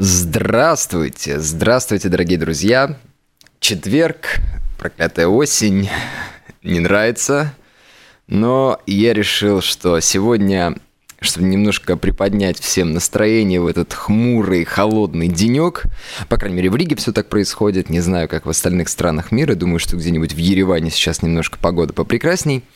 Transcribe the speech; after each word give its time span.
Здравствуйте, 0.00 1.40
здравствуйте, 1.40 2.08
дорогие 2.08 2.38
друзья. 2.38 2.96
Четверг, 3.58 4.36
проклятая 4.78 5.26
осень, 5.26 5.90
не 6.62 6.78
нравится, 6.78 7.52
но 8.28 8.80
я 8.86 9.12
решил, 9.12 9.60
что 9.60 9.98
сегодня, 9.98 10.76
чтобы 11.18 11.48
немножко 11.48 11.96
приподнять 11.96 12.60
всем 12.60 12.92
настроение 12.92 13.60
в 13.60 13.66
этот 13.66 13.92
хмурый, 13.92 14.64
холодный 14.64 15.26
денек, 15.26 15.82
по 16.28 16.36
крайней 16.36 16.58
мере, 16.58 16.70
в 16.70 16.76
Риге 16.76 16.94
все 16.94 17.10
так 17.10 17.28
происходит, 17.28 17.90
не 17.90 17.98
знаю, 17.98 18.28
как 18.28 18.46
в 18.46 18.50
остальных 18.50 18.90
странах 18.90 19.32
мира, 19.32 19.56
думаю, 19.56 19.80
что 19.80 19.96
где-нибудь 19.96 20.32
в 20.32 20.38
Ереване 20.38 20.92
сейчас 20.92 21.22
немножко 21.22 21.58
погода 21.58 21.92
попрекрасней– 21.92 22.62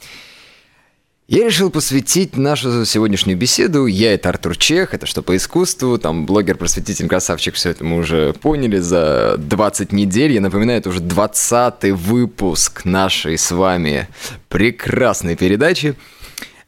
я 1.28 1.44
решил 1.44 1.70
посвятить 1.70 2.36
нашу 2.36 2.84
сегодняшнюю 2.84 3.38
беседу. 3.38 3.86
Я 3.86 4.14
это 4.14 4.28
Артур 4.28 4.56
Чех, 4.56 4.92
это 4.92 5.06
что 5.06 5.22
по 5.22 5.36
искусству, 5.36 5.96
там 5.96 6.26
блогер-просветитель, 6.26 7.08
красавчик, 7.08 7.54
все 7.54 7.70
это 7.70 7.84
мы 7.84 7.98
уже 7.98 8.32
поняли 8.34 8.78
за 8.78 9.36
20 9.38 9.92
недель. 9.92 10.32
Я 10.32 10.40
напоминаю, 10.40 10.80
это 10.80 10.90
уже 10.90 11.00
20 11.00 11.92
выпуск 11.92 12.84
нашей 12.84 13.38
с 13.38 13.50
вами 13.52 14.08
прекрасной 14.48 15.36
передачи. 15.36 15.94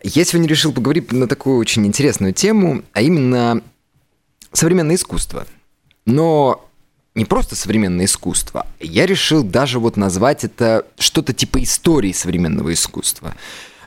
Я 0.02 0.24
сегодня 0.24 0.48
решил 0.48 0.72
поговорить 0.72 1.12
на 1.12 1.26
такую 1.26 1.58
очень 1.58 1.86
интересную 1.86 2.32
тему, 2.32 2.82
а 2.92 3.02
именно 3.02 3.62
современное 4.52 4.96
искусство. 4.96 5.46
Но 6.06 6.64
не 7.14 7.24
просто 7.24 7.56
современное 7.56 8.06
искусство, 8.06 8.66
я 8.80 9.06
решил 9.06 9.42
даже 9.42 9.78
вот 9.78 9.96
назвать 9.96 10.44
это 10.44 10.86
что-то 10.98 11.32
типа 11.32 11.62
истории 11.62 12.12
современного 12.12 12.72
искусства. 12.72 13.34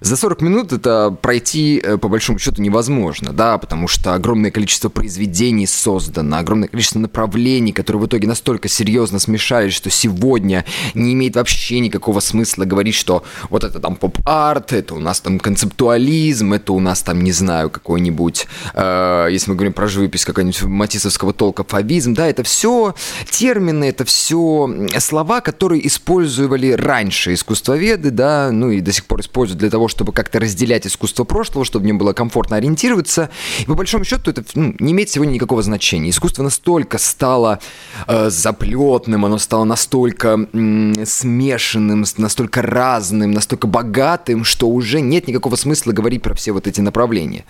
За 0.01 0.15
40 0.15 0.41
минут 0.41 0.73
это 0.73 1.15
пройти, 1.21 1.81
э, 1.83 1.97
по 1.97 2.07
большому 2.07 2.39
счету, 2.39 2.61
невозможно, 2.61 3.33
да, 3.33 3.57
потому 3.57 3.87
что 3.87 4.13
огромное 4.13 4.51
количество 4.51 4.89
произведений 4.89 5.65
создано, 5.65 6.37
огромное 6.37 6.67
количество 6.67 6.99
направлений, 6.99 7.71
которые 7.71 8.01
в 8.01 8.05
итоге 8.05 8.27
настолько 8.27 8.67
серьезно 8.67 9.19
смешались, 9.19 9.73
что 9.73 9.89
сегодня 9.89 10.65
не 10.93 11.13
имеет 11.13 11.35
вообще 11.35 11.79
никакого 11.79 12.19
смысла 12.19 12.65
говорить, 12.65 12.95
что 12.95 13.23
вот 13.49 13.63
это 13.63 13.79
там 13.79 13.95
поп-арт, 13.95 14.73
это 14.73 14.93
у 14.95 14.99
нас 14.99 15.19
там 15.19 15.39
концептуализм, 15.39 16.53
это 16.53 16.73
у 16.73 16.79
нас 16.79 17.01
там, 17.01 17.21
не 17.23 17.31
знаю, 17.31 17.69
какой-нибудь, 17.69 18.47
э, 18.73 19.27
если 19.31 19.49
мы 19.49 19.55
говорим 19.55 19.73
про 19.73 19.87
живопись, 19.87 20.25
какой-нибудь 20.25 20.63
матисовского 20.63 21.33
толка 21.33 21.63
фавизм, 21.63 22.13
да, 22.13 22.27
это 22.27 22.43
все 22.43 22.93
термины, 23.29 23.85
это 23.85 24.05
все 24.05 24.87
слова, 24.99 25.41
которые 25.41 25.85
использовали 25.87 26.71
раньше 26.71 27.33
искусствоведы, 27.33 28.11
да, 28.11 28.51
ну 28.51 28.69
и 28.69 28.81
до 28.81 28.91
сих 28.91 29.05
пор 29.05 29.21
используют 29.21 29.59
для 29.59 29.69
того, 29.69 29.86
чтобы 29.87 30.13
как-то 30.13 30.39
разделять 30.39 30.87
искусство 30.87 31.23
прошлого, 31.23 31.65
чтобы 31.65 31.83
мне 31.83 31.93
было 31.93 32.13
комфортно 32.13 32.57
ориентироваться. 32.57 33.29
И 33.59 33.65
по 33.65 33.75
большому 33.75 34.03
счету 34.03 34.31
это 34.31 34.43
ну, 34.55 34.75
не 34.79 34.91
имеет 34.93 35.09
сегодня 35.09 35.33
никакого 35.33 35.61
значения. 35.61 36.09
Искусство 36.09 36.43
настолько 36.43 36.97
стало 36.97 37.59
э, 38.07 38.29
заплетным, 38.29 39.25
оно 39.25 39.37
стало 39.37 39.63
настолько 39.63 40.47
э, 40.51 41.05
смешанным, 41.05 42.05
настолько 42.17 42.61
разным, 42.61 43.31
настолько 43.31 43.67
богатым, 43.67 44.43
что 44.43 44.67
уже 44.69 45.01
нет 45.01 45.27
никакого 45.27 45.55
смысла 45.55 45.91
говорить 45.91 46.21
про 46.21 46.33
все 46.33 46.51
вот 46.51 46.67
эти 46.67 46.81
направления. 46.81 47.45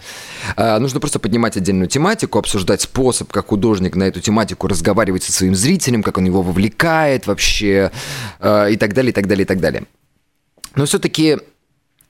Э, 0.55 0.79
нужно 0.79 0.99
просто 0.99 1.19
поднимать 1.19 1.57
отдельную 1.57 1.87
тематику, 1.87 2.39
обсуждать 2.39 2.81
способ, 2.81 3.31
как 3.31 3.47
художник 3.47 3.95
на 3.95 4.03
эту 4.03 4.21
тематику 4.21 4.67
разговаривать 4.67 5.23
со 5.23 5.31
своим 5.31 5.55
зрителем, 5.55 6.03
как 6.03 6.17
он 6.17 6.25
его 6.25 6.41
вовлекает 6.41 7.27
вообще, 7.27 7.91
э, 8.39 8.71
и 8.71 8.77
так 8.77 8.93
далее, 8.93 9.11
и 9.11 9.13
так 9.13 9.27
далее, 9.27 9.43
и 9.43 9.47
так 9.47 9.59
далее. 9.59 9.83
Но 10.75 10.85
все-таки 10.85 11.37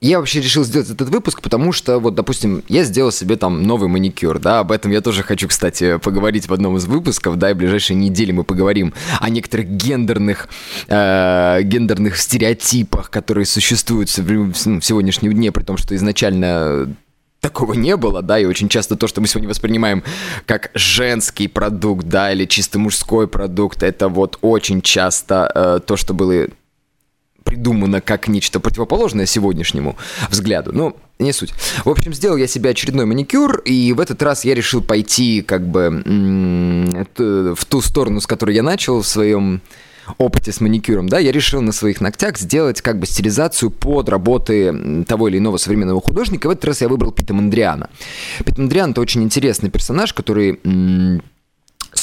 я 0.00 0.18
вообще 0.18 0.40
решил 0.40 0.64
сделать 0.64 0.90
этот 0.90 1.08
выпуск, 1.08 1.42
потому 1.42 1.72
что, 1.72 1.98
вот, 1.98 2.14
допустим, 2.14 2.62
я 2.68 2.84
сделал 2.84 3.10
себе 3.10 3.36
там 3.36 3.62
новый 3.64 3.88
маникюр, 3.88 4.38
да, 4.38 4.60
об 4.60 4.70
этом 4.70 4.92
я 4.92 5.00
тоже 5.00 5.22
хочу, 5.22 5.48
кстати, 5.48 5.98
поговорить 5.98 6.48
в 6.48 6.52
одном 6.52 6.76
из 6.76 6.86
выпусков, 6.86 7.36
да, 7.36 7.50
и 7.50 7.54
в 7.54 7.56
ближайшие 7.56 7.96
недели 7.96 8.30
мы 8.30 8.44
поговорим 8.44 8.94
о 9.20 9.28
некоторых 9.28 9.66
гендерных, 9.68 10.48
э, 10.86 11.62
гендерных 11.62 12.16
стереотипах, 12.16 13.10
которые 13.10 13.44
существуют 13.44 14.08
в, 14.16 14.30
ну, 14.66 14.80
в 14.80 14.84
сегодняшнем 14.84 15.32
дне, 15.32 15.50
при 15.50 15.64
том, 15.64 15.76
что 15.76 15.96
изначально 15.96 16.94
такого 17.40 17.74
не 17.74 17.96
было, 17.96 18.22
да, 18.22 18.38
и 18.38 18.44
очень 18.44 18.68
часто 18.68 18.96
то, 18.96 19.08
что 19.08 19.20
мы 19.20 19.26
сегодня 19.26 19.48
воспринимаем 19.48 20.04
как 20.46 20.70
женский 20.74 21.48
продукт, 21.48 22.06
да, 22.06 22.32
или 22.32 22.44
чисто 22.44 22.78
мужской 22.78 23.26
продукт, 23.26 23.82
это 23.82 24.08
вот 24.08 24.38
очень 24.42 24.80
часто 24.80 25.50
э, 25.54 25.80
то, 25.84 25.96
что 25.96 26.14
было 26.14 26.46
придумано 27.48 28.00
как 28.00 28.28
нечто 28.28 28.60
противоположное 28.60 29.26
сегодняшнему 29.26 29.96
взгляду. 30.28 30.72
Ну, 30.72 30.96
не 31.18 31.32
суть. 31.32 31.52
В 31.84 31.88
общем, 31.88 32.12
сделал 32.12 32.36
я 32.36 32.46
себе 32.46 32.70
очередной 32.70 33.06
маникюр, 33.06 33.58
и 33.64 33.92
в 33.92 34.00
этот 34.00 34.22
раз 34.22 34.44
я 34.44 34.54
решил 34.54 34.82
пойти 34.82 35.42
как 35.42 35.66
бы 35.66 36.02
в 37.16 37.64
ту 37.64 37.80
сторону, 37.80 38.20
с 38.20 38.26
которой 38.26 38.54
я 38.54 38.62
начал 38.62 39.00
в 39.00 39.06
своем 39.06 39.62
опыте 40.16 40.52
с 40.52 40.60
маникюром, 40.62 41.08
да, 41.08 41.18
я 41.18 41.32
решил 41.32 41.60
на 41.60 41.72
своих 41.72 42.00
ногтях 42.00 42.38
сделать 42.38 42.80
как 42.80 42.98
бы 42.98 43.06
стилизацию 43.06 43.70
под 43.70 44.08
работы 44.08 45.04
того 45.06 45.28
или 45.28 45.36
иного 45.36 45.58
современного 45.58 46.00
художника. 46.00 46.46
В 46.48 46.50
этот 46.50 46.64
раз 46.64 46.80
я 46.80 46.88
выбрал 46.88 47.12
Пита 47.12 47.34
Мандриана. 47.34 47.90
Пит 48.44 48.56
Мандриан— 48.56 48.90
это 48.92 49.02
очень 49.02 49.22
интересный 49.22 49.70
персонаж, 49.70 50.14
который 50.14 50.60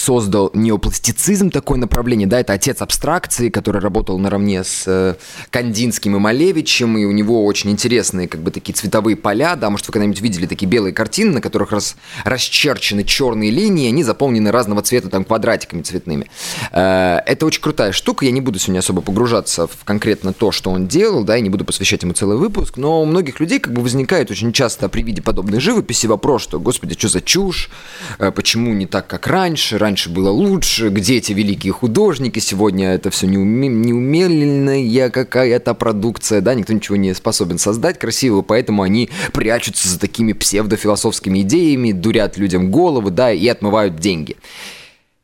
создал 0.06 0.52
неопластицизм, 0.54 1.50
такое 1.50 1.80
направление, 1.80 2.28
да, 2.28 2.40
это 2.40 2.54
отец 2.54 2.80
абстракции, 2.84 3.50
который 3.50 3.82
работал 3.82 4.20
наравне 4.20 4.64
с 4.64 4.84
э, 4.86 5.16
Кандинским 5.50 6.16
и 6.16 6.20
Малевичем, 6.20 6.96
и 7.00 7.06
у 7.06 7.12
него 7.12 7.44
очень 7.44 7.72
интересные, 7.72 8.28
как 8.28 8.42
бы, 8.42 8.52
такие 8.52 8.76
цветовые 8.76 9.16
поля, 9.16 9.56
да, 9.56 9.72
может, 9.72 9.88
вы 9.88 9.94
когда-нибудь 9.94 10.22
видели 10.22 10.46
такие 10.46 10.68
белые 10.68 10.94
картины, 10.94 11.32
на 11.34 11.42
которых 11.42 11.72
рас, 11.72 11.96
расчерчены 12.24 13.04
черные 13.04 13.50
линии, 13.50 13.88
они 13.88 14.04
заполнены 14.04 14.52
разного 14.52 14.84
цвета, 14.84 15.10
там, 15.10 15.26
квадратиками 15.26 15.82
цветными. 15.82 16.30
Э, 16.72 17.18
это 17.26 17.48
очень 17.48 17.62
крутая 17.62 17.92
штука, 17.92 18.26
я 18.26 18.32
не 18.32 18.42
буду 18.42 18.60
сегодня 18.60 18.80
особо 18.80 19.02
погружаться 19.02 19.66
в 19.66 19.86
конкретно 19.86 20.34
то, 20.34 20.52
что 20.52 20.70
он 20.70 20.86
делал, 20.86 21.24
да, 21.24 21.36
и 21.36 21.42
не 21.42 21.50
буду 21.50 21.66
посвящать 21.66 22.04
ему 22.04 22.14
целый 22.14 22.38
выпуск, 22.38 22.78
но 22.78 23.02
у 23.02 23.06
многих 23.06 23.40
людей, 23.40 23.60
как 23.60 23.74
бы, 23.74 23.82
возникает 23.82 24.30
очень 24.30 24.54
часто 24.54 24.88
при 24.88 25.02
виде 25.02 25.24
подобной 25.24 25.60
живописи 25.60 26.06
вопрос, 26.06 26.44
что, 26.44 26.60
господи, 26.60 26.96
что 26.96 27.08
за 27.08 27.22
чушь, 27.22 27.72
э, 28.20 28.30
почему 28.30 28.72
не 28.76 28.86
так, 28.86 29.08
как 29.08 29.26
раньше, 29.26 29.80
раньше 29.80 29.95
было 30.10 30.30
лучше, 30.30 30.90
где 30.90 31.18
эти 31.18 31.34
великие 31.34 31.74
художники, 31.74 32.40
сегодня 32.40 32.94
это 32.94 33.10
все 33.10 33.28
неумельная 33.28 35.10
какая-то 35.10 35.74
продукция, 35.74 36.42
да, 36.42 36.54
никто 36.54 36.74
ничего 36.74 36.98
не 36.98 37.14
способен 37.14 37.58
создать 37.58 37.98
красивого, 38.00 38.42
поэтому 38.42 38.84
они 38.84 39.10
прячутся 39.34 39.88
за 39.90 40.00
такими 40.00 40.34
псевдофилософскими 40.34 41.42
идеями, 41.42 41.92
дурят 41.92 42.38
людям 42.38 42.72
головы, 42.72 43.12
да, 43.12 43.32
и 43.32 43.48
отмывают 43.48 43.96
деньги. 43.98 44.36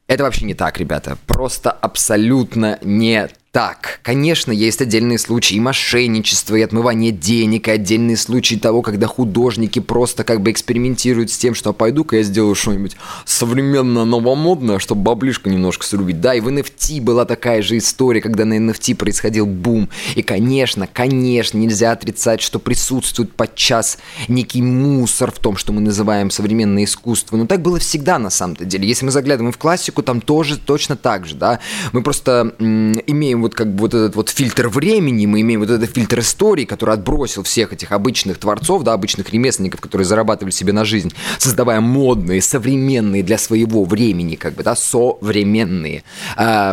Это 0.08 0.24
вообще 0.24 0.46
не 0.46 0.54
так, 0.54 0.78
ребята. 0.78 1.18
Просто 1.26 1.72
абсолютно 1.72 2.80
не 2.82 3.30
так, 3.52 4.00
конечно, 4.02 4.54
есть 4.54 4.82
отдельные 4.82 5.18
случаи 5.18 5.60
мошенничества, 5.60 6.56
и 6.56 6.62
отмывания 6.62 7.12
денег, 7.12 7.68
и 7.68 7.72
отдельные 7.72 8.16
случаи 8.16 8.56
того, 8.56 8.82
когда 8.82 9.08
художники 9.08 9.80
просто 9.80 10.24
как 10.24 10.42
бы 10.42 10.52
экспериментируют 10.52 11.30
с 11.32 11.38
тем, 11.38 11.54
что 11.54 11.74
пойду-ка 11.74 12.16
я 12.16 12.24
сделаю 12.24 12.56
что-нибудь 12.56 12.96
современно 13.26 14.06
новомодное, 14.06 14.80
чтобы 14.80 15.02
баблишко 15.02 15.50
немножко 15.50 15.86
срубить. 15.86 16.22
Да, 16.22 16.34
и 16.34 16.40
в 16.40 16.48
NFT 16.48 17.02
была 17.02 17.26
такая 17.26 17.62
же 17.62 17.78
история, 17.78 18.22
когда 18.22 18.46
на 18.46 18.58
NFT 18.58 18.96
происходил 18.96 19.46
бум. 19.46 19.90
И, 20.16 20.22
конечно, 20.22 20.88
конечно, 20.88 21.58
нельзя 21.58 21.92
отрицать, 21.92 22.40
что 22.40 22.58
присутствует 22.58 23.34
подчас 23.36 23.98
некий 24.30 24.62
мусор 24.62 25.30
в 25.30 25.40
том, 25.40 25.58
что 25.58 25.74
мы 25.74 25.82
называем 25.82 26.32
современное 26.32 26.86
искусство. 26.86 27.36
Но 27.36 27.48
так 27.48 27.62
было 27.62 27.80
всегда 27.80 28.18
на 28.18 28.30
самом-то 28.30 28.64
деле. 28.64 28.88
Если 28.88 29.04
мы 29.04 29.12
заглядываем 29.12 29.52
в 29.52 29.58
классику, 29.58 30.04
там 30.04 30.22
тоже 30.22 30.58
точно 30.58 30.96
так 30.96 31.26
же, 31.26 31.36
да. 31.36 31.60
Мы 31.92 32.02
просто 32.02 32.56
м- 32.58 32.94
имеем 33.08 33.41
вот 33.42 33.56
как 33.56 33.74
бы 33.74 33.82
вот 33.82 33.94
этот 33.94 34.16
вот 34.16 34.30
фильтр 34.30 34.68
времени, 34.68 35.26
мы 35.26 35.42
имеем 35.42 35.62
вот 35.62 35.70
этот 35.70 35.90
фильтр 35.90 36.20
истории, 36.20 36.66
который 36.66 36.96
отбросил 36.96 37.44
всех 37.44 37.74
этих 37.74 37.92
обычных 37.92 38.38
творцов, 38.38 38.84
да, 38.84 38.94
обычных 38.94 39.32
ремесленников, 39.32 39.82
которые 39.82 40.06
зарабатывали 40.06 40.52
себе 40.52 40.74
на 40.74 40.86
жизнь, 40.86 41.12
создавая 41.38 41.82
модные, 41.82 42.42
современные 42.42 43.24
для 43.24 43.38
своего 43.38 43.84
времени, 43.84 44.36
как 44.36 44.54
бы, 44.54 44.64
да, 44.64 44.76
современные 44.76 46.04
э, 46.38 46.72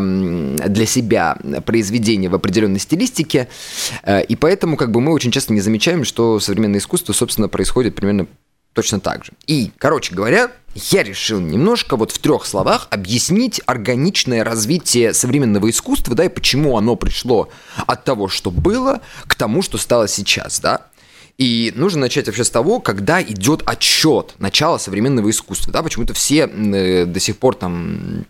для 0.68 0.86
себя 0.86 1.36
произведения 1.64 2.28
в 2.28 2.34
определенной 2.34 2.80
стилистике. 2.80 3.48
Э, 4.02 4.22
и 4.22 4.36
поэтому 4.36 4.76
как 4.76 4.90
бы 4.90 5.00
мы 5.00 5.12
очень 5.12 5.30
часто 5.30 5.52
не 5.52 5.60
замечаем, 5.60 6.04
что 6.04 6.40
современное 6.40 6.80
искусство, 6.80 7.12
собственно, 7.12 7.48
происходит 7.48 7.94
примерно 7.94 8.26
точно 8.72 9.00
так 9.00 9.24
же. 9.24 9.32
И, 9.46 9.72
короче 9.78 10.14
говоря, 10.14 10.52
я 10.90 11.02
решил 11.02 11.40
немножко 11.40 11.96
вот 11.96 12.10
в 12.10 12.18
трех 12.18 12.46
словах 12.46 12.88
объяснить 12.90 13.60
органичное 13.66 14.44
развитие 14.44 15.14
современного 15.14 15.70
искусства, 15.70 16.14
да, 16.14 16.24
и 16.24 16.28
почему 16.28 16.76
оно 16.76 16.96
пришло 16.96 17.48
от 17.86 18.04
того, 18.04 18.28
что 18.28 18.50
было, 18.50 19.00
к 19.26 19.34
тому, 19.34 19.62
что 19.62 19.78
стало 19.78 20.08
сейчас, 20.08 20.60
да. 20.60 20.86
И 21.38 21.72
нужно 21.76 22.02
начать 22.02 22.26
вообще 22.26 22.42
с 22.42 22.50
того, 22.50 22.80
когда 22.80 23.22
идет 23.22 23.62
отчет 23.64 24.34
начала 24.38 24.78
современного 24.78 25.30
искусства, 25.30 25.72
да, 25.72 25.82
почему-то 25.82 26.12
все 26.12 26.46
э, 26.48 27.04
до 27.04 27.20
сих 27.20 27.38
пор 27.38 27.54
там 27.54 28.26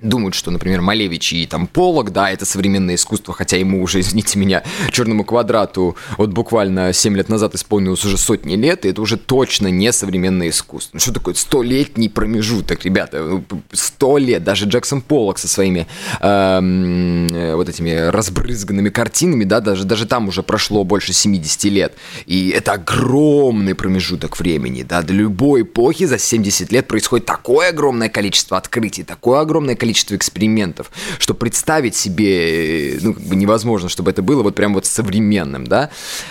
думают, 0.00 0.34
что, 0.34 0.50
например, 0.50 0.80
Малевич 0.80 1.32
и 1.32 1.46
там 1.46 1.66
Полок, 1.66 2.12
да, 2.12 2.30
это 2.30 2.44
современное 2.44 2.94
искусство, 2.94 3.34
хотя 3.34 3.56
ему 3.56 3.82
уже, 3.82 4.00
извините 4.04 4.38
меня, 4.38 4.62
черному 4.90 5.24
квадрату 5.24 5.96
вот 6.18 6.30
буквально 6.30 6.92
7 6.92 7.16
лет 7.16 7.28
назад 7.28 7.54
исполнилось 7.54 8.04
уже 8.04 8.18
сотни 8.18 8.56
лет, 8.56 8.84
и 8.84 8.88
это 8.88 9.00
уже 9.00 9.16
точно 9.16 9.68
не 9.68 9.92
современное 9.92 10.48
искусство. 10.48 10.90
Ну, 10.94 11.00
что 11.00 11.12
такое 11.12 11.34
столетний 11.34 12.08
промежуток, 12.08 12.84
ребята? 12.84 13.42
Сто 13.72 14.18
лет. 14.18 14.44
Даже 14.44 14.66
Джексон 14.66 15.00
Полок 15.00 15.38
со 15.38 15.48
своими 15.48 15.86
эм, 16.20 17.26
э, 17.28 17.54
вот 17.54 17.68
этими 17.68 17.90
разбрызганными 18.10 18.90
картинами, 18.90 19.44
да, 19.44 19.60
даже, 19.60 19.84
даже 19.84 20.06
там 20.06 20.28
уже 20.28 20.42
прошло 20.42 20.84
больше 20.84 21.12
70 21.12 21.64
лет. 21.64 21.94
И 22.26 22.50
это 22.50 22.72
огромный 22.72 23.74
промежуток 23.74 24.38
времени, 24.38 24.82
да, 24.82 25.02
для 25.02 25.16
любой 25.16 25.62
эпохи 25.62 26.04
за 26.04 26.18
70 26.18 26.72
лет 26.72 26.86
происходит 26.86 27.26
такое 27.26 27.70
огромное 27.70 28.08
количество 28.08 28.56
открытий, 28.56 29.04
такое 29.04 29.40
огромное 29.40 29.74
количество 29.74 29.83
количество 29.84 30.16
экспериментов, 30.16 30.90
что 31.18 31.34
представить 31.34 31.94
себе, 31.94 32.98
ну, 33.02 33.12
как 33.12 33.22
бы 33.22 33.36
невозможно, 33.36 33.90
чтобы 33.90 34.10
это 34.10 34.22
было 34.22 34.42
вот 34.42 34.54
прям 34.54 34.72
вот 34.72 34.86
современным, 34.86 35.66
да. 35.66 35.90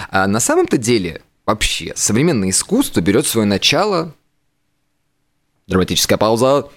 А 0.10 0.26
на 0.26 0.40
самом-то 0.40 0.78
деле, 0.78 1.22
вообще, 1.46 1.94
современное 1.96 2.50
искусство 2.50 3.00
берет 3.02 3.28
свое 3.28 3.46
начало... 3.46 4.16
Драматическая 5.68 6.18
пауза. 6.18 6.68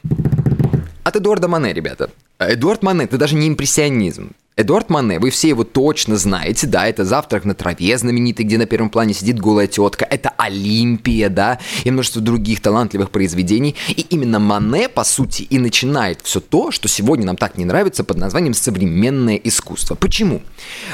От 1.02 1.16
Эдуарда 1.16 1.48
Мане, 1.48 1.72
ребята. 1.72 2.10
Эдуард 2.38 2.82
Мане, 2.82 3.04
это 3.04 3.16
даже 3.16 3.34
не 3.36 3.48
импрессионизм. 3.48 4.32
Эдуард 4.58 4.88
Мане, 4.88 5.18
вы 5.18 5.28
все 5.28 5.50
его 5.50 5.64
точно 5.64 6.16
знаете, 6.16 6.66
да, 6.66 6.86
это 6.86 7.04
«Завтрак 7.04 7.44
на 7.44 7.54
траве» 7.54 7.98
знаменитый, 7.98 8.46
где 8.46 8.56
на 8.56 8.64
первом 8.64 8.88
плане 8.88 9.12
сидит 9.12 9.38
голая 9.38 9.66
тетка, 9.66 10.06
это 10.06 10.30
«Олимпия», 10.38 11.28
да, 11.28 11.58
и 11.84 11.90
множество 11.90 12.22
других 12.22 12.62
талантливых 12.62 13.10
произведений. 13.10 13.76
И 13.88 14.00
именно 14.08 14.38
Мане, 14.38 14.88
по 14.88 15.04
сути, 15.04 15.42
и 15.42 15.58
начинает 15.58 16.20
все 16.22 16.40
то, 16.40 16.70
что 16.70 16.88
сегодня 16.88 17.26
нам 17.26 17.36
так 17.36 17.58
не 17.58 17.66
нравится 17.66 18.02
под 18.02 18.16
названием 18.16 18.54
«современное 18.54 19.36
искусство». 19.36 19.94
Почему? 19.94 20.40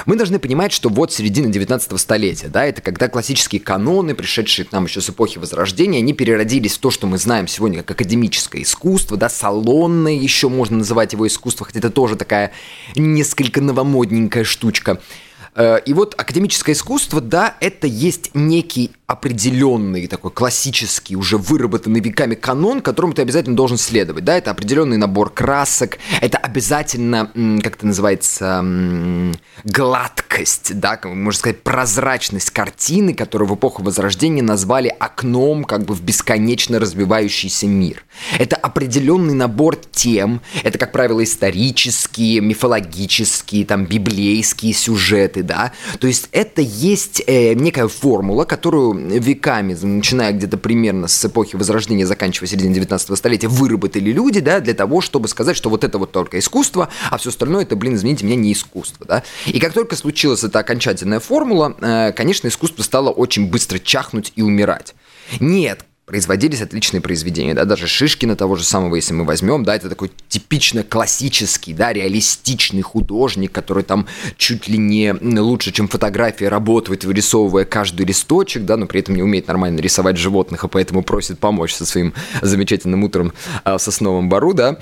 Мы 0.07 0.17
должны 0.17 0.41
понимать, 0.41 0.73
что 0.73 0.89
вот 0.89 1.13
середина 1.13 1.47
19 1.47 2.01
столетия, 2.01 2.49
да, 2.49 2.65
это 2.65 2.83
когда 2.83 3.07
классические 3.07 3.61
каноны, 3.61 4.17
пришедшие 4.17 4.67
к 4.67 4.73
нам 4.73 4.87
еще 4.87 5.01
с 5.01 5.09
эпохи 5.09 5.39
Возрождения, 5.39 5.99
они 5.99 6.15
переродились 6.15 6.79
в 6.79 6.81
то, 6.81 6.91
что 6.91 7.07
мы 7.07 7.17
знаем 7.17 7.47
сегодня 7.47 7.85
как 7.85 7.93
академическое 7.93 8.63
искусство, 8.63 9.17
да, 9.17 9.29
салонное 9.29 10.15
еще 10.15 10.49
можно 10.49 10.79
называть 10.79 11.13
его 11.13 11.29
искусство, 11.29 11.65
хотя 11.65 11.79
это 11.79 11.91
тоже 11.91 12.17
такая 12.17 12.51
несколько 12.97 13.52
новомодненькая 13.61 14.45
штучка. 14.45 15.01
Э, 15.55 15.79
и 15.85 15.93
вот 15.93 16.15
академическое 16.19 16.75
искусство, 16.75 17.21
да, 17.21 17.57
это 17.61 17.87
есть 17.87 18.31
некий 18.35 18.93
определенный 19.13 20.07
такой 20.07 20.31
классический, 20.31 21.17
уже 21.17 21.37
выработанный 21.37 22.01
веками 22.01 22.35
канон, 22.35 22.81
которому 22.81 23.13
ты 23.13 23.21
обязательно 23.21 23.57
должен 23.57 23.77
следовать. 23.77 24.25
Да, 24.25 24.39
это 24.39 24.51
определенный 24.51 24.97
набор 24.97 25.31
красок, 25.31 25.99
это 26.23 26.39
обязательно, 26.39 27.31
как 27.63 27.77
это 27.77 27.87
называется, 27.87 28.65
гладкость, 29.65 30.79
да, 30.81 30.99
можно 31.05 31.39
сказать, 31.39 31.63
прозрачность 31.63 32.51
картины, 32.51 33.13
которую 33.13 33.49
в 33.49 33.55
эпоху 33.55 33.83
Возрождения 33.83 34.43
назвали 34.43 34.89
окном 34.89 35.65
как 35.65 35.85
бы 35.85 35.95
в 35.95 36.03
бесконечно 36.03 36.79
развивающийся 36.79 37.67
мир. 37.67 38.05
Это 38.39 38.57
определенный 38.57 39.35
набор 39.35 39.77
тем, 39.77 40.41
это, 40.63 40.79
как 40.79 40.93
правило, 40.93 41.23
исторические, 41.23 42.41
мифологические, 42.41 43.67
там, 43.67 43.85
библейские 43.85 44.73
сюжеты, 44.73 45.42
да, 45.43 45.73
то 45.99 46.07
есть 46.07 46.29
это 46.33 46.61
есть 46.63 47.23
э, 47.27 47.55
некая 47.55 47.89
формула, 47.89 48.45
которую 48.45 49.21
веками, 49.21 49.75
начиная 49.75 50.33
где-то 50.33 50.57
примерно 50.57 51.09
с 51.09 51.25
эпохи 51.25 51.57
Возрождения, 51.57 52.07
заканчивая 52.07 52.49
серединой 52.49 52.75
19 52.75 53.17
столетия, 53.17 53.49
выработали 53.49 54.11
люди, 54.11 54.41
да, 54.41 54.61
для 54.61 54.75
того, 54.75 55.01
чтобы 55.01 55.29
сказать, 55.29 55.57
что 55.57 55.71
вот 55.71 55.85
это 55.85 55.99
вот 55.99 56.13
только 56.13 56.39
искусство, 56.39 56.89
а 57.11 57.19
все 57.19 57.31
остальное 57.31 57.63
это, 57.63 57.77
блин, 57.77 57.95
извините 57.95 58.25
меня, 58.25 58.37
не 58.37 58.53
искусство, 58.53 59.07
да. 59.07 59.23
И 59.47 59.61
как 59.61 59.73
только 59.73 59.97
случилась 59.97 60.45
эта 60.45 60.59
окончательная 60.59 61.21
формула, 61.21 61.77
э, 61.81 62.13
конечно, 62.13 62.49
искусство 62.49 62.83
стало 62.83 63.11
очень 63.11 63.49
быстро 63.49 63.79
чахнуть 63.79 64.33
и 64.37 64.43
умирать. 64.43 64.95
Нет, 65.41 65.85
производились 66.13 66.61
отличные 66.61 67.01
произведения, 67.01 67.55
да, 67.55 67.65
даже 67.65 67.87
Шишкина 67.87 68.37
того 68.37 68.57
же 68.57 68.65
самого, 68.65 68.97
если 68.97 69.15
мы 69.15 69.25
возьмем, 69.25 69.65
да, 69.65 69.75
это 69.75 69.89
такой 69.89 70.13
типично 70.29 70.83
классический, 70.83 71.73
да, 71.73 71.91
реалистичный 71.91 72.83
художник, 72.83 73.51
который 73.51 73.83
там 73.83 74.07
чуть 74.37 74.69
ли 74.69 74.77
не 74.77 75.15
лучше, 75.15 75.73
чем 75.73 75.89
фотография, 75.89 76.51
работает, 76.51 77.05
вырисовывая 77.05 77.65
каждый 77.65 78.05
листочек, 78.05 78.67
да, 78.67 78.77
но 78.77 78.85
при 78.85 79.01
этом 79.01 79.17
не 79.17 79.23
умеет 79.23 79.49
нормально 79.49 79.81
рисовать 79.81 80.19
животных, 80.19 80.65
а 80.65 80.69
поэтому 80.69 81.03
просит 81.03 81.39
помочь 81.39 81.73
со 81.73 81.87
своим 81.87 82.13
замечательным 82.43 83.05
утром 83.05 83.33
а, 83.65 83.79
в 83.79 83.83
сосновом 83.83 84.29
бару, 84.29 84.53
да. 84.53 84.77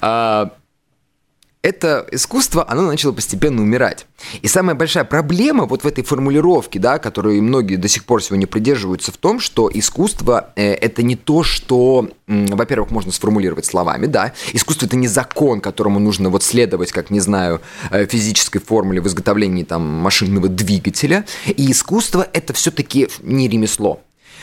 Это 1.62 2.06
искусство, 2.10 2.64
оно 2.66 2.82
начало 2.82 3.12
постепенно 3.12 3.60
умирать. 3.60 4.06
И 4.40 4.48
самая 4.48 4.74
большая 4.74 5.04
проблема 5.04 5.66
вот 5.66 5.84
в 5.84 5.86
этой 5.86 6.02
формулировке, 6.02 6.78
да, 6.78 6.98
которую 6.98 7.42
многие 7.42 7.76
до 7.76 7.86
сих 7.86 8.06
пор 8.06 8.22
сегодня 8.22 8.46
придерживаются, 8.46 9.12
в 9.12 9.18
том, 9.18 9.40
что 9.40 9.70
искусство 9.72 10.52
э, 10.56 10.72
это 10.72 11.02
не 11.02 11.16
то, 11.16 11.42
что, 11.42 12.08
э, 12.26 12.46
во-первых, 12.54 12.90
можно 12.90 13.12
сформулировать 13.12 13.66
словами, 13.66 14.06
да, 14.06 14.32
искусство 14.54 14.86
это 14.86 14.96
не 14.96 15.06
закон, 15.06 15.60
которому 15.60 16.00
нужно 16.00 16.30
вот 16.30 16.42
следовать, 16.42 16.92
как, 16.92 17.10
не 17.10 17.20
знаю, 17.20 17.60
э, 17.90 18.06
физической 18.06 18.60
формуле 18.60 19.02
в 19.02 19.06
изготовлении 19.06 19.64
там 19.64 19.82
машинного 19.82 20.48
двигателя, 20.48 21.26
и 21.44 21.70
искусство 21.70 22.26
это 22.32 22.54
все-таки 22.54 23.08
не 23.22 23.48
ремесло. 23.48 24.00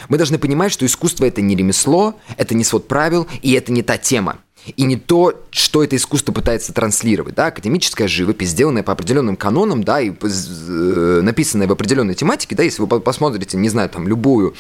Мы 0.08 0.18
должны 0.18 0.38
понимать, 0.38 0.72
что 0.72 0.86
искусство 0.86 1.26
это 1.26 1.42
не 1.42 1.56
ремесло, 1.56 2.14
это 2.38 2.54
не 2.54 2.64
свод 2.64 2.88
правил, 2.88 3.26
и 3.42 3.54
это 3.54 3.72
не 3.72 3.82
та 3.82 3.98
тема 3.98 4.38
и 4.76 4.84
не 4.84 4.98
то, 4.98 5.34
что 5.52 5.84
это 5.84 5.96
искусство 5.96 6.34
пытается 6.34 6.74
транслировать. 6.74 7.36
Да? 7.36 7.48
Академическая 7.48 8.08
живопись, 8.08 8.50
сделанная 8.50 8.84
по 8.84 8.94
определенным 8.94 9.36
канонам, 9.36 9.84
да, 9.84 10.02
и 10.02 10.12
э, 10.12 11.22
написанная 11.24 11.68
в 11.68 11.72
определенной 11.72 12.16
тематике, 12.16 12.56
да, 12.56 12.64
если 12.64 12.82
вы 12.82 13.00
посмотрите, 13.00 13.58
не 13.58 13.70
знаю, 13.70 13.90
там, 13.90 14.08
любую 14.08 14.56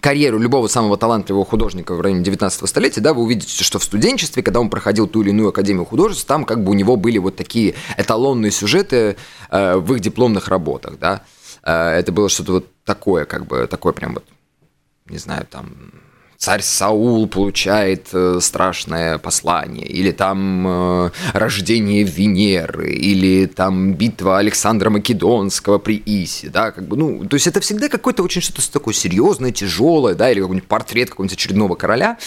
карьеру 0.00 0.38
любого 0.38 0.66
самого 0.66 0.96
талантливого 0.96 1.44
художника 1.44 1.94
в 1.94 2.00
районе 2.00 2.24
19 2.24 2.68
столетия, 2.68 3.00
да, 3.00 3.14
вы 3.14 3.22
увидите, 3.22 3.62
что 3.62 3.78
в 3.78 3.84
студенчестве, 3.84 4.42
когда 4.42 4.58
он 4.58 4.68
проходил 4.68 5.06
ту 5.06 5.22
или 5.22 5.30
иную 5.30 5.50
академию 5.50 5.84
художеств, 5.84 6.26
там 6.26 6.44
как 6.44 6.64
бы 6.64 6.72
у 6.72 6.74
него 6.74 6.96
были 6.96 7.18
вот 7.18 7.36
такие 7.36 7.74
эталонные 7.96 8.50
сюжеты 8.50 9.16
э, 9.50 9.76
в 9.76 9.94
их 9.94 10.00
дипломных 10.00 10.48
работах, 10.48 10.98
да. 10.98 11.22
Э, 11.62 11.90
это 11.90 12.10
было 12.10 12.28
что-то 12.28 12.52
вот 12.52 12.66
такое, 12.84 13.26
как 13.26 13.46
бы, 13.46 13.66
такое 13.68 13.92
прям 13.92 14.14
вот, 14.14 14.24
не 15.06 15.18
знаю, 15.18 15.46
там, 15.48 15.72
царь 16.42 16.62
Саул 16.62 17.28
получает 17.28 18.08
э, 18.12 18.40
страшное 18.40 19.18
послание, 19.18 19.86
или 19.86 20.10
там 20.10 20.66
э, 20.66 21.10
рождение 21.34 22.02
Венеры, 22.02 22.90
или 22.90 23.46
там 23.46 23.94
битва 23.94 24.38
Александра 24.38 24.90
Македонского 24.90 25.78
при 25.78 26.02
Исе, 26.04 26.48
да, 26.48 26.72
как 26.72 26.88
бы, 26.88 26.96
ну, 26.96 27.24
то 27.26 27.34
есть 27.34 27.46
это 27.46 27.60
всегда 27.60 27.88
какое-то 27.88 28.24
очень 28.24 28.40
что-то 28.42 28.72
такое 28.72 28.92
серьезное, 28.92 29.52
тяжелое, 29.52 30.16
да, 30.16 30.32
или 30.32 30.40
какой-нибудь 30.40 30.68
портрет 30.68 31.10
какого-нибудь 31.10 31.38
очередного 31.38 31.76
короля, 31.76 32.18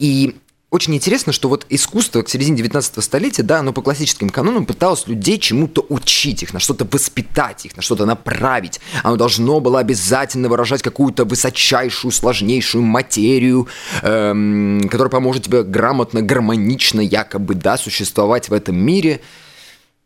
и 0.00 0.34
очень 0.72 0.94
интересно, 0.94 1.34
что 1.34 1.50
вот 1.50 1.66
искусство 1.68 2.22
к 2.22 2.30
середине 2.30 2.56
19 2.56 3.04
столетия, 3.04 3.42
да, 3.42 3.58
оно 3.58 3.74
по 3.74 3.82
классическим 3.82 4.30
канонам 4.30 4.64
пыталось 4.64 5.06
людей 5.06 5.38
чему-то 5.38 5.84
учить 5.90 6.42
их, 6.42 6.54
на 6.54 6.60
что-то 6.60 6.88
воспитать 6.90 7.66
их, 7.66 7.76
на 7.76 7.82
что-то 7.82 8.06
направить. 8.06 8.80
Оно 9.02 9.16
должно 9.16 9.60
было 9.60 9.80
обязательно 9.80 10.48
выражать 10.48 10.80
какую-то 10.80 11.26
высочайшую, 11.26 12.10
сложнейшую 12.10 12.84
материю, 12.84 13.68
эм, 14.00 14.88
которая 14.90 15.10
поможет 15.10 15.44
тебе 15.44 15.62
грамотно, 15.62 16.22
гармонично 16.22 17.02
якобы, 17.02 17.54
да, 17.54 17.76
существовать 17.76 18.48
в 18.48 18.54
этом 18.54 18.74
мире. 18.74 19.20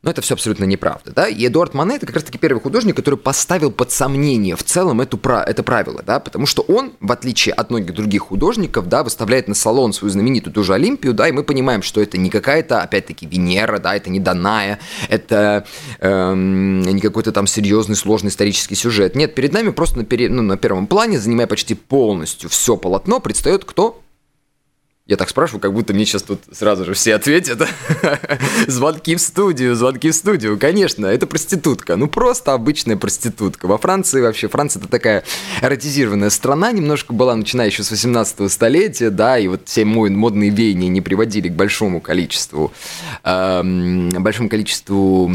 Но 0.06 0.12
это 0.12 0.22
все 0.22 0.34
абсолютно 0.34 0.62
неправда, 0.62 1.10
да? 1.10 1.26
И 1.26 1.44
Эдуард 1.44 1.74
Мане 1.74 1.96
это 1.96 2.06
как 2.06 2.14
раз-таки 2.14 2.38
первый 2.38 2.60
художник, 2.60 2.94
который 2.94 3.16
поставил 3.16 3.72
под 3.72 3.90
сомнение 3.90 4.54
в 4.54 4.62
целом 4.62 5.00
эту, 5.00 5.18
это 5.18 5.64
правило, 5.64 6.00
да? 6.06 6.20
Потому 6.20 6.46
что 6.46 6.62
он, 6.62 6.92
в 7.00 7.10
отличие 7.10 7.52
от 7.54 7.70
многих 7.70 7.92
других 7.92 8.22
художников, 8.22 8.88
да, 8.88 9.02
выставляет 9.02 9.48
на 9.48 9.56
салон 9.56 9.92
свою 9.92 10.12
знаменитую 10.12 10.54
ту 10.54 10.62
же 10.62 10.74
Олимпию, 10.74 11.12
да, 11.12 11.26
и 11.26 11.32
мы 11.32 11.42
понимаем, 11.42 11.82
что 11.82 12.00
это 12.00 12.18
не 12.18 12.30
какая-то, 12.30 12.82
опять-таки, 12.82 13.26
Венера, 13.26 13.80
да, 13.80 13.96
это 13.96 14.08
не 14.08 14.20
Даная, 14.20 14.78
это 15.08 15.66
эм, 15.98 16.82
не 16.82 17.00
какой-то 17.00 17.32
там 17.32 17.48
серьезный, 17.48 17.96
сложный 17.96 18.28
исторический 18.28 18.76
сюжет. 18.76 19.16
Нет, 19.16 19.34
перед 19.34 19.52
нами 19.52 19.70
просто 19.70 19.98
на, 19.98 20.04
пере, 20.04 20.28
ну, 20.28 20.42
на 20.42 20.56
первом 20.56 20.86
плане, 20.86 21.18
занимая 21.18 21.48
почти 21.48 21.74
полностью 21.74 22.48
все 22.48 22.76
полотно, 22.76 23.18
предстает 23.18 23.64
кто? 23.64 24.00
Я 25.06 25.16
так 25.16 25.28
спрашиваю, 25.28 25.60
как 25.60 25.72
будто 25.72 25.94
мне 25.94 26.04
сейчас 26.04 26.22
тут 26.22 26.40
сразу 26.50 26.84
же 26.84 26.94
все 26.94 27.14
ответят. 27.14 27.62
звонки 28.66 29.14
в 29.14 29.20
студию, 29.20 29.76
звонки 29.76 30.10
в 30.10 30.14
студию. 30.14 30.58
Конечно, 30.58 31.06
это 31.06 31.28
проститутка. 31.28 31.94
Ну, 31.94 32.08
просто 32.08 32.52
обычная 32.54 32.96
проститутка. 32.96 33.68
Во 33.68 33.78
Франции 33.78 34.20
вообще, 34.20 34.48
Франция 34.48 34.80
это 34.80 34.88
такая 34.88 35.22
эротизированная 35.62 36.30
страна, 36.30 36.72
немножко 36.72 37.12
была 37.12 37.36
начиная 37.36 37.68
еще 37.68 37.84
с 37.84 37.90
18 37.92 38.50
столетия, 38.50 39.10
да, 39.10 39.38
и 39.38 39.46
вот 39.46 39.62
все 39.66 39.84
модные 39.84 40.50
веяния 40.50 40.88
не 40.88 41.00
приводили 41.00 41.50
к 41.50 41.52
большому 41.52 42.00
количеству, 42.00 42.72
эм, 43.22 44.08
большому 44.08 44.48
количеству 44.48 45.30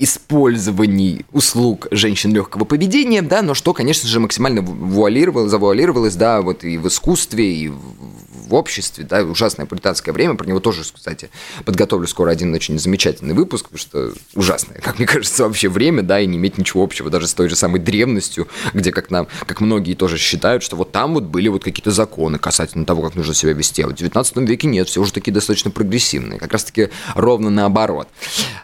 использований 0.00 1.24
услуг 1.30 1.86
женщин 1.92 2.34
легкого 2.34 2.64
поведения, 2.64 3.22
да, 3.22 3.42
но 3.42 3.54
что, 3.54 3.74
конечно 3.74 4.08
же, 4.08 4.18
максимально 4.18 4.62
вуалировалось, 4.62 5.52
завуалировалось, 5.52 6.16
да, 6.16 6.42
вот 6.42 6.64
и 6.64 6.78
в 6.78 6.88
искусстве, 6.88 7.54
и 7.54 7.68
в 7.68 8.17
в 8.48 8.54
обществе, 8.54 9.04
да, 9.04 9.22
ужасное 9.22 9.66
пуританское 9.66 10.12
время, 10.12 10.34
про 10.34 10.46
него 10.46 10.60
тоже, 10.60 10.82
кстати, 10.82 11.30
подготовлю 11.64 12.06
скоро 12.06 12.30
один 12.30 12.54
очень 12.54 12.78
замечательный 12.78 13.34
выпуск, 13.34 13.68
потому 13.68 13.78
что 13.78 14.12
ужасное, 14.34 14.80
как 14.80 14.98
мне 14.98 15.06
кажется, 15.06 15.44
вообще 15.44 15.68
время, 15.68 16.02
да, 16.02 16.20
и 16.20 16.26
не 16.26 16.38
иметь 16.38 16.58
ничего 16.58 16.82
общего 16.82 17.10
даже 17.10 17.26
с 17.26 17.34
той 17.34 17.48
же 17.48 17.56
самой 17.56 17.80
древностью, 17.80 18.48
где, 18.72 18.90
как 18.92 19.10
нам, 19.10 19.28
как 19.46 19.60
многие 19.60 19.94
тоже 19.94 20.18
считают, 20.18 20.62
что 20.62 20.76
вот 20.76 20.92
там 20.92 21.14
вот 21.14 21.24
были 21.24 21.48
вот 21.48 21.64
какие-то 21.64 21.90
законы 21.90 22.38
касательно 22.38 22.84
того, 22.84 23.02
как 23.02 23.14
нужно 23.14 23.34
себя 23.34 23.52
вести, 23.52 23.82
а 23.82 23.88
в 23.88 23.94
19 23.94 24.36
веке 24.38 24.66
нет, 24.66 24.88
все 24.88 25.00
уже 25.00 25.12
такие 25.12 25.32
достаточно 25.32 25.70
прогрессивные, 25.70 26.38
как 26.38 26.52
раз-таки 26.52 26.88
ровно 27.14 27.50
наоборот. 27.50 28.08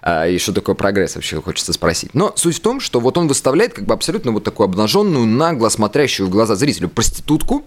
А, 0.02 0.26
и 0.26 0.38
что 0.38 0.52
такое 0.52 0.74
прогресс 0.74 1.14
вообще, 1.14 1.40
хочется 1.40 1.72
спросить. 1.72 2.14
Но 2.14 2.32
суть 2.36 2.56
в 2.56 2.60
том, 2.60 2.80
что 2.80 3.00
вот 3.00 3.18
он 3.18 3.28
выставляет 3.28 3.74
как 3.74 3.84
бы 3.84 3.94
абсолютно 3.94 4.32
вот 4.32 4.44
такую 4.44 4.64
обнаженную, 4.64 5.26
нагло 5.26 5.68
смотрящую 5.68 6.28
в 6.28 6.30
глаза 6.30 6.54
зрителю 6.54 6.88
проститутку, 6.88 7.64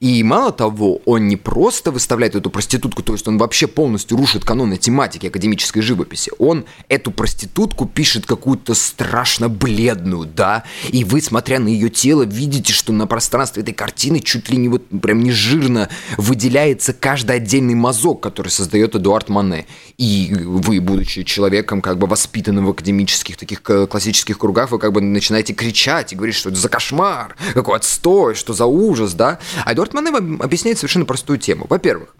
и 0.00 0.22
мало 0.22 0.52
того, 0.52 1.00
он 1.04 1.28
не 1.28 1.36
просто 1.36 1.90
выставляет 1.90 2.34
эту 2.34 2.50
проститутку, 2.50 3.02
то 3.02 3.12
есть 3.12 3.26
он 3.28 3.38
вообще 3.38 3.66
полностью 3.66 4.16
рушит 4.16 4.44
каноны 4.44 4.76
тематики 4.76 5.26
академической 5.26 5.80
живописи. 5.80 6.30
Он 6.38 6.64
эту 6.88 7.10
проститутку 7.10 7.86
пишет 7.86 8.26
какую-то 8.26 8.74
страшно 8.74 9.48
бледную, 9.48 10.26
да, 10.26 10.64
и 10.90 11.04
вы, 11.04 11.20
смотря 11.20 11.58
на 11.58 11.68
ее 11.68 11.90
тело, 11.90 12.22
видите, 12.22 12.72
что 12.72 12.92
на 12.92 13.06
пространстве 13.06 13.62
этой 13.62 13.74
картины 13.74 14.20
чуть 14.20 14.50
ли 14.50 14.56
не 14.56 14.68
вот 14.68 14.82
прям 15.02 15.22
не 15.22 15.32
жирно 15.32 15.88
выделяется 16.16 16.92
каждый 16.92 17.36
отдельный 17.36 17.74
мазок, 17.74 18.20
который 18.20 18.48
создает 18.48 18.94
Эдуард 18.94 19.28
Мане. 19.28 19.66
И 19.98 20.34
вы, 20.34 20.80
будучи 20.80 21.22
человеком, 21.22 21.80
как 21.80 21.98
бы 21.98 22.06
воспитанным 22.06 22.66
в 22.66 22.70
академических 22.70 23.36
таких 23.36 23.62
классических 23.62 24.38
кругах, 24.38 24.70
вы 24.70 24.78
как 24.78 24.92
бы 24.92 25.00
начинаете 25.00 25.52
кричать 25.52 26.12
и 26.12 26.16
говорить, 26.16 26.34
что 26.34 26.50
это 26.50 26.58
за 26.58 26.68
кошмар, 26.68 27.36
какой 27.52 27.76
отстой, 27.76 28.34
что 28.34 28.52
за 28.52 28.66
ужас, 28.66 29.14
да. 29.14 29.38
А 29.64 29.73
Эдуард 29.74 29.92
Мане 29.92 30.10
объясняет 30.40 30.78
совершенно 30.78 31.04
простую 31.04 31.38
тему. 31.38 31.66
Во-первых, 31.68 32.14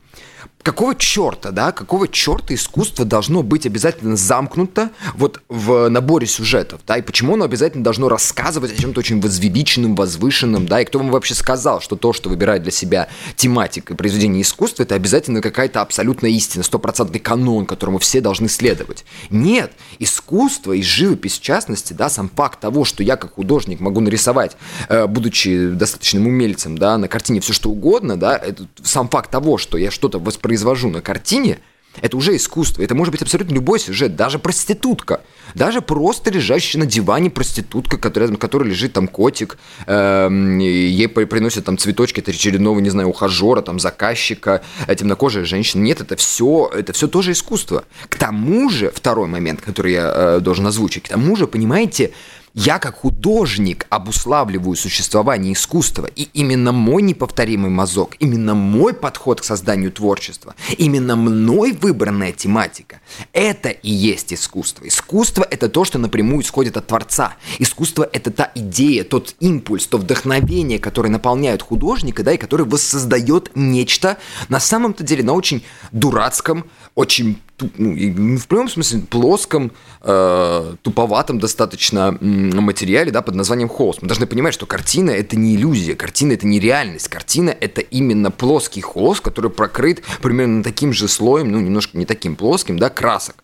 какого 0.64 0.94
черта, 0.94 1.50
да, 1.50 1.72
какого 1.72 2.08
черта 2.08 2.54
искусство 2.54 3.04
должно 3.04 3.42
быть 3.42 3.66
обязательно 3.66 4.16
замкнуто 4.16 4.90
вот 5.14 5.42
в 5.48 5.88
наборе 5.90 6.26
сюжетов, 6.26 6.80
да, 6.86 6.96
и 6.96 7.02
почему 7.02 7.34
оно 7.34 7.44
обязательно 7.44 7.84
должно 7.84 8.08
рассказывать 8.08 8.72
о 8.72 8.80
чем-то 8.80 9.00
очень 9.00 9.20
возвеличенном, 9.20 9.94
возвышенном, 9.94 10.66
да, 10.66 10.80
и 10.80 10.86
кто 10.86 10.98
вам 10.98 11.10
вообще 11.10 11.34
сказал, 11.34 11.82
что 11.82 11.96
то, 11.96 12.14
что 12.14 12.30
выбирает 12.30 12.62
для 12.62 12.72
себя 12.72 13.08
тематика 13.36 13.92
и 13.92 13.96
произведение 13.96 14.40
искусства, 14.40 14.84
это 14.84 14.94
обязательно 14.94 15.42
какая-то 15.42 15.82
абсолютная 15.82 16.30
истина, 16.30 16.64
стопроцентный 16.64 17.20
канон, 17.20 17.66
которому 17.66 17.98
все 17.98 18.22
должны 18.22 18.48
следовать. 18.48 19.04
Нет, 19.28 19.72
искусство 19.98 20.72
и 20.72 20.82
живопись 20.82 21.38
в 21.38 21.42
частности, 21.42 21.92
да, 21.92 22.08
сам 22.08 22.30
факт 22.34 22.60
того, 22.60 22.86
что 22.86 23.02
я 23.02 23.16
как 23.16 23.34
художник 23.34 23.80
могу 23.80 24.00
нарисовать, 24.00 24.56
э, 24.88 25.06
будучи 25.06 25.68
достаточным 25.68 26.26
умельцем, 26.26 26.78
да, 26.78 26.96
на 26.96 27.06
картине 27.06 27.40
все 27.40 27.52
что 27.52 27.68
угодно, 27.68 28.16
да, 28.16 28.34
это 28.36 28.66
сам 28.82 29.10
факт 29.10 29.30
того, 29.30 29.58
что 29.58 29.76
я 29.76 29.90
что-то 29.90 30.18
воспроизвожу 30.34 30.64
произвожу 30.64 30.88
на 30.88 31.00
картине, 31.00 31.58
это 32.02 32.16
уже 32.16 32.34
искусство. 32.34 32.82
Это 32.82 32.94
может 32.94 33.12
быть 33.12 33.22
абсолютно 33.22 33.54
любой 33.54 33.78
сюжет, 33.78 34.16
даже 34.16 34.40
проститутка. 34.40 35.20
Даже 35.54 35.80
просто 35.80 36.30
лежащая 36.30 36.80
на 36.80 36.86
диване 36.86 37.30
проститутка, 37.30 37.98
которая, 37.98 38.30
на 38.30 38.36
которой 38.36 38.68
лежит 38.68 38.92
там 38.92 39.06
котик, 39.06 39.58
э, 39.86 40.28
ей 40.60 41.08
приносят 41.08 41.64
там 41.64 41.78
цветочки 41.78 42.20
от 42.20 42.28
очередного, 42.28 42.80
не 42.80 42.90
знаю, 42.90 43.08
ухажера, 43.10 43.62
там 43.62 43.78
заказчика, 43.78 44.62
темнокожая 44.88 45.44
женщина. 45.44 45.82
Нет, 45.82 46.00
это 46.00 46.16
все, 46.16 46.68
это 46.74 46.92
все 46.92 47.06
тоже 47.06 47.30
искусство. 47.30 47.84
К 48.08 48.16
тому 48.16 48.68
же, 48.70 48.90
второй 48.90 49.28
момент, 49.28 49.60
который 49.60 49.92
я 49.92 50.12
э, 50.14 50.40
должен 50.40 50.66
озвучить, 50.66 51.04
к 51.04 51.08
тому 51.08 51.36
же, 51.36 51.46
понимаете, 51.46 52.12
я 52.54 52.78
как 52.78 53.00
художник 53.00 53.86
обуславливаю 53.90 54.76
существование 54.76 55.54
искусства, 55.54 56.06
и 56.06 56.28
именно 56.34 56.70
мой 56.70 57.02
неповторимый 57.02 57.70
мазок, 57.70 58.14
именно 58.20 58.54
мой 58.54 58.94
подход 58.94 59.40
к 59.40 59.44
созданию 59.44 59.90
творчества, 59.90 60.54
именно 60.78 61.16
мной 61.16 61.72
выбранная 61.72 62.30
тематика– 62.30 63.00
это 63.32 63.70
и 63.70 63.90
есть 63.90 64.32
искусство. 64.32 64.86
Искусство– 64.86 65.44
это 65.50 65.68
то, 65.68 65.84
что 65.84 65.98
напрямую 65.98 66.42
исходит 66.42 66.76
от 66.76 66.86
Творца. 66.86 67.34
Искусство– 67.58 68.08
это 68.12 68.30
та 68.30 68.52
идея, 68.54 69.02
тот 69.02 69.34
импульс, 69.40 69.88
то 69.88 69.98
вдохновение, 69.98 70.78
которое 70.78 71.08
наполняет 71.08 71.60
художника, 71.60 72.22
да, 72.22 72.32
и 72.32 72.38
который 72.38 72.66
воссоздает 72.66 73.50
нечто 73.56 74.16
на 74.48 74.60
самом-то 74.60 75.02
деле 75.02 75.24
на 75.24 75.32
очень 75.32 75.64
дурацком, 75.90 76.66
очень 76.94 77.40
ну, 77.78 78.36
в 78.36 78.46
прямом 78.48 78.68
смысле 78.68 79.00
плоском, 79.00 79.72
э, 80.00 80.74
туповатом 80.82 81.38
достаточно 81.38 82.16
материале, 82.20 83.10
да, 83.10 83.22
под 83.22 83.34
названием 83.34 83.68
холст. 83.68 84.02
Мы 84.02 84.08
должны 84.08 84.26
понимать, 84.26 84.54
что 84.54 84.66
картина 84.66 85.10
это 85.10 85.36
не 85.36 85.54
иллюзия, 85.54 85.94
картина 85.94 86.32
это 86.32 86.46
не 86.46 86.58
реальность, 86.58 87.08
картина 87.08 87.50
это 87.50 87.80
именно 87.80 88.30
плоский 88.30 88.80
холст, 88.80 89.20
который 89.20 89.50
прокрыт 89.50 90.02
примерно 90.20 90.62
таким 90.62 90.92
же 90.92 91.08
слоем, 91.08 91.50
ну 91.50 91.60
немножко 91.60 91.96
не 91.96 92.06
таким 92.06 92.36
плоским, 92.36 92.78
да, 92.78 92.90
красок. 92.90 93.43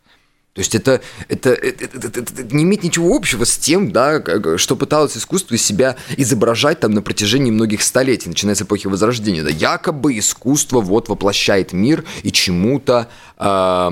То 0.61 0.63
есть 0.63 0.75
это, 0.75 1.01
это, 1.29 1.53
это, 1.55 1.85
это, 1.87 2.09
это, 2.09 2.21
это 2.21 2.55
не 2.55 2.65
имеет 2.65 2.83
ничего 2.83 3.17
общего 3.17 3.47
с 3.47 3.57
тем, 3.57 3.93
да, 3.93 4.23
что 4.59 4.77
пыталось 4.77 5.17
искусство 5.17 5.55
из 5.55 5.65
себя 5.65 5.97
изображать 6.19 6.81
там 6.81 6.93
на 6.93 7.01
протяжении 7.01 7.51
многих 7.51 7.81
столетий, 7.81 8.29
начиная 8.29 8.55
с 8.55 8.61
эпохи 8.61 8.87
Возрождения. 8.87 9.43
Да, 9.43 9.49
якобы 9.49 10.19
искусство 10.19 10.83
вот 10.83 11.09
воплощает 11.09 11.73
мир 11.73 12.05
и 12.23 12.31
чему-то, 12.31 13.09
э, 13.39 13.89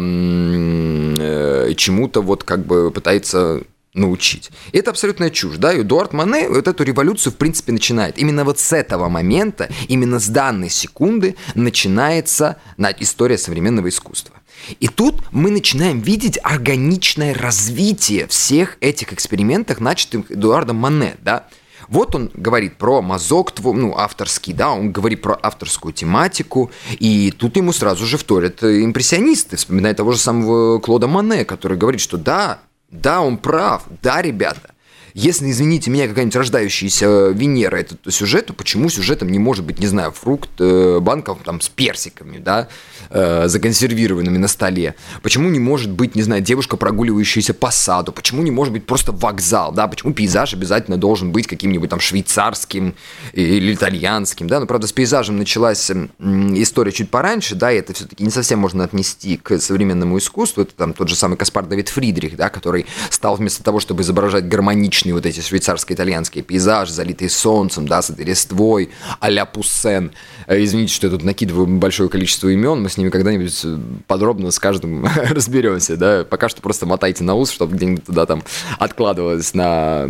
чему-то 1.75 2.21
вот 2.21 2.45
как 2.45 2.67
бы 2.67 2.91
пытается 2.91 3.63
научить. 3.95 4.51
И 4.73 4.79
это 4.79 4.91
абсолютная 4.91 5.31
чушь, 5.31 5.57
да, 5.57 5.73
и 5.73 5.81
Эдуард 5.81 6.13
Мане 6.13 6.51
вот 6.51 6.69
эту 6.69 6.85
революцию, 6.85 7.33
в 7.33 7.37
принципе, 7.37 7.73
начинает. 7.73 8.19
Именно 8.19 8.45
вот 8.45 8.59
с 8.59 8.75
этого 8.75 9.09
момента, 9.09 9.71
именно 9.89 10.21
с 10.21 10.29
данной 10.29 10.69
секунды 10.69 11.35
начинается 11.55 12.59
история 13.01 13.39
современного 13.39 13.89
искусства. 13.89 14.35
И 14.81 14.89
тут 14.89 15.23
мы 15.33 15.51
начинаем 15.51 16.01
видеть 16.01 16.39
органичное 16.43 17.35
развитие 17.35 18.27
всех 18.27 18.77
этих 18.81 19.13
экспериментов, 19.13 19.81
начатых 19.81 20.31
Эдуардом 20.31 20.77
Мане, 20.77 21.17
да. 21.23 21.47
Вот 21.89 22.15
он 22.15 22.31
говорит 22.35 22.77
про 22.77 23.01
мазок, 23.01 23.53
ну, 23.65 23.97
авторский, 23.97 24.53
да, 24.53 24.73
он 24.73 24.93
говорит 24.93 25.23
про 25.23 25.39
авторскую 25.41 25.95
тематику, 25.95 26.71
и 26.99 27.31
тут 27.31 27.57
ему 27.57 27.73
сразу 27.73 28.05
же 28.05 28.19
вторят 28.19 28.63
импрессионисты, 28.63 29.57
вспоминая 29.57 29.95
того 29.95 30.13
же 30.13 30.19
самого 30.19 30.81
Клода 30.81 31.07
Мане, 31.07 31.47
который 31.47 31.79
говорит, 31.79 32.03
что 32.03 32.19
да, 32.19 32.59
да, 32.91 33.23
он 33.23 33.39
прав, 33.39 33.85
да, 34.03 34.21
ребята, 34.21 34.75
если, 35.19 35.51
извините 35.51 35.91
меня, 35.91 36.07
какая-нибудь 36.07 36.37
рождающаяся 36.37 37.31
Венера 37.31 37.77
это 37.77 37.97
сюжет, 38.09 38.47
то 38.47 38.53
почему 38.53 38.89
сюжетом 38.89 39.31
не 39.31 39.41
может 39.41 39.65
быть, 39.65 39.81
не 39.81 39.89
знаю, 39.89 40.13
фрукт 40.13 40.51
э, 40.61 41.01
банков 41.01 41.39
там 41.45 41.61
с 41.61 41.69
персиками, 41.69 42.39
да, 42.39 42.69
э, 43.11 43.49
законсервированными 43.49 44.39
на 44.39 44.47
столе? 44.47 44.95
Почему 45.23 45.51
не 45.51 45.59
может 45.59 45.91
быть, 45.91 46.15
не 46.15 46.23
знаю, 46.23 46.41
девушка, 46.41 46.77
прогуливающаяся 46.77 47.53
по 47.53 47.73
саду? 47.73 48.13
Почему 48.13 48.43
не 48.43 48.53
может 48.53 48.73
быть 48.73 48.87
просто 48.87 49.11
вокзал, 49.11 49.73
да? 49.73 49.89
Почему 49.89 50.13
пейзаж 50.13 50.55
обязательно 50.55 50.97
должен 50.97 51.33
быть 51.33 51.49
каким-нибудь 51.49 51.91
там 51.91 51.99
швейцарским 51.99 52.95
или 53.33 53.75
итальянским, 53.75 54.47
да? 54.47 54.61
Но, 54.61 54.67
правда, 54.67 54.87
с 54.87 54.93
пейзажем 54.93 55.37
началась 55.37 55.91
история 56.21 56.93
чуть 56.93 57.11
пораньше, 57.11 57.57
да, 57.57 57.73
и 57.73 57.79
это 57.79 57.93
все-таки 57.93 58.23
не 58.23 58.31
совсем 58.31 58.61
можно 58.61 58.85
отнести 58.85 59.37
к 59.37 59.59
современному 59.59 60.17
искусству. 60.19 60.63
Это 60.63 60.75
там 60.77 60.93
тот 60.93 61.09
же 61.09 61.17
самый 61.17 61.37
Каспар 61.37 61.67
Давид 61.67 61.89
Фридрих, 61.89 62.37
да, 62.37 62.51
который 62.51 62.87
стал 63.11 63.35
вместо 63.35 63.65
того, 63.65 63.81
чтобы 63.81 64.03
изображать 64.03 64.47
гармоничный 64.47 65.08
типичные 65.09 65.15
вот 65.15 65.27
эти 65.27 65.41
швейцарско-итальянские 65.41 66.43
пейзажи, 66.43 66.93
залитые 66.93 67.31
солнцем, 67.31 67.87
да, 67.87 68.03
с 68.03 68.11
этой 68.11 68.25
листвой, 68.25 68.91
а-ля 69.21 69.45
Пуссен. 69.45 70.13
Э, 70.47 70.63
извините, 70.63 70.93
что 70.95 71.07
я 71.07 71.11
тут 71.11 71.25
накидываю 71.25 71.67
большое 71.67 72.09
количество 72.09 72.49
имен, 72.49 72.83
мы 72.83 72.89
с 72.89 72.97
ними 72.97 73.11
когда-нибудь 73.11 73.61
э, 73.65 73.79
подробно 74.07 74.51
с 74.51 74.59
каждым 74.59 75.07
разберемся, 75.31 75.97
да. 75.97 76.25
Пока 76.25 76.49
что 76.49 76.61
просто 76.63 76.87
мотайте 76.87 77.25
на 77.25 77.35
ус, 77.35 77.51
чтобы 77.51 77.77
где-нибудь 77.77 78.05
туда 78.05 78.27
там 78.27 78.43
откладывалось 78.79 79.55
на 79.55 80.09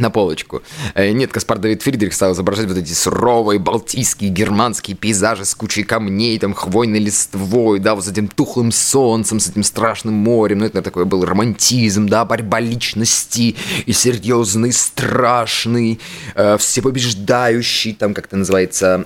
на 0.00 0.10
полочку. 0.10 0.62
Э, 0.94 1.10
нет, 1.10 1.32
Каспар 1.32 1.58
Давид 1.58 1.82
Фридрих 1.82 2.14
стал 2.14 2.32
изображать 2.32 2.66
вот 2.66 2.76
эти 2.76 2.92
суровые 2.92 3.58
балтийские 3.58 4.30
германские 4.30 4.96
пейзажи 4.96 5.44
с 5.44 5.54
кучей 5.54 5.82
камней, 5.82 6.38
там, 6.38 6.54
хвойной 6.54 6.98
листвой, 6.98 7.78
да, 7.78 7.94
вот 7.94 8.04
с 8.04 8.08
этим 8.08 8.28
тухлым 8.28 8.72
солнцем, 8.72 9.38
с 9.40 9.48
этим 9.48 9.62
страшным 9.62 10.14
морем. 10.14 10.58
Ну, 10.58 10.66
это 10.66 10.82
такой 10.82 11.04
был 11.04 11.24
романтизм, 11.24 12.08
да, 12.08 12.24
борьба 12.24 12.60
личности 12.60 13.56
и 13.86 13.92
серьезный, 13.92 14.72
страшный, 14.72 16.00
э, 16.34 16.56
всепобеждающий, 16.58 17.94
там, 17.94 18.14
как 18.14 18.26
это 18.26 18.36
называется, 18.36 19.04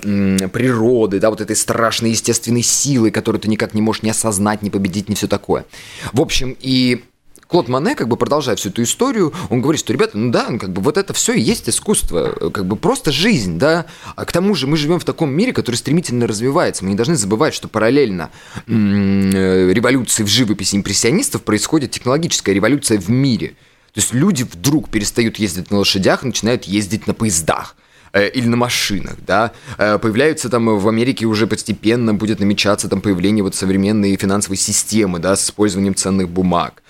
природы, 0.53 1.21
да, 1.21 1.31
вот 1.31 1.41
этой 1.41 1.57
страшной 1.57 2.11
естественной 2.11 2.63
силы, 2.63 3.11
которую 3.11 3.41
ты 3.41 3.49
никак 3.49 3.75
не 3.75 3.83
можешь 3.83 4.03
не 4.03 4.11
осознать, 4.11 4.63
не 4.63 4.71
победить, 4.71 5.09
не 5.09 5.15
все 5.15 5.27
такое. 5.27 5.65
В 6.13 6.21
общем, 6.21 6.57
и 6.61 7.05
Клод 7.49 7.69
Мане, 7.69 7.95
как 7.95 8.09
бы 8.09 8.17
продолжая 8.17 8.57
всю 8.57 8.71
эту 8.71 8.83
историю, 8.83 9.33
он 9.51 9.61
говорит, 9.61 9.81
что, 9.81 9.93
ребята, 9.93 10.17
ну 10.19 10.31
да, 10.31 10.47
ну 10.49 10.59
как 10.59 10.73
бы 10.73 10.81
вот 10.81 10.97
это 10.97 11.13
все 11.13 11.35
и 11.35 11.41
есть 11.41 11.69
искусство, 11.69 12.51
как 12.51 12.67
бы 12.67 12.77
просто 12.77 13.13
жизнь, 13.13 13.59
да. 13.59 13.87
А 14.17 14.25
к 14.25 14.33
тому 14.33 14.55
же 14.55 14.67
мы 14.67 14.77
живем 14.77 14.99
в 14.99 15.05
таком 15.05 15.31
мире, 15.31 15.53
который 15.53 15.77
стремительно 15.77 16.27
развивается. 16.27 16.85
Мы 16.85 16.91
не 16.91 16.97
должны 16.97 17.17
забывать, 17.17 17.55
что 17.55 17.69
параллельно 17.69 18.31
м-м, 18.67 19.71
революции 19.71 20.23
в 20.23 20.29
живописи 20.29 20.77
импрессионистов 20.77 21.43
происходит 21.43 21.91
технологическая 21.93 22.53
революция 22.53 22.99
в 22.99 23.09
мире. 23.09 23.55
То 23.93 24.01
есть 24.01 24.13
люди 24.13 24.43
вдруг 24.43 24.91
перестают 24.91 25.37
ездить 25.37 25.71
на 25.71 25.79
лошадях 25.79 26.25
начинают 26.25 26.65
ездить 26.65 27.07
на 27.07 27.15
поездах 27.15 27.77
э, 27.79 27.84
или 28.21 28.47
на 28.47 28.57
машинах, 28.57 29.17
да, 29.27 29.53
э, 29.79 29.99
появляются 29.99 30.49
там 30.49 30.79
в 30.79 30.89
Америке 30.89 31.27
уже 31.27 31.47
постепенно 31.47 32.15
будет 32.15 32.41
намечаться 32.41 32.89
там 32.89 33.01
появление 33.01 33.43
вот 33.43 33.55
современной 33.55 34.17
финансовой 34.17 34.57
системы, 34.57 35.19
да, 35.19 35.37
с 35.37 35.45
использованием 35.45 35.95
ценных 35.95 36.29
бумаг. 36.29 36.83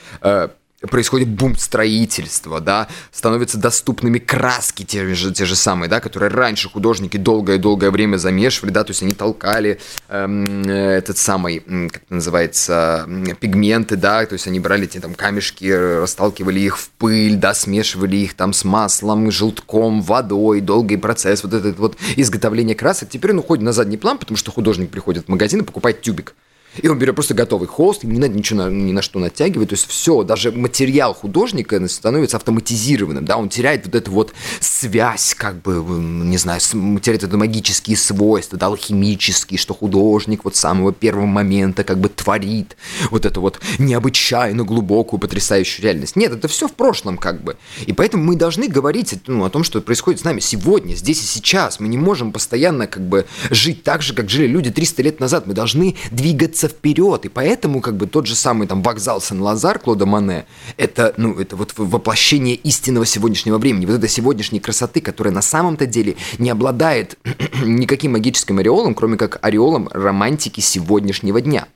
Э, 0.85 0.87
происходит 0.87 1.29
бум 1.29 1.57
строительства, 1.57 2.61
да, 2.61 2.89
становятся 3.11 3.59
доступными 3.59 4.19
краски 4.19 4.85
те 4.85 5.15
же, 5.15 5.33
те 5.33 5.45
же 5.45 5.57
самые, 5.57 5.89
да, 5.89 6.01
которые 6.01 6.31
раньше 6.31 6.69
художники 6.69 7.17
долгое-долгое 7.17 7.91
время 7.91 8.17
замешивали, 8.17 8.71
да, 8.71 8.85
то 8.85 8.91
есть 8.91 9.03
они 9.03 9.13
толкали 9.13 9.81
эм, 10.09 10.45
этот 10.65 11.19
самый, 11.19 11.61
как 11.61 12.03
это 12.03 12.15
называется, 12.15 13.09
пигменты, 13.41 13.97
да, 13.97 14.25
то 14.27 14.35
есть 14.35 14.47
они 14.47 14.61
брали 14.61 14.85
эти 14.85 14.99
там 14.99 15.15
камешки, 15.15 15.71
расталкивали 15.71 16.61
их 16.61 16.79
в 16.79 16.91
пыль, 16.91 17.37
да, 17.37 17.55
смешивали 17.55 18.17
их 18.17 18.35
там 18.35 18.53
с 18.53 18.65
маслом, 18.65 19.31
желтком, 19.31 20.03
водой, 20.03 20.61
долгий 20.61 20.97
процесс, 20.97 21.43
вот 21.43 21.55
этот 21.55 21.79
вот 21.79 21.97
изготовление 22.17 22.75
красок, 22.75 23.09
теперь 23.11 23.33
он 23.33 23.39
уходит 23.39 23.65
на 23.65 23.73
задний 23.73 23.97
план, 23.97 24.19
потому 24.19 24.37
что 24.37 24.51
художник 24.51 24.91
приходит 24.91 25.27
в 25.27 25.29
магазин 25.29 25.61
и 25.61 25.65
покупает 25.65 26.03
тюбик, 26.03 26.35
и 26.83 26.89
он 26.89 26.99
берет 26.99 27.15
просто 27.15 27.35
готовый 27.35 27.69
холст, 27.69 28.05
ему 28.05 28.13
не 28.13 28.19
надо 28.19 28.35
ничего 28.35 28.65
на, 28.65 28.71
ни 28.71 28.93
на 28.93 29.03
что 29.03 29.19
натягивать. 29.19 29.71
То 29.71 29.75
есть 29.75 29.87
все, 29.87 30.23
даже 30.23 30.53
материал 30.53 31.15
художника 31.15 31.87
становится 31.89 32.37
автоматизированным, 32.37 33.25
да, 33.25 33.37
он 33.37 33.49
теряет 33.49 33.87
вот 33.87 33.95
эту 33.95 34.11
вот 34.11 34.33
связь, 34.61 35.35
как 35.35 35.63
бы, 35.63 35.73
не 35.75 36.37
знаю, 36.39 36.61
теряет 36.61 37.25
это 37.25 37.37
магические 37.37 37.97
свойства, 37.97 38.59
да, 38.59 38.67
алхимические, 38.67 39.59
что 39.59 39.75
художник 39.75 40.45
вот 40.45 40.57
с 40.57 40.61
самого 40.61 40.93
первого 40.93 41.27
момента 41.27 41.85
как 41.85 41.99
бы 41.99 42.09
творит 42.09 42.77
вот 43.11 43.27
эту 43.27 43.41
вот 43.41 43.61
необычайно 43.79 44.65
глубокую, 44.65 45.21
потрясающую 45.21 45.85
реальность. 45.85 46.17
Нет, 46.17 46.33
это 46.33 46.49
все 46.49 46.69
в 46.69 46.73
прошлом 46.73 47.19
как 47.19 47.43
бы. 47.43 47.57
И 47.87 47.93
поэтому 47.93 48.25
мы 48.25 48.37
должны 48.37 48.69
говорить 48.69 49.15
ну, 49.27 49.45
о 49.45 49.51
том, 49.51 49.65
что 49.65 49.81
происходит 49.81 50.21
с 50.21 50.25
нами 50.25 50.41
сегодня, 50.41 50.95
здесь 50.95 51.23
и 51.23 51.27
сейчас. 51.27 51.81
Мы 51.81 51.89
не 51.89 51.99
можем 51.99 52.33
постоянно 52.33 52.87
как 52.87 53.07
бы 53.07 53.27
жить 53.51 53.83
так 53.83 54.03
же, 54.03 54.15
как 54.15 54.31
жили 54.31 54.47
люди 54.47 54.71
300 54.71 55.03
лет 55.03 55.21
назад. 55.21 55.47
Мы 55.47 55.55
должны 55.55 55.97
двигаться 56.11 56.64
двигаться 56.65 56.69
вперед. 56.69 57.25
И 57.25 57.29
поэтому 57.29 57.81
как 57.81 57.97
бы 57.97 58.07
тот 58.07 58.27
же 58.27 58.35
самый 58.35 58.67
там 58.67 58.83
вокзал 58.83 59.21
Сен-Лазар 59.21 59.79
Клода 59.79 60.07
Мане, 60.07 60.47
это, 60.77 61.15
ну, 61.17 61.39
это 61.39 61.57
вот 61.57 61.73
воплощение 61.77 62.55
истинного 62.57 63.07
сегодняшнего 63.07 63.59
времени. 63.59 63.87
Вот 63.87 63.97
этой 63.97 64.09
сегодняшней 64.09 64.61
красоты, 64.61 65.01
которая 65.01 65.35
на 65.35 65.43
самом-то 65.43 65.87
деле 65.87 66.17
не 66.39 66.51
обладает 66.51 67.19
никаким 67.65 68.13
магическим 68.13 68.59
ореолом, 68.59 68.95
кроме 68.95 69.17
как 69.17 69.39
ореолом 69.43 69.89
романтики 69.93 70.61
сегодняшнего 70.61 71.41
дня. 71.41 71.67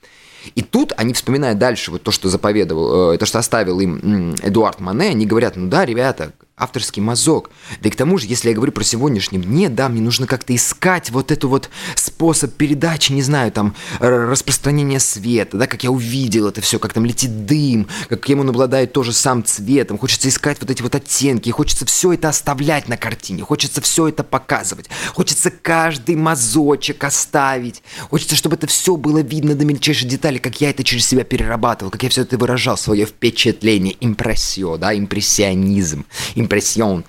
И 0.54 0.62
тут 0.62 0.92
они, 0.96 1.12
вспоминая 1.12 1.54
дальше 1.54 1.90
вот 1.90 2.02
то, 2.02 2.10
что 2.10 2.28
заповедовал, 2.28 3.12
э, 3.12 3.18
то, 3.18 3.26
что 3.26 3.38
оставил 3.38 3.80
им 3.80 4.34
Эдуард 4.42 4.80
Мане, 4.80 5.08
они 5.10 5.26
говорят, 5.26 5.56
ну 5.56 5.68
да, 5.68 5.84
ребята, 5.84 6.32
авторский 6.58 7.02
мазок. 7.02 7.50
Да 7.80 7.88
и 7.88 7.92
к 7.92 7.96
тому 7.96 8.18
же, 8.18 8.26
если 8.26 8.48
я 8.48 8.54
говорю 8.54 8.72
про 8.72 8.84
сегодняшнем 8.84 9.42
дне, 9.42 9.68
да, 9.68 9.88
мне 9.88 10.00
нужно 10.00 10.26
как-то 10.26 10.54
искать 10.54 11.10
вот 11.10 11.30
эту 11.30 11.48
вот 11.48 11.70
способ 11.94 12.54
передачи, 12.54 13.12
не 13.12 13.22
знаю, 13.22 13.52
там, 13.52 13.74
распространения 14.00 15.00
света, 15.00 15.56
да, 15.56 15.66
как 15.66 15.84
я 15.84 15.90
увидел 15.90 16.48
это 16.48 16.60
все, 16.60 16.78
как 16.78 16.92
там 16.92 17.04
летит 17.04 17.46
дым, 17.46 17.88
каким 18.08 18.40
он 18.40 18.50
обладает 18.50 18.92
тоже 18.92 19.12
сам 19.12 19.44
цветом. 19.44 19.98
Хочется 19.98 20.28
искать 20.28 20.58
вот 20.60 20.70
эти 20.70 20.82
вот 20.82 20.94
оттенки, 20.94 21.50
хочется 21.50 21.86
все 21.86 22.12
это 22.12 22.28
оставлять 22.28 22.88
на 22.88 22.96
картине, 22.96 23.42
хочется 23.42 23.80
все 23.80 24.08
это 24.08 24.24
показывать, 24.24 24.88
хочется 25.14 25.50
каждый 25.50 26.16
мазочек 26.16 27.04
оставить, 27.04 27.82
хочется, 28.10 28.36
чтобы 28.36 28.56
это 28.56 28.66
все 28.66 28.96
было 28.96 29.18
видно 29.18 29.54
до 29.54 29.64
мельчайшей 29.64 30.08
детали, 30.08 30.38
как 30.38 30.60
я 30.60 30.70
это 30.70 30.84
через 30.84 31.06
себя 31.06 31.24
перерабатывал, 31.24 31.90
как 31.90 32.02
я 32.02 32.08
все 32.08 32.22
это 32.22 32.38
выражал, 32.38 32.76
свое 32.76 33.06
впечатление, 33.06 33.96
импрессио, 34.00 34.76
да, 34.76 34.96
импрессионизм, 34.96 36.04
импрессион. 36.48 37.04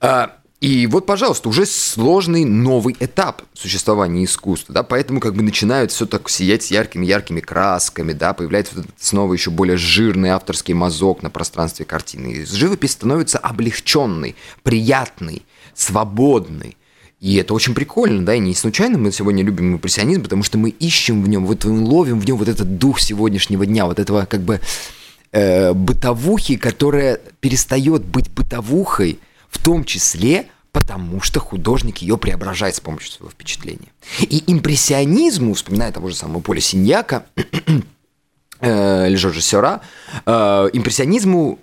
А, 0.00 0.36
и 0.60 0.86
вот, 0.86 1.06
пожалуйста, 1.06 1.48
уже 1.48 1.64
сложный 1.64 2.44
новый 2.44 2.94
этап 3.00 3.42
существования 3.54 4.24
искусства, 4.24 4.74
да, 4.74 4.82
поэтому 4.82 5.18
как 5.18 5.34
бы 5.34 5.42
начинают 5.42 5.90
все 5.90 6.04
так 6.04 6.28
сиять 6.28 6.70
яркими-яркими 6.70 7.40
красками, 7.40 8.12
да, 8.12 8.34
появляется 8.34 8.74
вот 8.76 8.84
этот 8.84 9.02
снова 9.02 9.32
еще 9.32 9.50
более 9.50 9.78
жирный 9.78 10.28
авторский 10.28 10.74
мазок 10.74 11.22
на 11.22 11.30
пространстве 11.30 11.86
картины. 11.86 12.26
И 12.32 12.44
живопись 12.44 12.92
становится 12.92 13.38
облегченной, 13.38 14.36
приятной, 14.62 15.46
свободной. 15.74 16.76
И 17.20 17.36
это 17.36 17.54
очень 17.54 17.74
прикольно, 17.74 18.24
да, 18.26 18.34
и 18.34 18.38
не 18.38 18.54
случайно 18.54 18.98
мы 18.98 19.12
сегодня 19.12 19.42
любим 19.42 19.74
импрессионизм, 19.74 20.22
потому 20.22 20.42
что 20.42 20.58
мы 20.58 20.68
ищем 20.70 21.22
в 21.22 21.28
нем, 21.28 21.46
вот 21.46 21.64
мы 21.64 21.80
ловим 21.80 22.20
в 22.20 22.26
нем 22.26 22.36
вот 22.36 22.48
этот 22.48 22.76
дух 22.76 23.00
сегодняшнего 23.00 23.64
дня, 23.64 23.86
вот 23.86 23.98
этого 23.98 24.26
как 24.26 24.40
бы 24.40 24.60
э, 25.32 25.72
бытовухи, 25.72 26.56
которая 26.56 27.20
перестает 27.40 28.04
быть 28.04 28.30
бытовухой, 28.30 29.18
в 29.48 29.62
том 29.62 29.84
числе 29.84 30.46
потому 30.72 31.20
что 31.20 31.40
художник 31.40 31.98
ее 31.98 32.16
преображает 32.16 32.76
с 32.76 32.80
помощью 32.80 33.10
своего 33.10 33.30
впечатления. 33.30 33.92
И 34.20 34.44
импрессионизму, 34.46 35.54
вспоминая 35.54 35.90
того 35.92 36.08
же 36.08 36.14
самого 36.14 36.40
Поля 36.40 36.60
Синьяка, 36.60 37.26
или 38.62 39.16
Жоржа 39.16 39.40
Сера, 39.40 39.80
э, 40.26 40.30
импрессионизму 40.72 41.58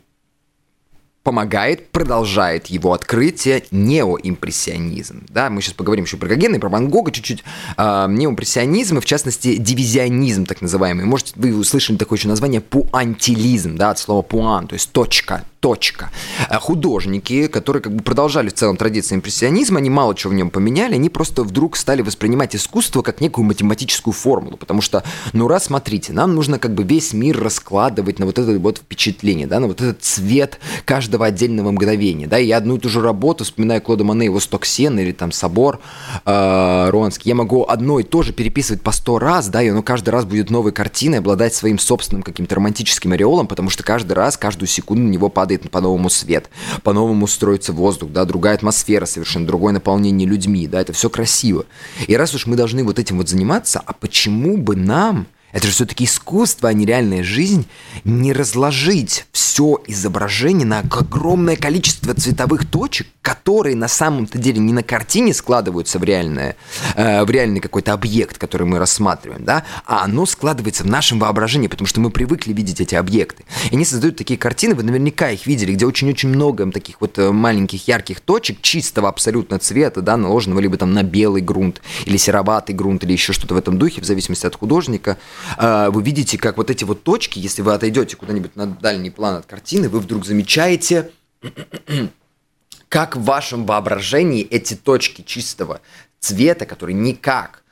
помогает, 1.28 1.90
продолжает 1.90 2.68
его 2.68 2.94
открытие 2.94 3.66
неоимпрессионизм. 3.72 5.26
Да, 5.28 5.50
мы 5.50 5.62
сейчас 5.62 5.74
поговорим 5.74 6.06
еще 6.06 6.16
про 6.16 6.30
Гогена 6.30 6.56
и 6.56 6.60
про 6.60 6.70
Ван 6.70 6.88
Гога 6.88 7.12
чуть-чуть. 7.12 7.44
А, 7.76 8.08
неоимпрессионизм, 8.08 9.00
и 9.00 9.02
в 9.02 9.06
частности 9.06 9.58
дивизионизм 9.58 10.46
так 10.46 10.62
называемый. 10.62 11.04
Может, 11.04 11.34
вы 11.36 11.54
услышали 11.54 11.98
такое 11.98 12.18
еще 12.18 12.30
название 12.30 12.62
пуантилизм, 12.62 13.76
да, 13.76 13.90
от 13.90 14.00
слова 14.00 14.22
пуан, 14.22 14.68
то 14.68 14.76
есть 14.76 14.94
точка, 14.94 15.44
точка. 15.60 16.12
Э, 16.50 16.60
художники, 16.60 17.48
которые 17.48 17.82
как 17.82 17.94
бы 17.94 18.04
продолжали 18.04 18.50
в 18.50 18.54
целом 18.54 18.78
традиции 18.78 19.16
импрессионизма, 19.16 19.80
они 19.80 19.90
мало 19.90 20.16
чего 20.16 20.32
в 20.32 20.36
нем 20.36 20.50
поменяли, 20.50 20.96
они 20.96 21.10
просто 21.10 21.44
вдруг 21.44 21.76
стали 21.76 22.02
воспринимать 22.02 22.56
искусство 22.56 23.02
как 23.02 23.22
некую 23.22 23.46
математическую 23.46 24.13
формулу, 24.13 24.58
потому 24.58 24.82
что, 24.82 25.04
ну 25.34 25.48
раз, 25.48 25.66
смотрите, 25.66 26.13
нам 26.13 26.36
нужно 26.36 26.60
как 26.60 26.74
бы 26.74 26.84
весь 26.84 27.13
мир 27.13 27.40
раскладывать 27.42 28.20
на 28.20 28.26
вот 28.26 28.40
это 28.40 28.58
вот 28.60 28.78
впечатление, 28.78 29.48
да, 29.48 29.60
на 29.60 29.68
вот 29.68 29.82
этот 29.82 30.02
цвет 30.02 30.60
каждого 30.86 31.16
отдельного 31.25 31.71
мгновения, 31.71 32.27
да, 32.27 32.38
я 32.38 32.58
одну 32.58 32.77
и 32.77 32.80
ту 32.80 32.89
же 32.89 33.01
работу, 33.01 33.43
вспоминая 33.43 33.80
Клода 33.80 34.03
Мане, 34.03 34.25
его 34.25 34.39
«Стоксен» 34.39 34.97
или 34.99 35.12
там 35.12 35.32
«Собор» 35.32 35.80
э, 36.25 36.89
Руанский, 36.89 37.30
я 37.30 37.36
могу 37.36 37.65
одно 37.67 37.99
и 37.99 38.03
то 38.03 38.21
же 38.21 38.34
переписывать 38.34 38.82
по 38.82 38.91
сто 38.91 39.19
раз, 39.19 39.49
да, 39.49 39.62
и 39.62 39.69
оно 39.69 39.84
каждый 39.84 40.10
раз 40.10 40.25
будет 40.25 40.49
новой 40.49 40.71
картиной, 40.71 41.19
обладать 41.19 41.53
своим 41.53 41.80
собственным 41.80 42.23
каким-то 42.23 42.56
романтическим 42.56 43.12
ореолом, 43.12 43.47
потому 43.47 43.69
что 43.69 43.84
каждый 43.84 44.13
раз, 44.13 44.38
каждую 44.38 44.67
секунду 44.67 45.03
на 45.03 45.10
него 45.10 45.30
падает 45.30 45.69
по-новому 45.69 46.10
свет, 46.10 46.49
по-новому 46.84 47.27
строится 47.27 47.73
воздух, 47.73 48.12
да, 48.12 48.25
другая 48.25 48.56
атмосфера 48.56 49.06
совершенно, 49.06 49.47
другое 49.47 49.73
наполнение 49.73 50.27
людьми, 50.27 50.67
да, 50.67 50.82
это 50.82 50.93
все 50.93 51.10
красиво. 51.10 51.65
И 52.08 52.15
раз 52.15 52.34
уж 52.36 52.45
мы 52.45 52.56
должны 52.56 52.84
вот 52.84 52.99
этим 52.99 53.17
вот 53.17 53.30
заниматься, 53.30 53.82
а 53.86 53.93
почему 53.93 54.58
бы 54.58 54.75
нам 54.75 55.27
это 55.53 55.67
же 55.67 55.73
все-таки 55.73 56.05
искусство, 56.05 56.69
а 56.69 56.73
не 56.73 56.86
реальная 56.86 57.23
жизнь. 57.23 57.67
Не 58.03 58.33
разложить 58.33 59.25
все 59.31 59.79
изображение 59.88 60.67
на 60.67 60.79
огромное 60.79 61.55
количество 61.55 62.13
цветовых 62.13 62.69
точек, 62.69 63.07
которые 63.21 63.75
на 63.75 63.88
самом-то 63.88 64.38
деле 64.38 64.60
не 64.60 64.73
на 64.73 64.83
картине 64.83 65.33
складываются 65.33 65.99
в, 65.99 66.03
реальное, 66.03 66.55
э, 66.95 67.23
в 67.23 67.29
реальный 67.31 67.60
какой-то 67.60 67.93
объект, 67.93 68.38
который 68.38 68.67
мы 68.67 68.77
рассматриваем, 68.77 69.43
да, 69.45 69.63
а 69.86 70.03
оно 70.03 70.25
складывается 70.25 70.83
в 70.83 70.88
нашем 70.88 71.19
воображении, 71.19 71.67
потому 71.67 71.88
что 71.88 72.01
мы 72.01 72.10
привыкли 72.10 72.53
видеть 72.53 72.81
эти 72.81 72.95
объекты. 72.95 73.45
И 73.71 73.75
они 73.75 73.86
создают 73.86 74.17
такие 74.17 74.38
картины, 74.38 74.75
вы 74.75 74.83
наверняка 74.83 75.29
их 75.31 75.47
видели, 75.47 75.73
где 75.73 75.86
очень-очень 75.86 76.29
много 76.29 76.69
таких 76.71 77.01
вот 77.01 77.17
э, 77.17 77.31
маленьких 77.31 77.88
ярких 77.88 78.19
точек, 78.19 78.62
чистого 78.62 79.10
абсолютно 79.10 79.60
цвета, 79.60 80.01
да, 80.01 80.17
наложенного 80.17 80.60
либо 80.60 80.77
там 80.77 80.93
на 80.93 81.03
белый 81.03 81.41
грунт, 81.41 81.81
или 82.05 82.17
сероватый 82.17 82.75
грунт, 82.75 83.03
или 83.03 83.13
еще 83.13 83.33
что-то 83.33 83.55
в 83.55 83.57
этом 83.57 83.77
духе, 83.79 84.01
в 84.01 84.05
зависимости 84.05 84.45
от 84.45 84.55
художника. 84.55 85.17
А, 85.58 85.89
вы 85.89 86.02
видите, 86.04 86.38
как 86.38 86.58
вот 86.58 86.69
эти 86.69 86.84
вот 86.84 87.04
точки, 87.04 87.39
если 87.39 87.62
вы 87.62 87.73
отойдете 87.73 88.15
куда-нибудь 88.15 88.56
на 88.56 88.65
дальний 88.67 89.10
план 89.10 89.36
от 89.36 89.45
картины, 89.45 89.89
вы 89.89 90.00
вдруг 90.00 90.26
замечаете, 90.26 91.12
как 92.89 93.15
в 93.15 93.23
вашем 93.23 93.65
воображении 93.65 94.43
эти 94.43 94.76
точки 94.76 95.21
чистого 95.21 95.82
цвета, 96.19 96.65
которые 96.65 96.95
никак 96.95 97.63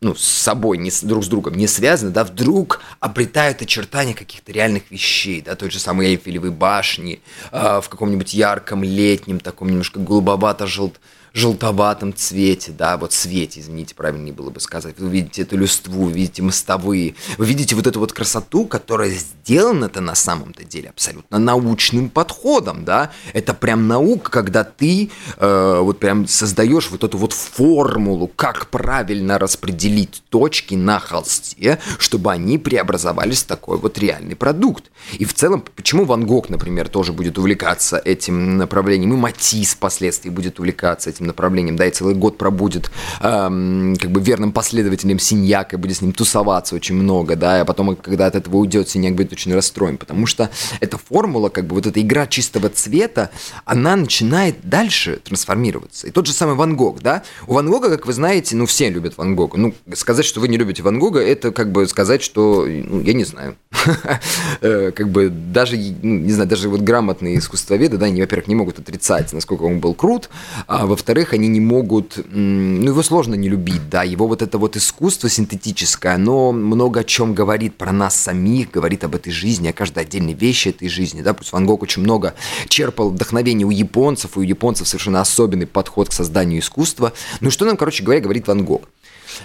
ну, 0.00 0.14
с 0.14 0.24
собой, 0.24 0.76
не 0.76 0.90
с, 0.90 1.02
друг 1.02 1.24
с 1.24 1.28
другом 1.28 1.54
не 1.54 1.66
связаны, 1.66 2.10
да, 2.10 2.24
вдруг 2.24 2.82
обретают 3.00 3.62
очертания 3.62 4.14
каких-то 4.14 4.52
реальных 4.52 4.90
вещей, 4.90 5.40
да, 5.40 5.56
той 5.56 5.70
же 5.70 5.78
самой 5.78 6.08
Эйфелевой 6.08 6.50
башни, 6.50 7.22
э, 7.50 7.80
в 7.82 7.88
каком-нибудь 7.88 8.34
ярком 8.34 8.82
летнем, 8.82 9.40
таком 9.40 9.70
немножко 9.70 9.98
голубовато-желтом, 9.98 11.00
желтоватом 11.32 12.14
цвете, 12.14 12.72
да, 12.72 12.96
вот 12.96 13.12
цвете, 13.12 13.60
извините, 13.60 13.94
правильнее 13.94 14.32
было 14.32 14.50
бы 14.50 14.60
сказать. 14.60 14.96
Вы 14.98 15.08
видите 15.10 15.42
эту 15.42 15.56
листву, 15.56 16.04
вы 16.04 16.12
видите 16.12 16.42
мостовые, 16.42 17.14
вы 17.38 17.46
видите 17.46 17.74
вот 17.74 17.86
эту 17.86 18.00
вот 18.00 18.12
красоту, 18.12 18.66
которая 18.66 19.10
сделана-то 19.10 20.00
на 20.00 20.14
самом-то 20.14 20.64
деле 20.64 20.90
абсолютно 20.90 21.38
научным 21.38 22.08
подходом, 22.08 22.84
да. 22.84 23.10
Это 23.32 23.54
прям 23.54 23.88
наука, 23.88 24.30
когда 24.30 24.64
ты 24.64 25.10
э, 25.36 25.78
вот 25.80 25.98
прям 25.98 26.26
создаешь 26.26 26.90
вот 26.90 27.04
эту 27.04 27.18
вот 27.18 27.32
формулу, 27.32 28.28
как 28.28 28.68
правильно 28.68 29.38
распределить 29.38 30.22
точки 30.28 30.74
на 30.74 30.98
холсте, 30.98 31.78
чтобы 31.98 32.32
они 32.32 32.58
преобразовались 32.58 33.42
в 33.42 33.46
такой 33.46 33.78
вот 33.78 33.98
реальный 33.98 34.36
продукт. 34.36 34.90
И 35.18 35.24
в 35.24 35.34
целом, 35.34 35.64
почему 35.74 36.04
Ван 36.04 36.26
Гог, 36.26 36.48
например, 36.48 36.88
тоже 36.88 37.12
будет 37.12 37.38
увлекаться 37.38 38.00
этим 38.04 38.56
направлением, 38.56 39.14
и 39.14 39.16
Матис 39.16 39.74
впоследствии 39.74 40.30
будет 40.30 40.58
увлекаться 40.58 41.10
этим 41.10 41.19
этим 41.20 41.26
направлением, 41.26 41.76
да, 41.76 41.86
и 41.86 41.90
целый 41.90 42.14
год 42.14 42.38
пробудет 42.38 42.90
эм, 43.20 43.96
как 43.96 44.10
бы 44.10 44.20
верным 44.20 44.52
последователем 44.52 45.18
Синьяка, 45.18 45.78
будет 45.78 45.98
с 45.98 46.02
ним 46.02 46.12
тусоваться 46.12 46.74
очень 46.74 46.94
много, 46.94 47.36
да, 47.36 47.60
а 47.60 47.64
потом, 47.64 47.96
когда 47.96 48.26
от 48.26 48.34
этого 48.34 48.56
уйдет, 48.56 48.88
Синьяк 48.88 49.14
будет 49.14 49.32
очень 49.32 49.54
расстроен, 49.54 49.98
потому 49.98 50.26
что 50.26 50.50
эта 50.80 50.98
формула, 50.98 51.48
как 51.48 51.66
бы 51.66 51.74
вот 51.74 51.86
эта 51.86 52.00
игра 52.00 52.26
чистого 52.26 52.68
цвета, 52.70 53.30
она 53.64 53.96
начинает 53.96 54.56
дальше 54.62 55.20
трансформироваться. 55.22 56.06
И 56.06 56.10
тот 56.10 56.26
же 56.26 56.32
самый 56.32 56.54
Ван 56.54 56.76
Гог, 56.76 57.02
да, 57.02 57.22
у 57.46 57.54
Ван 57.54 57.70
Гога, 57.70 57.90
как 57.90 58.06
вы 58.06 58.12
знаете, 58.12 58.56
ну, 58.56 58.66
все 58.66 58.88
любят 58.90 59.16
Ван 59.16 59.36
Гога, 59.36 59.58
ну, 59.58 59.74
сказать, 59.94 60.24
что 60.24 60.40
вы 60.40 60.48
не 60.48 60.56
любите 60.56 60.82
Ван 60.82 60.98
Гога, 60.98 61.20
это 61.20 61.52
как 61.52 61.70
бы 61.72 61.86
сказать, 61.86 62.22
что, 62.22 62.66
ну, 62.66 63.00
я 63.00 63.12
не 63.12 63.24
знаю, 63.24 63.56
э, 64.60 64.92
как 64.92 65.08
бы 65.10 65.28
даже, 65.28 65.76
ну, 65.76 66.18
не 66.18 66.32
знаю, 66.32 66.48
даже 66.48 66.68
вот 66.68 66.80
грамотные 66.80 67.38
искусствоведы, 67.38 67.96
да, 67.96 68.06
они, 68.06 68.20
во-первых, 68.20 68.48
не 68.48 68.54
могут 68.54 68.78
отрицать, 68.78 69.32
насколько 69.32 69.64
он 69.64 69.80
был 69.80 69.94
крут, 69.94 70.30
а 70.66 70.86
во-вторых, 70.86 71.09
они 71.32 71.48
не 71.48 71.60
могут, 71.60 72.18
ну, 72.32 72.90
его 72.90 73.02
сложно 73.02 73.34
не 73.34 73.48
любить, 73.48 73.88
да, 73.88 74.02
его 74.02 74.26
вот 74.26 74.42
это 74.42 74.58
вот 74.58 74.76
искусство 74.76 75.28
синтетическое, 75.28 76.14
оно 76.14 76.52
много 76.52 77.00
о 77.00 77.04
чем 77.04 77.34
говорит 77.34 77.76
про 77.76 77.92
нас 77.92 78.14
самих, 78.14 78.70
говорит 78.70 79.04
об 79.04 79.14
этой 79.14 79.32
жизни, 79.32 79.68
о 79.68 79.72
каждой 79.72 80.04
отдельной 80.04 80.34
вещи 80.34 80.68
этой 80.68 80.88
жизни, 80.88 81.22
да, 81.22 81.34
пусть 81.34 81.52
Ван 81.52 81.66
Гог 81.66 81.82
очень 81.82 82.02
много 82.02 82.34
черпал 82.68 83.10
вдохновение 83.10 83.66
у 83.66 83.70
японцев, 83.70 84.36
у 84.36 84.42
японцев 84.42 84.88
совершенно 84.88 85.20
особенный 85.20 85.66
подход 85.66 86.10
к 86.10 86.12
созданию 86.12 86.60
искусства. 86.60 87.12
Ну, 87.40 87.50
что 87.50 87.64
нам, 87.64 87.76
короче 87.76 88.02
говоря, 88.02 88.20
говорит 88.20 88.46
Ван 88.46 88.64
Гог? 88.64 88.88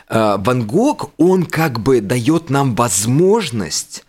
А, 0.07 0.37
Ван 0.37 0.65
Гог, 0.65 1.11
он 1.17 1.45
как 1.45 1.79
бы 1.79 2.01
дает 2.01 2.49
нам 2.49 2.75
возможность 2.75 4.05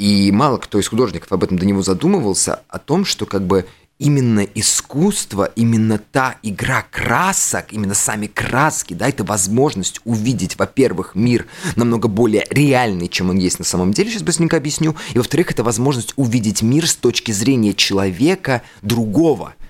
и 0.00 0.32
мало 0.32 0.56
кто 0.56 0.78
из 0.78 0.88
художников 0.88 1.30
об 1.30 1.44
этом 1.44 1.58
до 1.58 1.66
него 1.66 1.82
задумывался, 1.82 2.62
о 2.68 2.78
том, 2.78 3.04
что 3.04 3.26
как 3.26 3.42
бы 3.42 3.66
именно 4.00 4.40
искусство, 4.40 5.52
именно 5.54 5.98
та 5.98 6.36
игра 6.42 6.84
красок, 6.90 7.66
именно 7.72 7.94
сами 7.94 8.26
краски, 8.26 8.94
да, 8.94 9.08
это 9.08 9.22
возможность 9.22 10.00
увидеть, 10.04 10.58
во-первых, 10.58 11.14
мир 11.14 11.46
намного 11.76 12.08
более 12.08 12.44
реальный, 12.50 13.08
чем 13.08 13.30
он 13.30 13.36
есть 13.36 13.60
на 13.60 13.64
самом 13.64 13.92
деле, 13.92 14.10
сейчас 14.10 14.22
быстренько 14.22 14.56
объясню, 14.56 14.96
и 15.12 15.18
во-вторых, 15.18 15.52
это 15.52 15.62
возможность 15.62 16.14
увидеть 16.16 16.62
мир 16.62 16.88
с 16.88 16.96
точки 16.96 17.30
зрения 17.30 17.74
человека 17.74 18.62
другого– 18.82 19.54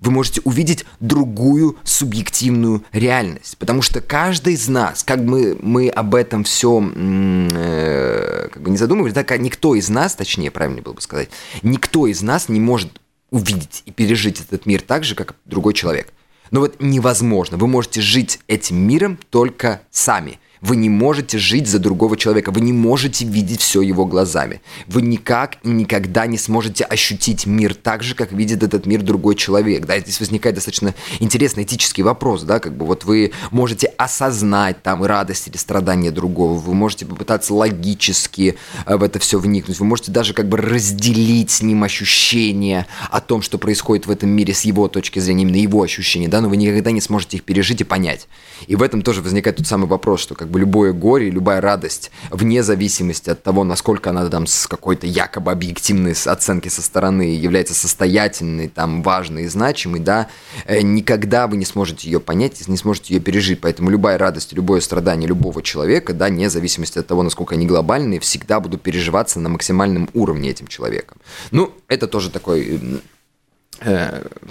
вы 0.00 0.12
можете 0.12 0.40
увидеть 0.44 0.86
другую 0.98 1.76
субъективную 1.84 2.82
реальность. 2.90 3.58
Потому 3.58 3.82
что 3.82 4.00
каждый 4.00 4.54
из 4.54 4.66
нас, 4.66 5.04
как 5.04 5.20
мы, 5.20 5.58
мы 5.60 5.90
об 5.90 6.14
этом 6.14 6.44
все 6.44 6.82
э, 6.82 8.48
как 8.50 8.62
бы 8.62 8.70
не 8.70 8.78
задумывались, 8.78 9.12
так 9.12 9.38
никто 9.38 9.74
из 9.74 9.90
нас, 9.90 10.14
точнее, 10.14 10.50
правильно 10.50 10.80
было 10.80 10.94
бы 10.94 11.02
сказать, 11.02 11.28
никто 11.62 12.06
из 12.06 12.22
нас 12.22 12.48
не 12.48 12.60
может 12.60 12.98
увидеть 13.30 13.82
и 13.86 13.90
пережить 13.90 14.40
этот 14.40 14.66
мир 14.66 14.82
так 14.82 15.04
же, 15.04 15.14
как 15.14 15.34
другой 15.44 15.74
человек. 15.74 16.12
Но 16.50 16.60
вот 16.60 16.76
невозможно. 16.80 17.56
Вы 17.56 17.66
можете 17.66 18.00
жить 18.00 18.40
этим 18.48 18.76
миром 18.76 19.18
только 19.30 19.82
сами– 19.90 20.38
вы 20.60 20.76
не 20.76 20.88
можете 20.88 21.38
жить 21.38 21.66
за 21.66 21.78
другого 21.78 22.16
человека, 22.16 22.50
вы 22.50 22.60
не 22.60 22.72
можете 22.72 23.24
видеть 23.24 23.60
все 23.60 23.80
его 23.80 24.04
глазами. 24.06 24.60
Вы 24.86 25.02
никак 25.02 25.56
и 25.62 25.68
никогда 25.68 26.26
не 26.26 26.38
сможете 26.38 26.84
ощутить 26.84 27.46
мир 27.46 27.74
так 27.74 28.02
же, 28.02 28.14
как 28.14 28.32
видит 28.32 28.62
этот 28.62 28.86
мир 28.86 29.02
другой 29.02 29.34
человек. 29.36 29.86
Да, 29.86 29.98
здесь 29.98 30.20
возникает 30.20 30.54
достаточно 30.54 30.94
интересный 31.18 31.64
этический 31.64 32.02
вопрос, 32.02 32.42
да, 32.42 32.58
как 32.58 32.76
бы 32.76 32.84
вот 32.84 33.04
вы 33.04 33.32
можете 33.50 33.86
осознать 33.96 34.82
там 34.82 35.02
радость 35.04 35.48
или 35.48 35.56
страдания 35.56 36.10
другого, 36.10 36.58
вы 36.58 36.74
можете 36.74 37.06
попытаться 37.06 37.54
логически 37.54 38.56
э, 38.86 38.96
в 38.96 39.02
это 39.02 39.18
все 39.18 39.38
вникнуть, 39.38 39.78
вы 39.78 39.86
можете 39.86 40.12
даже 40.12 40.34
как 40.34 40.48
бы 40.48 40.56
разделить 40.56 41.50
с 41.50 41.62
ним 41.62 41.84
ощущения 41.84 42.86
о 43.10 43.20
том, 43.20 43.42
что 43.42 43.58
происходит 43.58 44.06
в 44.06 44.10
этом 44.10 44.30
мире 44.30 44.54
с 44.54 44.62
его 44.62 44.88
точки 44.88 45.18
зрения, 45.18 45.42
именно 45.42 45.56
его 45.56 45.82
ощущения, 45.82 46.28
да, 46.28 46.40
но 46.40 46.48
вы 46.48 46.56
никогда 46.56 46.90
не 46.90 47.00
сможете 47.00 47.38
их 47.38 47.44
пережить 47.44 47.80
и 47.80 47.84
понять. 47.84 48.28
И 48.66 48.76
в 48.76 48.82
этом 48.82 49.02
тоже 49.02 49.22
возникает 49.22 49.56
тот 49.56 49.66
самый 49.66 49.86
вопрос, 49.86 50.20
что 50.20 50.34
как 50.34 50.49
бы 50.50 50.60
любое 50.60 50.92
горе, 50.92 51.30
любая 51.30 51.60
радость, 51.60 52.10
вне 52.30 52.62
зависимости 52.62 53.30
от 53.30 53.42
того, 53.42 53.64
насколько 53.64 54.10
она 54.10 54.28
там 54.28 54.46
с 54.46 54.66
какой-то 54.66 55.06
якобы 55.06 55.52
объективной 55.52 56.12
оценки 56.12 56.68
со 56.68 56.82
стороны 56.82 57.22
является 57.36 57.74
состоятельной, 57.74 58.68
там, 58.68 59.02
важной 59.02 59.44
и 59.44 59.48
значимой, 59.48 60.00
да, 60.00 60.28
э, 60.66 60.80
никогда 60.82 61.46
вы 61.46 61.56
не 61.56 61.64
сможете 61.64 62.10
ее 62.10 62.20
понять, 62.20 62.66
не 62.68 62.76
сможете 62.76 63.14
ее 63.14 63.20
пережить. 63.20 63.60
Поэтому 63.60 63.90
любая 63.90 64.18
радость, 64.18 64.52
любое 64.52 64.80
страдание 64.80 65.28
любого 65.28 65.62
человека, 65.62 66.12
да, 66.12 66.28
вне 66.28 66.50
зависимости 66.50 66.98
от 66.98 67.06
того, 67.06 67.22
насколько 67.22 67.54
они 67.54 67.66
глобальные, 67.66 68.20
всегда 68.20 68.60
будут 68.60 68.82
переживаться 68.82 69.38
на 69.40 69.48
максимальном 69.48 70.08
уровне 70.14 70.50
этим 70.50 70.66
человеком. 70.66 71.18
Ну, 71.50 71.72
это 71.88 72.06
тоже 72.06 72.30
такой 72.30 72.80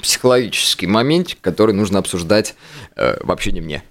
психологический 0.02 0.88
момент, 0.88 1.38
который 1.42 1.74
нужно 1.74 2.00
обсуждать 2.00 2.56
э, 2.96 3.18
вообще 3.24 3.52
не 3.52 3.62
мне. 3.62 3.84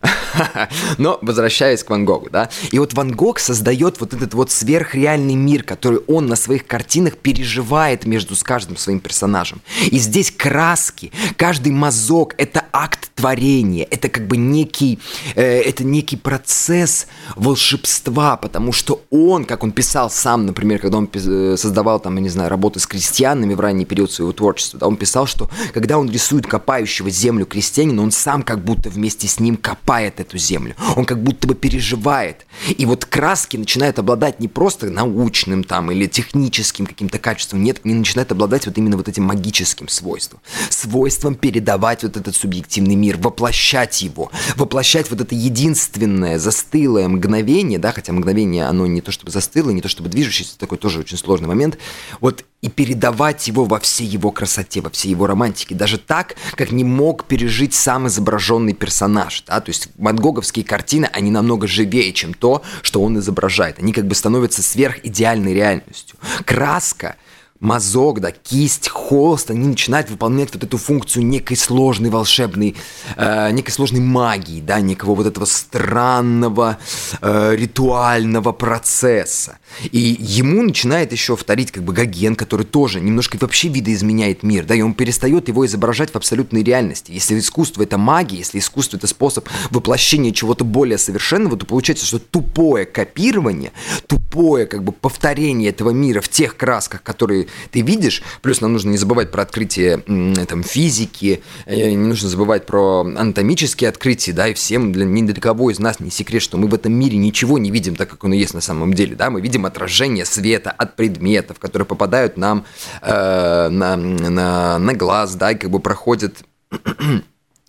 Но 0.98 1.18
возвращаясь 1.22 1.84
к 1.84 1.90
Ван 1.90 2.04
Гогу, 2.04 2.28
да. 2.30 2.48
И 2.70 2.78
вот 2.78 2.94
Ван 2.94 3.12
Гог 3.12 3.38
создает 3.38 4.00
вот 4.00 4.14
этот 4.14 4.34
вот 4.34 4.50
сверхреальный 4.50 5.34
мир, 5.34 5.62
который 5.62 6.00
он 6.06 6.26
на 6.26 6.36
своих 6.36 6.66
картинах 6.66 7.16
переживает 7.16 8.04
между 8.04 8.34
с 8.34 8.42
каждым 8.42 8.76
своим 8.76 9.00
персонажем. 9.00 9.60
И 9.90 9.98
здесь 9.98 10.30
краски, 10.30 11.12
каждый 11.36 11.72
мазок— 11.72 12.34
это 12.38 12.64
акт 12.72 13.10
творения, 13.14 13.86
это 13.90 14.08
как 14.08 14.26
бы 14.26 14.36
некий, 14.36 14.98
э, 15.34 15.42
это 15.42 15.84
некий 15.84 16.16
процесс 16.16 17.06
волшебства, 17.36 18.36
потому 18.36 18.72
что 18.72 19.02
он, 19.10 19.44
как 19.44 19.64
он 19.64 19.72
писал 19.72 20.10
сам, 20.10 20.46
например, 20.46 20.78
когда 20.78 20.98
он 20.98 21.08
э, 21.12 21.56
создавал 21.56 22.00
там, 22.00 22.16
я 22.16 22.22
не 22.22 22.28
знаю, 22.28 22.48
работы 22.48 22.80
с 22.80 22.86
крестьянами 22.86 23.54
в 23.54 23.60
ранний 23.60 23.84
период 23.84 24.12
своего 24.12 24.32
творчества, 24.32 24.78
да, 24.80 24.86
он 24.86 24.96
писал, 24.96 25.26
что 25.28 25.48
когда 25.72 25.98
он 25.98 26.10
рисует 26.10 26.46
копающего 26.46 27.10
землю 27.10 27.46
крестьянина, 27.46 28.02
он 28.02 28.10
сам 28.10 28.42
как 28.42 28.64
будто 28.64 28.90
вместе 28.90 29.28
с 29.28 29.38
ним 29.38 29.56
копает 29.56 30.18
эту 30.20 30.38
землю. 30.38 30.74
Он 30.96 31.04
как 31.04 31.22
будто 31.22 31.46
бы 31.46 31.54
переживает. 31.54 32.46
И 32.68 32.84
вот 32.86 33.04
краски 33.04 33.56
начинают 33.56 33.98
обладать 33.98 34.40
не 34.40 34.48
просто 34.48 34.90
научным 34.90 35.62
там 35.62 35.90
или 35.90 36.06
техническим 36.06 36.86
каким-то 36.86 37.18
качеством, 37.18 37.62
нет, 37.62 37.80
они 37.84 37.94
начинают 37.94 38.32
обладать 38.32 38.66
вот 38.66 38.76
именно 38.78 38.96
вот 38.96 39.08
этим 39.08 39.24
магическим 39.24 39.88
свойством. 39.88 40.40
Свойством 40.70 41.34
передавать 41.34 42.02
вот 42.02 42.16
этот 42.16 42.34
субъективный 42.34 42.94
мир, 42.94 43.16
воплощать 43.18 44.02
его, 44.02 44.30
воплощать 44.56 45.10
вот 45.10 45.20
это 45.20 45.34
единственное 45.34 46.38
застылое 46.38 47.08
мгновение, 47.08 47.78
да, 47.78 47.92
хотя 47.92 48.12
мгновение, 48.12 48.64
оно 48.64 48.86
не 48.86 49.00
то 49.00 49.12
чтобы 49.12 49.30
застыло, 49.30 49.70
не 49.70 49.82
то 49.82 49.88
чтобы 49.88 50.08
движущееся, 50.08 50.58
такой 50.58 50.78
тоже 50.78 51.00
очень 51.00 51.18
сложный 51.18 51.48
момент, 51.48 51.78
вот 52.20 52.44
и 52.60 52.68
передавать 52.68 53.46
его 53.46 53.64
во 53.64 53.78
всей 53.78 54.06
его 54.06 54.32
красоте, 54.32 54.80
во 54.80 54.90
всей 54.90 55.10
его 55.10 55.26
романтике, 55.26 55.74
даже 55.74 55.98
так, 55.98 56.34
как 56.56 56.72
не 56.72 56.84
мог 56.84 57.24
пережить 57.24 57.74
сам 57.74 58.08
изображенный 58.08 58.74
персонаж. 58.74 59.44
Да? 59.46 59.60
То 59.60 59.70
есть 59.70 59.88
ван 59.96 60.18
картины, 60.64 61.08
они 61.12 61.30
намного 61.30 61.66
живее, 61.66 62.12
чем 62.12 62.34
то, 62.34 62.62
что 62.82 63.02
он 63.02 63.18
изображает. 63.18 63.78
Они 63.78 63.92
как 63.92 64.06
бы 64.06 64.14
становятся 64.14 64.62
сверхидеальной 64.62 65.54
реальностью. 65.54 66.16
Краска– 66.44 67.16
мазок, 67.60 68.20
да, 68.20 68.30
кисть, 68.30 68.88
холст, 68.88 69.50
они 69.50 69.66
начинают 69.66 70.10
выполнять 70.10 70.54
вот 70.54 70.62
эту 70.62 70.78
функцию 70.78 71.26
некой 71.26 71.56
сложной 71.56 72.10
волшебной, 72.10 72.76
э, 73.16 73.50
некой 73.50 73.72
сложной 73.72 74.00
магии, 74.00 74.60
да, 74.60 74.80
некого 74.80 75.14
вот 75.14 75.26
этого 75.26 75.44
странного 75.44 76.78
э, 77.20 77.56
ритуального 77.56 78.52
процесса. 78.52 79.58
И 79.90 80.16
ему 80.20 80.62
начинает 80.62 81.10
еще 81.10 81.36
вторить 81.36 81.72
как 81.72 81.82
бы 81.82 81.92
Гоген, 81.92 82.36
который 82.36 82.64
тоже 82.64 83.00
немножко 83.00 83.36
вообще 83.40 83.68
видоизменяет 83.68 84.44
мир, 84.44 84.64
да, 84.64 84.74
и 84.76 84.80
он 84.80 84.94
перестает 84.94 85.48
его 85.48 85.66
изображать 85.66 86.10
в 86.10 86.16
абсолютной 86.16 86.62
реальности. 86.62 87.10
Если 87.10 87.38
искусство 87.38 87.82
это 87.82 87.98
магия, 87.98 88.38
если 88.38 88.60
искусство 88.60 88.98
это 88.98 89.08
способ 89.08 89.48
воплощения 89.70 90.32
чего-то 90.32 90.64
более 90.64 90.98
совершенного, 90.98 91.56
то 91.56 91.66
получается, 91.66 92.06
что 92.06 92.20
тупое 92.20 92.86
копирование, 92.86 93.72
тупое 94.06 94.66
как 94.66 94.84
бы 94.84 94.92
повторение 94.92 95.70
этого 95.70 95.90
мира 95.90 96.20
в 96.20 96.28
тех 96.28 96.56
красках, 96.56 97.02
которые 97.02 97.47
ты 97.70 97.80
видишь. 97.80 98.22
Плюс 98.42 98.60
нам 98.60 98.72
нужно 98.72 98.90
не 98.90 98.98
забывать 98.98 99.30
про 99.30 99.42
открытие 99.42 99.98
там, 100.46 100.62
физики, 100.62 101.42
э, 101.66 101.90
не 101.90 101.96
нужно 101.96 102.28
забывать 102.28 102.66
про 102.66 103.00
анатомические 103.00 103.90
открытия, 103.90 104.32
да, 104.32 104.48
и 104.48 104.54
всем, 104.54 104.92
для, 104.92 105.04
ни 105.04 105.22
для 105.22 105.40
кого 105.40 105.70
из 105.70 105.78
нас 105.78 106.00
не 106.00 106.10
секрет, 106.10 106.42
что 106.42 106.56
мы 106.56 106.68
в 106.68 106.74
этом 106.74 106.92
мире 106.92 107.16
ничего 107.16 107.58
не 107.58 107.70
видим 107.70 107.96
так, 107.96 108.10
как 108.10 108.24
оно 108.24 108.34
есть 108.34 108.54
на 108.54 108.60
самом 108.60 108.94
деле, 108.94 109.14
да, 109.14 109.30
мы 109.30 109.40
видим 109.40 109.66
отражение 109.66 110.24
света 110.24 110.70
от 110.70 110.96
предметов, 110.96 111.58
которые 111.58 111.86
попадают 111.86 112.36
нам 112.36 112.64
э, 113.02 113.68
на, 113.68 113.96
на, 113.96 114.78
на 114.78 114.94
глаз, 114.94 115.34
да, 115.34 115.52
и 115.52 115.54
как 115.54 115.70
бы 115.70 115.80
проходят 115.80 116.44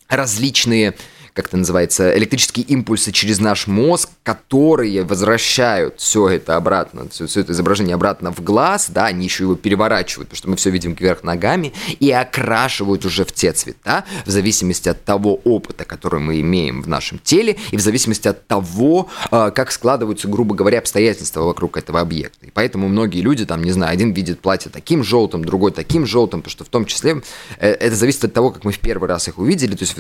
различные 0.10 0.96
как 1.34 1.48
это 1.48 1.58
называется, 1.58 2.18
электрические 2.18 2.66
импульсы 2.66 3.12
через 3.12 3.40
наш 3.40 3.68
мозг, 3.68 4.10
которые 4.24 5.04
возвращают 5.04 6.00
все 6.00 6.30
это 6.30 6.56
обратно, 6.56 7.08
все, 7.10 7.28
все 7.28 7.42
это 7.42 7.54
изображение 7.54 7.96
обратно 7.96 8.32
в 8.32 8.42
глаз, 8.42 8.90
да, 8.90 9.06
они 9.06 9.26
еще 9.26 9.44
его 9.44 9.56
переворачивают, 9.56 10.30
потому 10.30 10.38
что 10.38 10.50
мы 10.50 10.56
все 10.56 10.70
видим 10.70 10.96
кверх 10.96 11.24
ногами, 11.24 11.74
и 12.00 12.12
окрашивают 12.12 13.06
уже 13.06 13.26
в 13.26 13.32
те 13.32 13.54
цвета, 13.54 14.06
в 14.26 14.30
зависимости 14.30 14.90
от 14.90 15.04
того 15.04 15.36
опыта, 15.44 15.86
который 15.86 16.20
мы 16.20 16.40
имеем 16.42 16.82
в 16.82 16.88
нашем 16.88 17.20
теле, 17.20 17.58
и 17.72 17.78
в 17.78 17.82
зависимости 17.82 18.28
от 18.28 18.48
того, 18.48 19.08
а, 19.32 19.52
как 19.52 19.72
складываются, 19.72 20.28
грубо 20.28 20.56
говоря, 20.56 20.80
обстоятельства 20.80 21.42
вокруг 21.42 21.78
этого 21.78 22.00
объекта. 22.00 22.46
И 22.46 22.52
поэтому 22.52 22.88
многие 22.88 23.22
люди, 23.22 23.46
там, 23.46 23.64
не 23.64 23.72
знаю, 23.72 23.94
один 23.94 24.12
видит 24.14 24.40
платье 24.40 24.72
таким 24.72 25.04
желтым, 25.04 25.44
другой 25.44 25.72
таким 25.72 26.06
желтым, 26.06 26.42
потому 26.42 26.52
что 26.52 26.66
в 26.66 26.70
том 26.70 26.86
числе 26.86 27.22
э, 27.58 27.72
это 27.72 27.96
зависит 27.96 28.26
от 28.26 28.34
того, 28.34 28.52
как 28.52 28.64
мы 28.64 28.72
в 28.72 28.80
первый 28.80 29.08
раз 29.08 29.28
их 29.28 29.38
увидели, 29.38 29.76
то 29.76 29.84
есть 29.84 29.96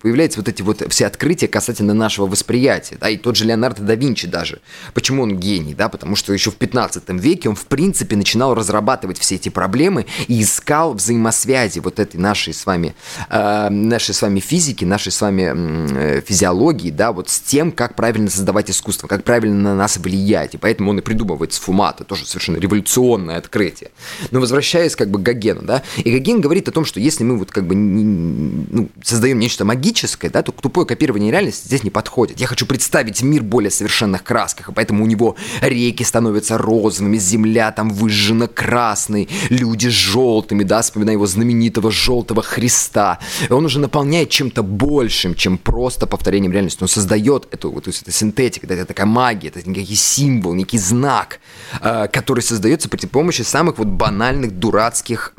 появляются 0.00 0.40
вот 0.40 0.48
эти 0.48 0.62
вот 0.64 0.82
все 0.90 1.06
открытия 1.06 1.48
касательно 1.48 1.94
нашего 1.94 2.26
восприятия, 2.26 2.96
да, 3.00 3.08
и 3.08 3.16
тот 3.16 3.36
же 3.36 3.44
Леонардо 3.44 3.82
да 3.82 3.94
Винчи 3.94 4.26
даже. 4.26 4.60
Почему 4.92 5.22
он 5.22 5.38
гений, 5.38 5.74
да, 5.74 5.88
потому 5.88 6.16
что 6.16 6.32
еще 6.32 6.50
в 6.50 6.56
15 6.56 7.04
веке 7.10 7.48
он, 7.48 7.54
в 7.54 7.66
принципе, 7.66 8.16
начинал 8.16 8.54
разрабатывать 8.54 9.18
все 9.18 9.36
эти 9.36 9.48
проблемы 9.48 10.06
и 10.28 10.42
искал 10.42 10.94
взаимосвязи 10.94 11.78
вот 11.78 11.98
этой 11.98 12.16
нашей 12.16 12.54
с 12.54 12.66
вами, 12.66 12.94
э, 13.30 13.68
нашей 13.70 14.14
с 14.14 14.22
вами 14.22 14.40
физики, 14.40 14.84
нашей 14.84 15.12
с 15.12 15.20
вами 15.20 15.52
э, 15.96 16.20
физиологии, 16.22 16.90
да, 16.90 17.12
вот 17.12 17.28
с 17.28 17.40
тем, 17.40 17.72
как 17.72 17.94
правильно 17.94 18.30
создавать 18.30 18.70
искусство, 18.70 19.06
как 19.06 19.24
правильно 19.24 19.62
на 19.62 19.74
нас 19.74 19.96
влиять, 19.96 20.54
и 20.54 20.58
поэтому 20.58 20.90
он 20.90 20.98
и 20.98 21.02
придумывает 21.02 21.52
сфуматы, 21.52 22.04
тоже 22.04 22.26
совершенно 22.26 22.56
революционное 22.56 23.36
открытие. 23.36 23.90
Но 24.30 24.40
возвращаясь 24.40 24.96
как 24.96 25.10
бы 25.10 25.18
к 25.18 25.22
Гогену, 25.22 25.62
да, 25.62 25.82
и 25.96 26.10
Гоген 26.10 26.40
говорит 26.40 26.68
о 26.68 26.72
том, 26.72 26.84
что 26.84 27.00
если 27.00 27.24
мы 27.24 27.38
вот 27.38 27.50
как 27.50 27.66
бы 27.66 27.74
ну, 27.74 28.88
создаем 29.02 29.38
нечто 29.38 29.64
магическое, 29.64 30.30
да, 30.30 30.42
то 30.42 30.52
тупое 30.60 30.86
копирование 30.86 31.30
реальности 31.30 31.66
здесь 31.66 31.82
не 31.82 31.90
подходит. 31.90 32.40
Я 32.40 32.46
хочу 32.46 32.66
представить 32.66 33.22
мир 33.22 33.42
более 33.42 33.70
совершенных 33.70 34.24
красках, 34.24 34.68
и 34.68 34.72
поэтому 34.72 35.04
у 35.04 35.06
него 35.06 35.36
реки 35.60 36.04
становятся 36.04 36.58
розовыми, 36.58 37.18
земля 37.18 37.72
там 37.72 37.90
выжжена 37.90 38.46
красной, 38.46 39.28
люди 39.50 39.88
желтыми, 39.88 40.62
да, 40.64 40.82
вспоминая 40.82 41.14
его 41.14 41.26
знаменитого 41.26 41.90
желтого 41.90 42.42
Христа. 42.42 43.18
Он 43.50 43.64
уже 43.64 43.78
наполняет 43.78 44.30
чем-то 44.30 44.62
большим, 44.62 45.34
чем 45.34 45.58
просто 45.58 46.06
повторением 46.06 46.52
реальности. 46.52 46.82
Он 46.82 46.88
создает 46.88 47.48
эту, 47.50 47.70
то 47.72 47.88
есть 47.88 48.02
это 48.02 48.12
синтетика, 48.12 48.66
это 48.66 48.84
такая 48.84 49.06
магия, 49.06 49.48
это 49.48 49.68
некий 49.68 49.94
символ, 49.94 50.54
некий 50.54 50.78
знак, 50.78 51.40
э, 51.80 52.08
который 52.12 52.40
создается 52.40 52.88
при 52.88 53.06
помощи 53.06 53.42
самых 53.42 53.78
вот 53.78 53.88
банальных, 53.88 54.58
дурацких 54.58 55.34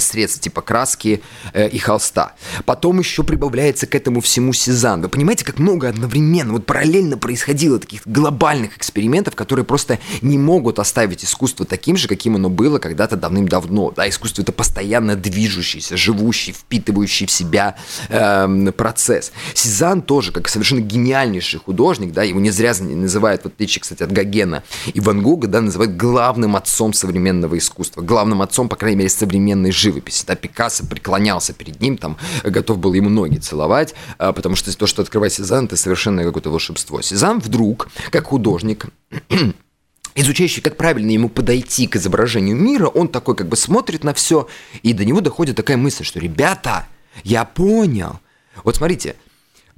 средств, 0.00 0.40
типа 0.40 0.60
краски 0.62 1.22
э, 1.52 1.68
и 1.68 1.78
холста. 1.78 2.34
Потом 2.64 2.98
еще 2.98 3.22
прибавляется 3.22 3.86
к 3.86 3.94
этому 3.94 4.20
всему 4.20 4.47
Сезанн. 4.52 5.02
Вы 5.02 5.08
понимаете, 5.08 5.44
как 5.44 5.58
много 5.58 5.88
одновременно, 5.88 6.52
вот 6.52 6.66
параллельно 6.66 7.16
происходило 7.18 7.78
таких 7.78 8.02
глобальных 8.06 8.76
экспериментов, 8.76 9.34
которые 9.34 9.64
просто 9.64 9.98
не 10.22 10.38
могут 10.38 10.78
оставить 10.78 11.24
искусство 11.24 11.66
таким 11.66 11.96
же, 11.96 12.08
каким 12.08 12.36
оно 12.36 12.48
было 12.48 12.78
когда-то 12.78 13.16
давным-давно. 13.16 13.92
Да, 13.94 14.08
искусство 14.08 14.42
это 14.42 14.52
постоянно 14.52 15.16
движущийся, 15.16 15.96
живущий, 15.96 16.52
впитывающий 16.52 17.26
в 17.26 17.30
себя 17.30 17.76
э, 18.08 18.72
процесс. 18.76 19.32
Сезанн 19.54 20.02
тоже, 20.02 20.32
как 20.32 20.48
совершенно 20.48 20.80
гениальнейший 20.80 21.60
художник, 21.60 22.12
да, 22.12 22.22
его 22.22 22.40
не 22.40 22.50
зря 22.50 22.74
называют, 22.80 23.42
в 23.42 23.46
отличие, 23.46 23.82
кстати, 23.82 24.02
от 24.02 24.12
Гогена 24.12 24.62
и 24.92 25.00
Ван 25.00 25.22
Гога, 25.22 25.48
да, 25.48 25.60
называют 25.60 25.96
главным 25.96 26.56
отцом 26.56 26.92
современного 26.92 27.56
искусства, 27.58 28.02
главным 28.02 28.42
отцом, 28.42 28.68
по 28.68 28.76
крайней 28.76 28.98
мере, 28.98 29.10
современной 29.10 29.72
живописи. 29.72 30.24
Да, 30.26 30.34
Пикассо 30.34 30.84
преклонялся 30.86 31.52
перед 31.52 31.80
ним, 31.80 31.96
там, 31.96 32.16
готов 32.44 32.78
был 32.78 32.94
ему 32.94 33.08
ноги 33.08 33.38
целовать, 33.38 33.94
а, 34.18 34.32
потому 34.38 34.54
что 34.54 34.76
то, 34.76 34.86
что 34.86 35.02
открывает 35.02 35.32
Сезанн, 35.32 35.64
это 35.64 35.76
совершенно 35.76 36.22
какое-то 36.22 36.48
волшебство. 36.48 37.02
Сезанн 37.02 37.40
вдруг, 37.40 37.88
как 38.12 38.26
художник, 38.26 38.86
изучающий, 40.14 40.62
как 40.62 40.76
правильно 40.76 41.10
ему 41.10 41.28
подойти 41.28 41.88
к 41.88 41.96
изображению 41.96 42.54
мира, 42.54 42.86
он 42.86 43.08
такой 43.08 43.34
как 43.34 43.48
бы 43.48 43.56
смотрит 43.56 44.04
на 44.04 44.14
все, 44.14 44.46
и 44.84 44.92
до 44.92 45.04
него 45.04 45.20
доходит 45.20 45.56
такая 45.56 45.76
мысль, 45.76 46.04
что, 46.04 46.20
ребята, 46.20 46.86
я 47.24 47.44
понял. 47.44 48.20
Вот 48.62 48.76
смотрите, 48.76 49.16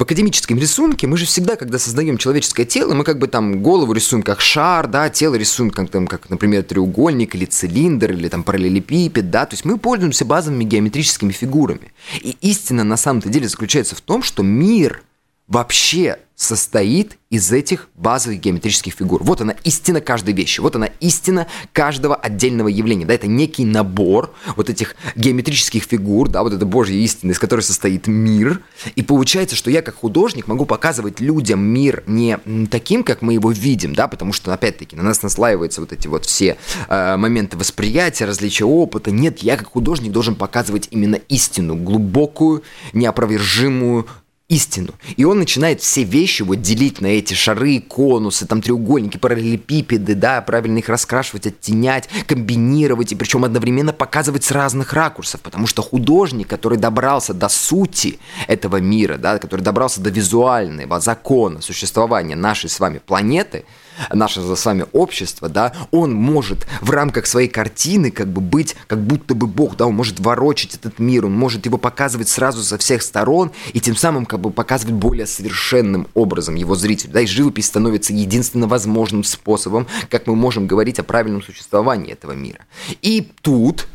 в 0.01 0.03
академическом 0.03 0.59
рисунке 0.59 1.07
мы 1.07 1.19
же 1.19 1.27
всегда, 1.27 1.57
когда 1.57 1.79
создаем 1.79 2.17
человеческое 2.17 2.65
тело, 2.65 2.95
мы 2.95 3.05
как 3.05 3.19
бы 3.19 3.27
там 3.27 3.63
голову 3.63 3.93
рисуем 3.93 4.23
как 4.23 4.41
шар, 4.41 4.87
да, 4.87 5.11
тело 5.11 5.35
рисуем 5.35 5.71
как, 5.71 5.91
там, 5.91 6.07
как 6.07 6.31
например, 6.31 6.63
треугольник 6.63 7.35
или 7.35 7.45
цилиндр, 7.45 8.13
или 8.13 8.29
там 8.29 8.43
параллелепипед, 8.43 9.31
да, 9.31 9.45
то 9.45 9.53
есть 9.53 9.67
мы 9.67 9.77
пользуемся 9.77 10.25
базовыми 10.25 10.65
геометрическими 10.65 11.33
фигурами. 11.33 11.93
И 12.23 12.35
истина 12.41 12.83
на 12.83 12.97
самом-то 12.97 13.29
деле 13.29 13.47
заключается 13.47 13.95
в 13.95 14.01
том, 14.01 14.23
что 14.23 14.43
мир 14.43 15.03
вообще 15.51 16.17
состоит 16.41 17.19
из 17.29 17.53
этих 17.53 17.91
базовых 17.95 18.41
геометрических 18.41 18.95
фигур. 18.95 19.23
Вот 19.23 19.43
она 19.43 19.55
истина 19.63 20.01
каждой 20.01 20.33
вещи, 20.33 20.61
вот 20.61 20.75
она 20.75 20.87
истина 21.01 21.47
каждого 21.75 22.17
отдельного 22.17 22.69
явления. 22.69 23.05
Да, 23.05 23.13
это 23.13 23.27
некий 23.27 23.67
набор 23.67 24.35
вот 24.57 24.71
этих 24.71 24.97
геометрических 25.17 25.85
фигур, 25.85 26.31
да, 26.31 26.43
вот 26.43 26.55
это 26.55 26.65
Божья 26.65 26.95
истина, 26.95 27.33
из 27.33 27.39
которой 27.39 27.61
состоит 27.61 28.07
мир. 28.07 28.63
И 28.97 29.03
получается, 29.03 29.55
что 29.55 29.71
я 29.71 29.83
как 29.83 29.97
художник 29.97 30.47
могу 30.47 30.65
показывать 30.65 31.21
людям 31.21 31.61
мир 31.61 32.03
не 32.07 32.39
таким, 32.71 33.05
как 33.05 33.21
мы 33.21 33.35
его 33.35 33.51
видим, 33.51 33.95
да, 33.95 34.09
потому 34.09 34.33
что, 34.33 34.55
опять-таки, 34.55 34.97
на 34.97 35.03
нас 35.03 35.23
наслаиваются 35.23 35.83
вот 35.83 35.93
эти 35.93 36.09
вот 36.09 36.25
все 36.25 36.57
э, 36.89 37.17
моменты 37.19 37.59
восприятия, 37.59 38.25
различия 38.25 38.65
опыта. 38.65 39.11
Нет, 39.11 39.41
я 39.41 39.59
как 39.59 39.69
художник 39.69 40.11
должен 40.11 40.37
показывать 40.37 40.89
именно 40.91 41.17
истину, 41.29 41.77
глубокую, 41.77 42.63
неопровержимую, 42.95 44.07
истину. 44.51 44.95
И 45.17 45.25
он 45.25 45.39
начинает 45.39 45.81
все 45.81 46.03
вещи 46.03 46.43
вот 46.43 46.61
делить 46.61 47.01
на 47.01 47.07
эти 47.07 47.35
шары, 47.35 47.81
конусы, 47.81 48.47
там 48.47 48.61
треугольники, 48.61 49.17
параллелепипеды, 49.17 50.15
да, 50.15 50.43
правильно 50.43 50.79
их 50.79 50.89
раскрашивать, 50.89 51.47
оттенять, 51.47 52.09
комбинировать, 52.27 53.13
и 53.13 53.15
причем 53.15 53.45
одновременно 53.45 53.93
показывать 53.93 54.45
с 54.45 54.51
разных 54.51 54.93
ракурсов, 54.93 55.41
потому 55.41 55.69
что 55.69 55.83
художник, 55.83 56.49
который 56.49 56.79
добрался 56.79 57.33
до 57.33 57.49
сути 57.49 58.19
этого 58.49 58.79
мира, 58.79 59.17
да, 59.17 59.39
который 59.39 59.63
добрался 59.63 60.01
до 60.01 60.11
визуального 60.11 61.01
закона 61.01 61.63
существования 61.63 62.35
нашей 62.35 62.69
с 62.69 62.81
вами 62.81 62.99
планеты– 62.99 63.65
наше 64.13 64.41
с 64.41 64.65
вами 64.67 64.87
общество, 64.93 65.49
да, 65.49 65.73
он 65.91 66.13
может 66.13 66.67
в 66.81 66.91
рамках 66.91 67.27
своей 67.27 67.49
картины 67.49 68.11
как 68.11 68.29
бы 68.29 68.41
быть 68.41 68.77
как 68.87 69.01
будто 69.01 69.35
бы 69.35 69.47
Бог, 69.47 69.77
да, 69.77 69.87
он 69.87 69.95
может 69.95 70.21
ворочать 70.21 70.75
этот 70.75 70.99
мир, 70.99 71.27
он 71.27 71.33
может 71.33 71.67
его 71.67 71.79
показывать 71.79 72.29
сразу 72.29 72.63
со 72.63 72.79
всех 72.79 73.03
сторон 73.03 73.51
и 73.73 73.81
тем 73.81 73.97
самым 73.97 74.27
как 74.27 74.41
бы 74.41 74.51
показывать 74.51 74.95
более 74.95 75.27
совершенным 75.27 76.09
образом 76.15 76.55
его 76.55 76.75
зрителю, 76.75 77.13
да, 77.13 77.21
и 77.21 77.27
живопись 77.27 77.67
становится 77.67 78.13
единственно 78.13 78.67
возможным 78.67 79.25
способом, 79.25 79.87
как 80.09 80.27
мы 80.27 80.37
можем 80.37 80.67
говорить 80.67 80.99
о 80.99 81.03
правильном 81.03 81.43
существовании 81.43 82.13
этого 82.13 82.33
мира. 82.33 82.61
И 83.03 83.31
тут 83.43 83.87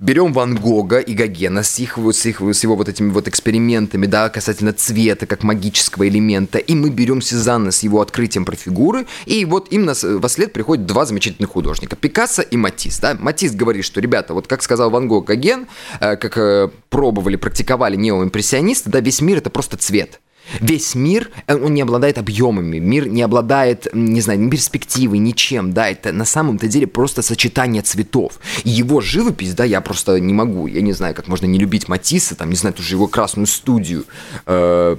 берем 0.00 0.32
Ван 0.32 0.56
Гога 0.56 0.98
и 0.98 1.14
Гогена 1.14 1.62
с, 1.62 1.78
их, 1.78 1.98
с, 1.98 2.26
их, 2.26 2.40
с 2.40 2.62
его 2.62 2.74
вот 2.74 2.88
этими 2.88 3.10
вот 3.10 3.28
экспериментами, 3.28 4.06
да, 4.06 4.28
касательно 4.30 4.72
цвета 4.72 5.26
как 5.26 5.42
магического 5.42 6.08
элемента, 6.08 6.58
и 6.58 6.74
мы 6.74 6.90
берем 6.90 7.20
Сезанна 7.20 7.70
с 7.70 7.82
его 7.82 8.00
открытием 8.00 8.44
про 8.44 8.56
фигуры, 8.56 9.06
и 9.26 9.44
вот 9.44 9.70
им 9.72 9.84
нас 9.84 10.02
во 10.02 10.28
след 10.28 10.52
приходят 10.52 10.86
два 10.86 11.04
замечательных 11.04 11.50
художника, 11.50 11.96
Пикассо 11.96 12.42
и 12.42 12.56
Матис, 12.56 12.98
да. 12.98 13.16
Матис 13.20 13.54
говорит, 13.54 13.84
что, 13.84 14.00
ребята, 14.00 14.32
вот 14.32 14.46
как 14.46 14.62
сказал 14.62 14.90
Ван 14.90 15.06
Гог 15.06 15.26
Гоген, 15.26 15.66
э, 16.00 16.16
как 16.16 16.38
э, 16.38 16.70
пробовали, 16.88 17.36
практиковали 17.36 17.96
неоимпрессионисты, 17.96 18.90
да, 18.90 19.00
весь 19.00 19.20
мир 19.20 19.38
это 19.38 19.50
просто 19.50 19.76
цвет. 19.76 20.20
Весь 20.60 20.94
мир, 20.94 21.30
э, 21.46 21.54
он 21.54 21.74
не 21.74 21.82
обладает 21.82 22.18
объемами, 22.18 22.78
мир 22.78 23.08
не 23.08 23.22
обладает, 23.22 23.88
не 23.92 24.20
знаю, 24.20 24.40
ни 24.40 24.50
перспективой, 24.50 25.18
ничем, 25.18 25.72
да, 25.72 25.88
это 25.88 26.12
на 26.12 26.24
самом-то 26.24 26.66
деле 26.68 26.86
просто 26.86 27.22
сочетание 27.22 27.82
цветов. 27.82 28.40
И 28.64 28.70
его 28.70 29.00
живопись, 29.00 29.54
да, 29.54 29.64
я 29.64 29.80
просто 29.80 30.18
не 30.18 30.32
могу, 30.32 30.66
я 30.66 30.80
не 30.80 30.92
знаю, 30.92 31.14
как 31.14 31.28
можно 31.28 31.46
не 31.46 31.58
любить 31.58 31.88
Матисса, 31.88 32.34
там, 32.34 32.50
не 32.50 32.56
знаю, 32.56 32.74
ту 32.74 32.82
же 32.82 32.94
его 32.94 33.06
красную 33.06 33.46
студию, 33.46 34.04
э, 34.46 34.96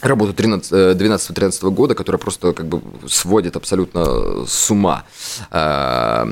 работу 0.00 0.32
12-13 0.32 1.58
э, 1.62 1.70
года, 1.70 1.94
которая 1.94 2.18
просто 2.18 2.52
как 2.52 2.66
бы 2.66 2.82
сводит 3.08 3.56
абсолютно 3.56 4.46
с 4.46 4.70
ума. 4.70 5.04
Э, 5.50 6.26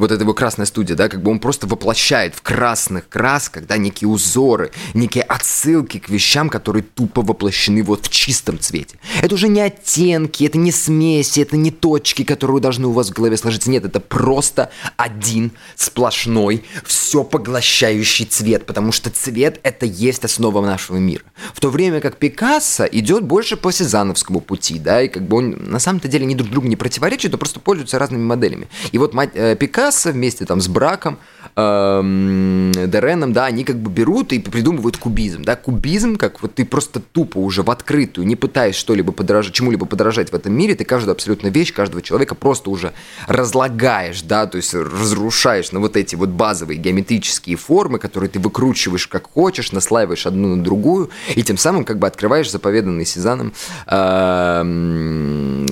вот 0.00 0.10
эта 0.10 0.22
его 0.22 0.32
красная 0.32 0.66
студия, 0.66 0.96
да, 0.96 1.08
как 1.08 1.22
бы 1.22 1.30
он 1.30 1.38
просто 1.38 1.66
воплощает 1.66 2.34
в 2.34 2.40
красных 2.40 3.08
красках, 3.08 3.66
да, 3.66 3.76
некие 3.76 4.08
узоры, 4.08 4.72
некие 4.94 5.22
отсылки 5.22 5.98
к 5.98 6.08
вещам, 6.08 6.48
которые 6.48 6.82
тупо 6.82 7.20
воплощены 7.20 7.82
вот 7.82 8.06
в 8.06 8.08
чистом 8.08 8.58
цвете. 8.58 8.98
Это 9.20 9.34
уже 9.34 9.48
не 9.48 9.60
оттенки, 9.60 10.44
это 10.44 10.56
не 10.56 10.72
смеси, 10.72 11.40
это 11.40 11.58
не 11.58 11.70
точки, 11.70 12.24
которые 12.24 12.60
должны 12.60 12.86
у 12.86 12.92
вас 12.92 13.10
в 13.10 13.12
голове 13.12 13.36
сложиться. 13.36 13.70
Нет, 13.70 13.84
это 13.84 14.00
просто 14.00 14.70
один 14.96 15.52
сплошной, 15.76 16.64
все 16.86 17.22
поглощающий 17.22 18.24
цвет, 18.24 18.64
потому 18.64 18.92
что 18.92 19.10
цвет 19.10 19.60
это 19.62 19.84
есть 19.84 20.24
основа 20.24 20.64
нашего 20.64 20.96
мира. 20.96 21.24
В 21.54 21.60
то 21.60 21.68
время 21.68 22.00
как 22.00 22.16
Пикассо 22.16 22.86
идет 22.86 23.24
больше 23.24 23.58
по 23.58 23.70
Сезановскому 23.70 24.40
пути, 24.40 24.78
да, 24.78 25.02
и 25.02 25.08
как 25.08 25.28
бы 25.28 25.36
он 25.36 25.50
на 25.70 25.78
самом-то 25.78 26.08
деле 26.08 26.24
не 26.24 26.34
друг 26.34 26.50
другу 26.50 26.68
не 26.68 26.76
противоречит, 26.76 27.32
но 27.32 27.38
просто 27.38 27.60
пользуются 27.60 27.98
разными 27.98 28.22
моделями. 28.22 28.68
И 28.92 28.98
вот 28.98 29.12
мать, 29.12 29.30
э, 29.34 29.56
Пикассо 29.56 29.89
Пикассо 29.90 30.12
вместе 30.12 30.46
там 30.46 30.60
с 30.60 30.68
Браком 30.68 31.18
эм, 31.56 32.72
Дереном, 32.72 33.32
да, 33.32 33.46
они 33.46 33.64
как 33.64 33.78
бы 33.78 33.90
берут 33.90 34.32
и 34.32 34.38
придумывают 34.38 34.96
кубизм, 34.96 35.42
да, 35.42 35.56
кубизм, 35.56 36.16
как 36.16 36.42
вот 36.42 36.54
ты 36.54 36.64
просто 36.64 37.00
тупо 37.00 37.38
уже 37.38 37.62
в 37.62 37.70
открытую, 37.70 38.26
не 38.26 38.36
пытаясь 38.36 38.74
что-либо 38.74 39.12
подорожать, 39.12 39.52
чему-либо 39.52 39.86
подорожать 39.86 40.32
в 40.32 40.34
этом 40.34 40.52
мире, 40.52 40.74
ты 40.74 40.84
каждую 40.84 41.12
абсолютно 41.12 41.48
вещь, 41.48 41.72
каждого 41.72 42.02
человека 42.02 42.34
просто 42.34 42.70
уже 42.70 42.92
разлагаешь, 43.26 44.22
да, 44.22 44.46
то 44.46 44.56
есть 44.56 44.74
разрушаешь 44.74 45.72
на 45.72 45.80
вот 45.80 45.96
эти 45.96 46.14
вот 46.14 46.30
базовые 46.30 46.78
геометрические 46.78 47.56
формы, 47.56 47.98
которые 47.98 48.30
ты 48.30 48.38
выкручиваешь 48.38 49.06
как 49.06 49.30
хочешь, 49.30 49.72
наслаиваешь 49.72 50.26
одну 50.26 50.56
на 50.56 50.62
другую, 50.62 51.10
и 51.34 51.42
тем 51.42 51.56
самым 51.56 51.84
как 51.84 51.98
бы 51.98 52.06
открываешь 52.06 52.50
заповеданный 52.50 53.04
Сезаном 53.04 53.52
э, 53.86 54.66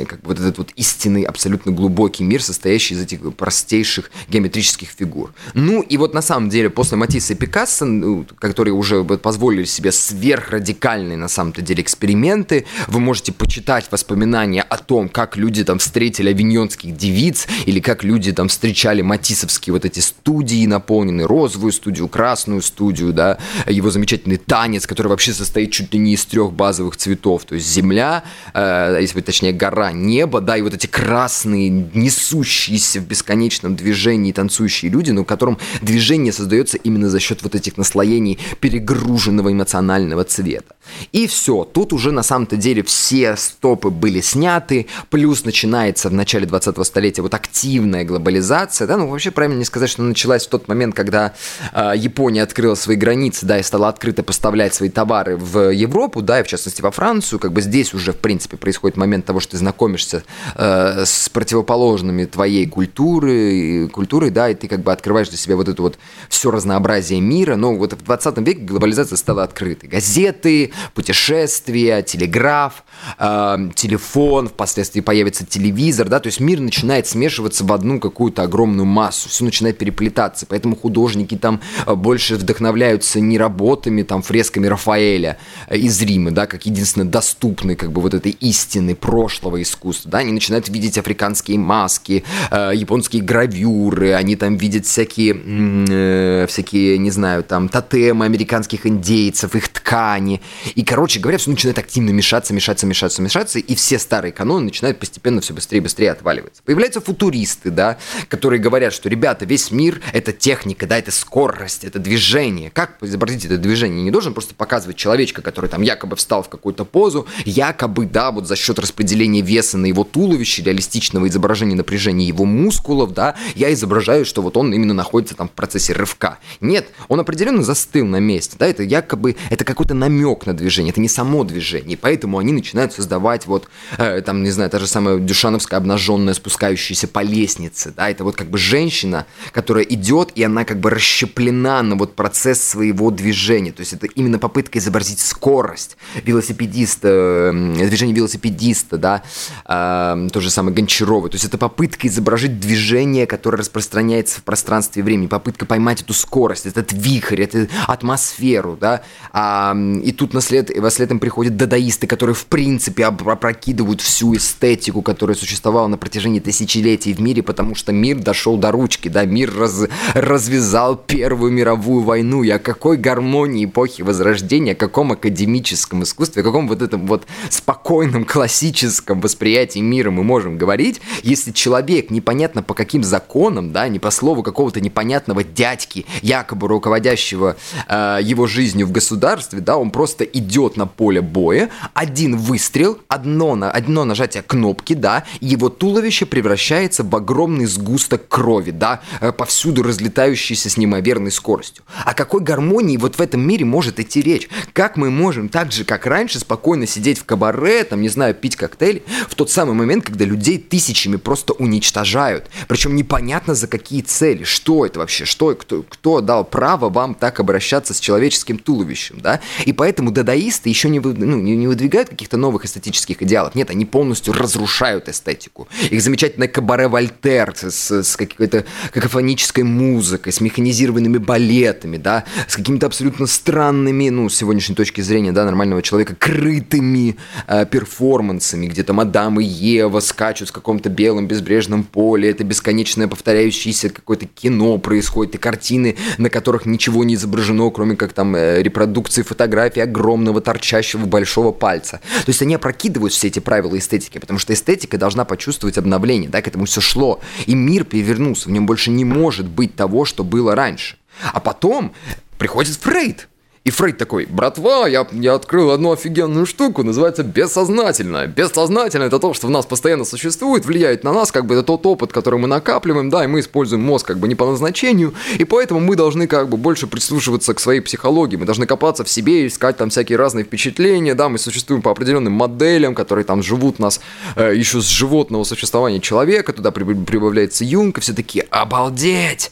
как 0.06 0.20
бы 0.20 0.28
вот 0.28 0.38
этот 0.38 0.58
вот 0.58 0.70
истинный, 0.76 1.22
абсолютно 1.22 1.72
глубокий 1.72 2.24
мир, 2.24 2.42
состоящий 2.42 2.94
из 2.94 3.02
этих 3.02 3.34
простейших 3.34 4.10
геометрических 4.28 4.88
фигур. 4.88 5.32
Ну 5.68 5.82
и 5.82 5.98
вот 5.98 6.14
на 6.14 6.22
самом 6.22 6.48
деле 6.48 6.70
после 6.70 6.96
Матисса 6.96 7.34
и 7.34 7.36
Пикассо, 7.36 8.24
которые 8.38 8.72
уже 8.72 9.04
позволили 9.04 9.64
себе 9.64 9.92
сверхрадикальные 9.92 11.18
на 11.18 11.28
самом-то 11.28 11.60
деле 11.60 11.82
эксперименты, 11.82 12.64
вы 12.86 13.00
можете 13.00 13.32
почитать 13.32 13.84
воспоминания 13.90 14.62
о 14.62 14.78
том, 14.78 15.10
как 15.10 15.36
люди 15.36 15.62
там 15.64 15.78
встретили 15.78 16.30
авиньонских 16.30 16.96
девиц, 16.96 17.46
или 17.66 17.80
как 17.80 18.02
люди 18.02 18.32
там 18.32 18.48
встречали 18.48 19.02
матисовские 19.02 19.74
вот 19.74 19.84
эти 19.84 20.00
студии, 20.00 20.64
наполненные 20.64 21.26
розовую 21.26 21.72
студию, 21.72 22.08
красную 22.08 22.62
студию, 22.62 23.12
да, 23.12 23.36
его 23.66 23.90
замечательный 23.90 24.38
танец, 24.38 24.86
который 24.86 25.08
вообще 25.08 25.34
состоит 25.34 25.70
чуть 25.70 25.92
ли 25.92 25.98
не 25.98 26.14
из 26.14 26.24
трех 26.24 26.50
базовых 26.50 26.96
цветов, 26.96 27.44
то 27.44 27.54
есть 27.54 27.68
земля, 27.70 28.24
э, 28.54 28.96
если 29.02 29.16
быть 29.16 29.26
точнее 29.26 29.52
гора, 29.52 29.92
небо, 29.92 30.40
да, 30.40 30.56
и 30.56 30.62
вот 30.62 30.72
эти 30.72 30.86
красные, 30.86 31.68
несущиеся 31.68 33.00
в 33.00 33.06
бесконечном 33.06 33.76
движении 33.76 34.32
танцующие 34.32 34.90
люди, 34.90 35.10
но 35.10 35.24
в 35.24 35.57
движение 35.82 36.32
создается 36.32 36.76
именно 36.76 37.08
за 37.08 37.20
счет 37.20 37.42
вот 37.42 37.54
этих 37.54 37.76
наслоений 37.76 38.38
перегруженного 38.60 39.52
эмоционального 39.52 40.24
цвета. 40.24 40.74
И 41.12 41.26
все, 41.26 41.64
тут 41.64 41.92
уже 41.92 42.12
на 42.12 42.22
самом-то 42.22 42.56
деле 42.56 42.82
все 42.82 43.36
стопы 43.36 43.90
были 43.90 44.20
сняты, 44.20 44.86
плюс 45.10 45.44
начинается 45.44 46.08
в 46.08 46.12
начале 46.12 46.46
20-го 46.46 46.84
столетия 46.84 47.22
вот 47.22 47.34
активная 47.34 48.04
глобализация, 48.04 48.86
да, 48.86 48.96
ну 48.96 49.08
вообще 49.08 49.30
правильно 49.30 49.58
не 49.58 49.64
сказать, 49.64 49.90
что 49.90 50.02
началась 50.02 50.46
в 50.46 50.50
тот 50.50 50.68
момент, 50.68 50.94
когда 50.94 51.34
э, 51.72 51.92
Япония 51.96 52.42
открыла 52.42 52.74
свои 52.74 52.96
границы, 52.96 53.46
да, 53.46 53.58
и 53.58 53.62
стала 53.62 53.88
открыто 53.88 54.22
поставлять 54.22 54.74
свои 54.74 54.88
товары 54.88 55.36
в 55.36 55.70
Европу, 55.70 56.22
да, 56.22 56.40
и 56.40 56.42
в 56.42 56.46
частности 56.46 56.82
во 56.82 56.90
Францию, 56.90 57.38
как 57.38 57.52
бы 57.52 57.60
здесь 57.60 57.94
уже, 57.94 58.12
в 58.12 58.18
принципе, 58.18 58.56
происходит 58.56 58.96
момент 58.96 59.24
того, 59.24 59.40
что 59.40 59.52
ты 59.52 59.58
знакомишься 59.58 60.24
э, 60.54 61.04
с 61.04 61.28
противоположными 61.28 62.24
твоей 62.24 62.66
культуры, 62.66 63.88
культурой, 63.88 64.30
да, 64.30 64.50
и 64.50 64.54
ты 64.54 64.68
как 64.68 64.80
бы 64.80 64.92
открываешь 64.92 65.28
для 65.28 65.38
себя 65.38 65.56
вот 65.56 65.68
это 65.68 65.80
вот 65.82 65.98
все 66.28 66.50
разнообразие 66.50 67.20
мира, 67.20 67.56
но 67.56 67.74
вот 67.74 67.92
в 67.92 68.02
20 68.02 68.38
веке 68.38 68.60
глобализация 68.60 69.16
стала 69.16 69.42
открытой. 69.42 69.88
Газеты, 69.88 70.72
путешествия, 70.94 72.02
телеграф, 72.02 72.84
э, 73.18 73.56
телефон, 73.74 74.48
впоследствии 74.48 75.00
появится 75.00 75.46
телевизор, 75.46 76.08
да, 76.08 76.20
то 76.20 76.28
есть 76.28 76.40
мир 76.40 76.60
начинает 76.60 77.06
смешиваться 77.06 77.64
в 77.64 77.72
одну 77.72 78.00
какую-то 78.00 78.42
огромную 78.42 78.86
массу, 78.86 79.28
все 79.28 79.44
начинает 79.44 79.78
переплетаться, 79.78 80.46
поэтому 80.46 80.76
художники 80.76 81.36
там 81.36 81.60
э, 81.86 81.94
больше 81.94 82.36
вдохновляются 82.36 83.20
не 83.20 83.38
работами, 83.38 84.02
там, 84.02 84.22
фресками 84.22 84.66
Рафаэля 84.66 85.38
э, 85.68 85.76
из 85.76 86.00
Рима, 86.02 86.30
да, 86.30 86.46
как 86.46 86.66
единственно 86.66 87.06
доступны, 87.06 87.76
как 87.76 87.92
бы, 87.92 88.00
вот 88.00 88.14
этой 88.14 88.32
истины 88.32 88.94
прошлого 88.94 89.60
искусства, 89.62 90.10
да, 90.10 90.18
они 90.18 90.32
начинают 90.32 90.68
видеть 90.68 90.98
африканские 90.98 91.58
маски, 91.58 92.24
э, 92.50 92.72
японские 92.74 93.22
гравюры, 93.22 94.12
они 94.14 94.36
там 94.36 94.56
видят 94.56 94.86
всякие, 94.86 95.34
э, 95.34 96.46
всякие, 96.48 96.98
не 96.98 97.10
знаю, 97.10 97.42
там, 97.42 97.68
тотемы 97.68 98.24
американских 98.24 98.86
индейцев, 98.86 99.54
их 99.54 99.68
ткани, 99.68 100.40
и, 100.74 100.82
короче 100.82 101.20
говоря, 101.20 101.38
все 101.38 101.50
начинает 101.50 101.78
активно 101.78 102.10
мешаться, 102.10 102.52
мешаться, 102.54 102.86
мешаться, 102.86 103.22
мешаться, 103.22 103.58
и 103.58 103.74
все 103.74 103.98
старые 103.98 104.32
каноны 104.32 104.66
начинают 104.66 104.98
постепенно 104.98 105.40
все 105.40 105.54
быстрее 105.54 105.78
и 105.78 105.80
быстрее 105.80 106.12
отваливаться. 106.12 106.62
Появляются 106.64 107.00
футуристы, 107.00 107.70
да, 107.70 107.98
которые 108.28 108.60
говорят, 108.60 108.92
что, 108.92 109.08
ребята, 109.08 109.44
весь 109.44 109.70
мир— 109.70 110.00
это 110.12 110.32
техника, 110.32 110.86
да, 110.86 110.98
это 110.98 111.10
скорость, 111.10 111.84
это 111.84 111.98
движение. 111.98 112.70
Как 112.70 112.96
изобразить 113.02 113.44
это 113.44 113.58
движение? 113.58 114.02
Не 114.02 114.10
должен 114.10 114.32
просто 114.32 114.54
показывать 114.54 114.96
человечка, 114.96 115.42
который 115.42 115.70
там 115.70 115.82
якобы 115.82 116.16
встал 116.16 116.42
в 116.42 116.48
какую-то 116.48 116.84
позу, 116.84 117.26
якобы, 117.44 118.06
да, 118.06 118.30
вот 118.30 118.46
за 118.46 118.56
счет 118.56 118.78
распределения 118.78 119.40
веса 119.40 119.78
на 119.78 119.86
его 119.86 120.04
туловище, 120.04 120.62
реалистичного 120.62 121.28
изображения 121.28 121.76
напряжения 121.76 122.26
его 122.26 122.44
мускулов, 122.44 123.12
да, 123.14 123.36
я 123.54 123.72
изображаю, 123.72 124.24
что 124.24 124.42
вот 124.42 124.56
он 124.56 124.72
именно 124.72 124.94
находится 124.94 125.34
там 125.34 125.48
в 125.48 125.52
процессе 125.52 125.92
рывка. 125.92 126.38
Нет, 126.60 126.88
он 127.08 127.20
определенно 127.20 127.62
застыл 127.62 128.06
на 128.06 128.20
месте, 128.20 128.56
да, 128.58 128.66
это 128.66 128.82
якобы, 128.82 129.36
это 129.50 129.64
какой-то 129.64 129.94
намек 129.94 130.46
на 130.46 130.54
движение, 130.58 130.90
это 130.90 131.00
не 131.00 131.08
само 131.08 131.44
движение, 131.44 131.96
поэтому 131.96 132.38
они 132.38 132.52
начинают 132.52 132.92
создавать 132.92 133.46
вот, 133.46 133.68
э, 133.96 134.20
там, 134.22 134.42
не 134.42 134.50
знаю, 134.50 134.70
та 134.70 134.78
же 134.78 134.86
самая 134.86 135.18
дюшановская 135.18 135.78
обнаженная, 135.78 136.34
спускающаяся 136.34 137.08
по 137.08 137.20
лестнице, 137.20 137.92
да, 137.96 138.10
это 138.10 138.24
вот 138.24 138.36
как 138.36 138.50
бы 138.50 138.58
женщина, 138.58 139.26
которая 139.52 139.84
идет, 139.84 140.32
и 140.34 140.42
она 140.42 140.64
как 140.64 140.80
бы 140.80 140.90
расщеплена 140.90 141.82
на 141.82 141.96
вот 141.96 142.14
процесс 142.14 142.62
своего 142.62 143.10
движения, 143.10 143.72
то 143.72 143.80
есть 143.80 143.92
это 143.92 144.06
именно 144.06 144.38
попытка 144.38 144.78
изобразить 144.78 145.20
скорость 145.20 145.96
велосипедиста, 146.22 147.08
э, 147.08 147.86
движение 147.88 148.14
велосипедиста, 148.14 148.98
да, 148.98 149.22
э, 149.64 150.28
то 150.32 150.40
же 150.40 150.50
самое 150.50 150.74
Гончарова, 150.74 151.28
то 151.28 151.36
есть 151.36 151.44
это 151.44 151.58
попытка 151.58 152.08
изображить 152.08 152.60
движение, 152.60 153.26
которое 153.26 153.58
распространяется 153.58 154.40
в 154.40 154.44
пространстве 154.44 155.00
и 155.00 155.02
времени, 155.02 155.26
попытка 155.26 155.66
поймать 155.66 156.02
эту 156.02 156.14
скорость, 156.14 156.66
этот 156.66 156.92
вихрь, 156.92 157.42
эту 157.42 157.68
атмосферу, 157.86 158.76
да, 158.80 159.02
а, 159.32 159.76
и 160.02 160.12
тут 160.12 160.34
наслед, 160.48 160.78
во 160.78 160.90
след 160.90 161.10
им 161.10 161.18
приходят 161.18 161.56
дадаисты, 161.56 162.06
которые 162.06 162.34
в 162.34 162.46
принципе 162.46 163.04
опрокидывают 163.04 164.00
всю 164.00 164.36
эстетику, 164.36 165.02
которая 165.02 165.36
существовала 165.36 165.86
на 165.88 165.98
протяжении 165.98 166.40
тысячелетий 166.40 167.12
в 167.12 167.20
мире, 167.20 167.42
потому 167.42 167.74
что 167.74 167.92
мир 167.92 168.18
дошел 168.18 168.56
до 168.56 168.70
ручки, 168.70 169.08
да, 169.08 169.24
мир 169.24 169.52
раз, 169.56 169.86
развязал 170.14 170.96
Первую 170.96 171.52
мировую 171.52 172.02
войну, 172.02 172.42
и 172.42 172.50
о 172.50 172.58
какой 172.58 172.96
гармонии 172.96 173.66
эпохи 173.66 174.02
Возрождения, 174.02 174.72
о 174.72 174.74
каком 174.74 175.12
академическом 175.12 176.02
искусстве, 176.02 176.42
о 176.42 176.44
каком 176.44 176.68
вот 176.68 176.82
этом 176.82 177.06
вот 177.06 177.26
спокойном 177.50 178.24
классическом 178.24 179.20
восприятии 179.20 179.80
мира 179.80 180.10
мы 180.10 180.22
можем 180.22 180.56
говорить, 180.56 181.00
если 181.22 181.52
человек 181.52 182.10
непонятно 182.10 182.62
по 182.62 182.74
каким 182.74 183.02
законам, 183.02 183.72
да, 183.72 183.88
не 183.88 183.98
по 183.98 184.10
слову 184.10 184.42
какого-то 184.42 184.80
непонятного 184.80 185.44
дядьки, 185.44 186.06
якобы 186.22 186.68
руководящего 186.68 187.56
э, 187.88 188.18
его 188.22 188.46
жизнью 188.46 188.86
в 188.86 188.92
государстве, 188.92 189.60
да, 189.60 189.76
он 189.76 189.90
просто 189.90 190.24
идет 190.32 190.76
на 190.76 190.86
поле 190.86 191.20
боя, 191.20 191.70
один 191.94 192.36
выстрел, 192.36 192.98
одно, 193.08 193.54
на, 193.54 193.70
одно 193.70 194.04
нажатие 194.04 194.42
кнопки, 194.42 194.94
да, 194.94 195.24
его 195.40 195.68
туловище 195.68 196.26
превращается 196.26 197.02
в 197.02 197.14
огромный 197.14 197.66
сгусток 197.66 198.28
крови, 198.28 198.70
да, 198.70 199.00
э, 199.20 199.32
повсюду 199.32 199.82
разлетающийся 199.82 200.70
с 200.70 200.76
неимоверной 200.76 201.30
скоростью. 201.30 201.84
О 202.04 202.14
какой 202.14 202.42
гармонии 202.42 202.96
вот 202.96 203.16
в 203.16 203.20
этом 203.20 203.40
мире 203.40 203.64
может 203.64 204.00
идти 204.00 204.22
речь? 204.22 204.48
Как 204.72 204.96
мы 204.96 205.10
можем 205.10 205.48
так 205.48 205.72
же, 205.72 205.84
как 205.84 206.06
раньше, 206.06 206.40
спокойно 206.40 206.86
сидеть 206.86 207.18
в 207.18 207.24
кабаре, 207.24 207.84
там, 207.84 208.00
не 208.00 208.08
знаю, 208.08 208.34
пить 208.34 208.56
коктейли, 208.56 209.02
в 209.28 209.34
тот 209.34 209.50
самый 209.50 209.74
момент, 209.74 210.04
когда 210.04 210.24
людей 210.24 210.58
тысячами 210.58 211.16
просто 211.16 211.52
уничтожают. 211.52 212.46
Причем 212.68 212.96
непонятно 212.96 213.54
за 213.54 213.66
какие 213.66 214.02
цели, 214.02 214.44
что 214.44 214.86
это 214.86 214.98
вообще, 214.98 215.24
что, 215.24 215.54
кто, 215.54 215.82
кто 215.82 216.20
дал 216.20 216.44
право 216.44 216.88
вам 216.88 217.14
так 217.14 217.40
обращаться 217.40 217.94
с 217.94 218.00
человеческим 218.00 218.58
туловищем, 218.58 219.20
да? 219.20 219.40
И 219.64 219.72
поэтому 219.72 220.10
дадаисты 220.18 220.68
еще 220.68 220.88
не, 220.88 220.98
ну, 220.98 221.36
не, 221.36 221.56
не 221.56 221.68
выдвигают 221.68 222.08
каких-то 222.08 222.36
новых 222.36 222.64
эстетических 222.64 223.22
идеалов. 223.22 223.54
Нет, 223.54 223.70
они 223.70 223.84
полностью 223.84 224.34
разрушают 224.34 225.08
эстетику. 225.08 225.68
Их 225.90 226.02
замечательное 226.02 226.48
кабаре 226.48 226.88
Вольтер 226.88 227.54
с, 227.54 228.02
с 228.02 228.16
какой-то 228.16 228.64
какофонической 228.92 229.62
музыкой, 229.62 230.32
с 230.32 230.40
механизированными 230.40 231.18
балетами, 231.18 231.98
да, 231.98 232.24
с 232.48 232.56
какими-то 232.56 232.86
абсолютно 232.86 233.26
странными, 233.26 234.08
ну, 234.08 234.28
с 234.28 234.36
сегодняшней 234.36 234.74
точки 234.74 235.00
зрения, 235.02 235.30
да, 235.30 235.44
нормального 235.44 235.82
человека, 235.82 236.16
крытыми 236.16 237.16
э, 237.46 237.64
перформансами, 237.66 238.66
где 238.66 238.82
там 238.82 238.98
Адам 238.98 239.38
и 239.38 239.44
Ева 239.44 240.00
скачут 240.00 240.48
в 240.48 240.52
каком-то 240.52 240.88
белом 240.88 241.28
безбрежном 241.28 241.84
поле, 241.84 242.30
это 242.30 242.42
бесконечное 242.42 243.06
повторяющееся 243.06 243.90
какое-то 243.90 244.26
кино 244.26 244.78
происходит, 244.78 245.36
и 245.36 245.38
картины, 245.38 245.96
на 246.18 246.28
которых 246.28 246.66
ничего 246.66 247.04
не 247.04 247.14
изображено, 247.14 247.70
кроме 247.70 247.94
как 247.94 248.12
там 248.12 248.34
э, 248.34 248.62
репродукции 248.62 249.22
фотографий 249.22 249.80
огромного 250.08 250.40
торчащего 250.40 251.04
большого 251.04 251.52
пальца. 251.52 252.00
То 252.24 252.28
есть 252.28 252.40
они 252.40 252.54
опрокидывают 252.54 253.12
все 253.12 253.28
эти 253.28 253.40
правила 253.40 253.76
эстетики, 253.76 254.18
потому 254.18 254.38
что 254.38 254.54
эстетика 254.54 254.96
должна 254.96 255.24
почувствовать 255.24 255.76
обновление, 255.76 256.30
да, 256.30 256.40
к 256.40 256.48
этому 256.48 256.64
все 256.64 256.80
шло, 256.80 257.20
и 257.46 257.54
мир 257.54 257.84
перевернулся, 257.84 258.48
в 258.48 258.52
нем 258.52 258.64
больше 258.64 258.90
не 258.90 259.04
может 259.04 259.46
быть 259.46 259.76
того, 259.76 260.06
что 260.06 260.24
было 260.24 260.54
раньше. 260.54 260.96
А 261.32 261.40
потом 261.40 261.92
приходит 262.38 262.76
Фрейд, 262.76 263.28
И 263.64 263.70
Фрейд 263.70 263.98
такой, 263.98 264.26
братва, 264.26 264.88
я, 264.88 265.06
я 265.12 265.34
открыл 265.34 265.72
одну 265.72 265.92
офигенную 265.92 266.46
штуку, 266.46 266.82
называется 266.82 267.22
бессознательное. 267.22 268.26
Бессознательное 268.26 269.08
это 269.08 269.18
то, 269.18 269.34
что 269.34 269.46
в 269.46 269.50
нас 269.50 269.66
постоянно 269.66 270.04
существует, 270.04 270.64
влияет 270.64 271.04
на 271.04 271.12
нас, 271.12 271.32
как 271.32 271.46
бы 271.46 271.54
это 271.54 271.62
тот 271.64 271.84
опыт, 271.84 272.12
который 272.12 272.38
мы 272.38 272.48
накапливаем, 272.48 273.10
да, 273.10 273.24
и 273.24 273.26
мы 273.26 273.40
используем 273.40 273.82
мозг 273.82 274.06
как 274.06 274.18
бы 274.18 274.28
не 274.28 274.34
по 274.34 274.46
назначению, 274.46 275.14
и 275.38 275.44
поэтому 275.44 275.80
мы 275.80 275.96
должны 275.96 276.26
как 276.26 276.48
бы 276.48 276.56
больше 276.56 276.86
прислушиваться 276.86 277.52
к 277.52 277.60
своей 277.60 277.80
психологии, 277.80 278.36
мы 278.36 278.46
должны 278.46 278.66
копаться 278.66 279.04
в 279.04 279.08
себе, 279.10 279.46
искать 279.46 279.76
там 279.76 279.90
всякие 279.90 280.16
разные 280.16 280.44
впечатления, 280.44 281.14
да, 281.14 281.28
мы 281.28 281.38
существуем 281.38 281.82
по 281.82 281.90
определенным 281.90 282.32
моделям, 282.32 282.94
которые 282.94 283.24
там 283.24 283.42
живут 283.42 283.78
нас 283.78 284.00
э, 284.36 284.54
еще 284.54 284.80
с 284.80 284.86
животного 284.86 285.44
существования 285.44 286.00
человека, 286.00 286.52
туда 286.52 286.70
прибавляется 286.70 287.64
Юнг, 287.64 287.98
и 287.98 288.00
все 288.00 288.14
такие, 288.14 288.46
обалдеть! 288.50 289.50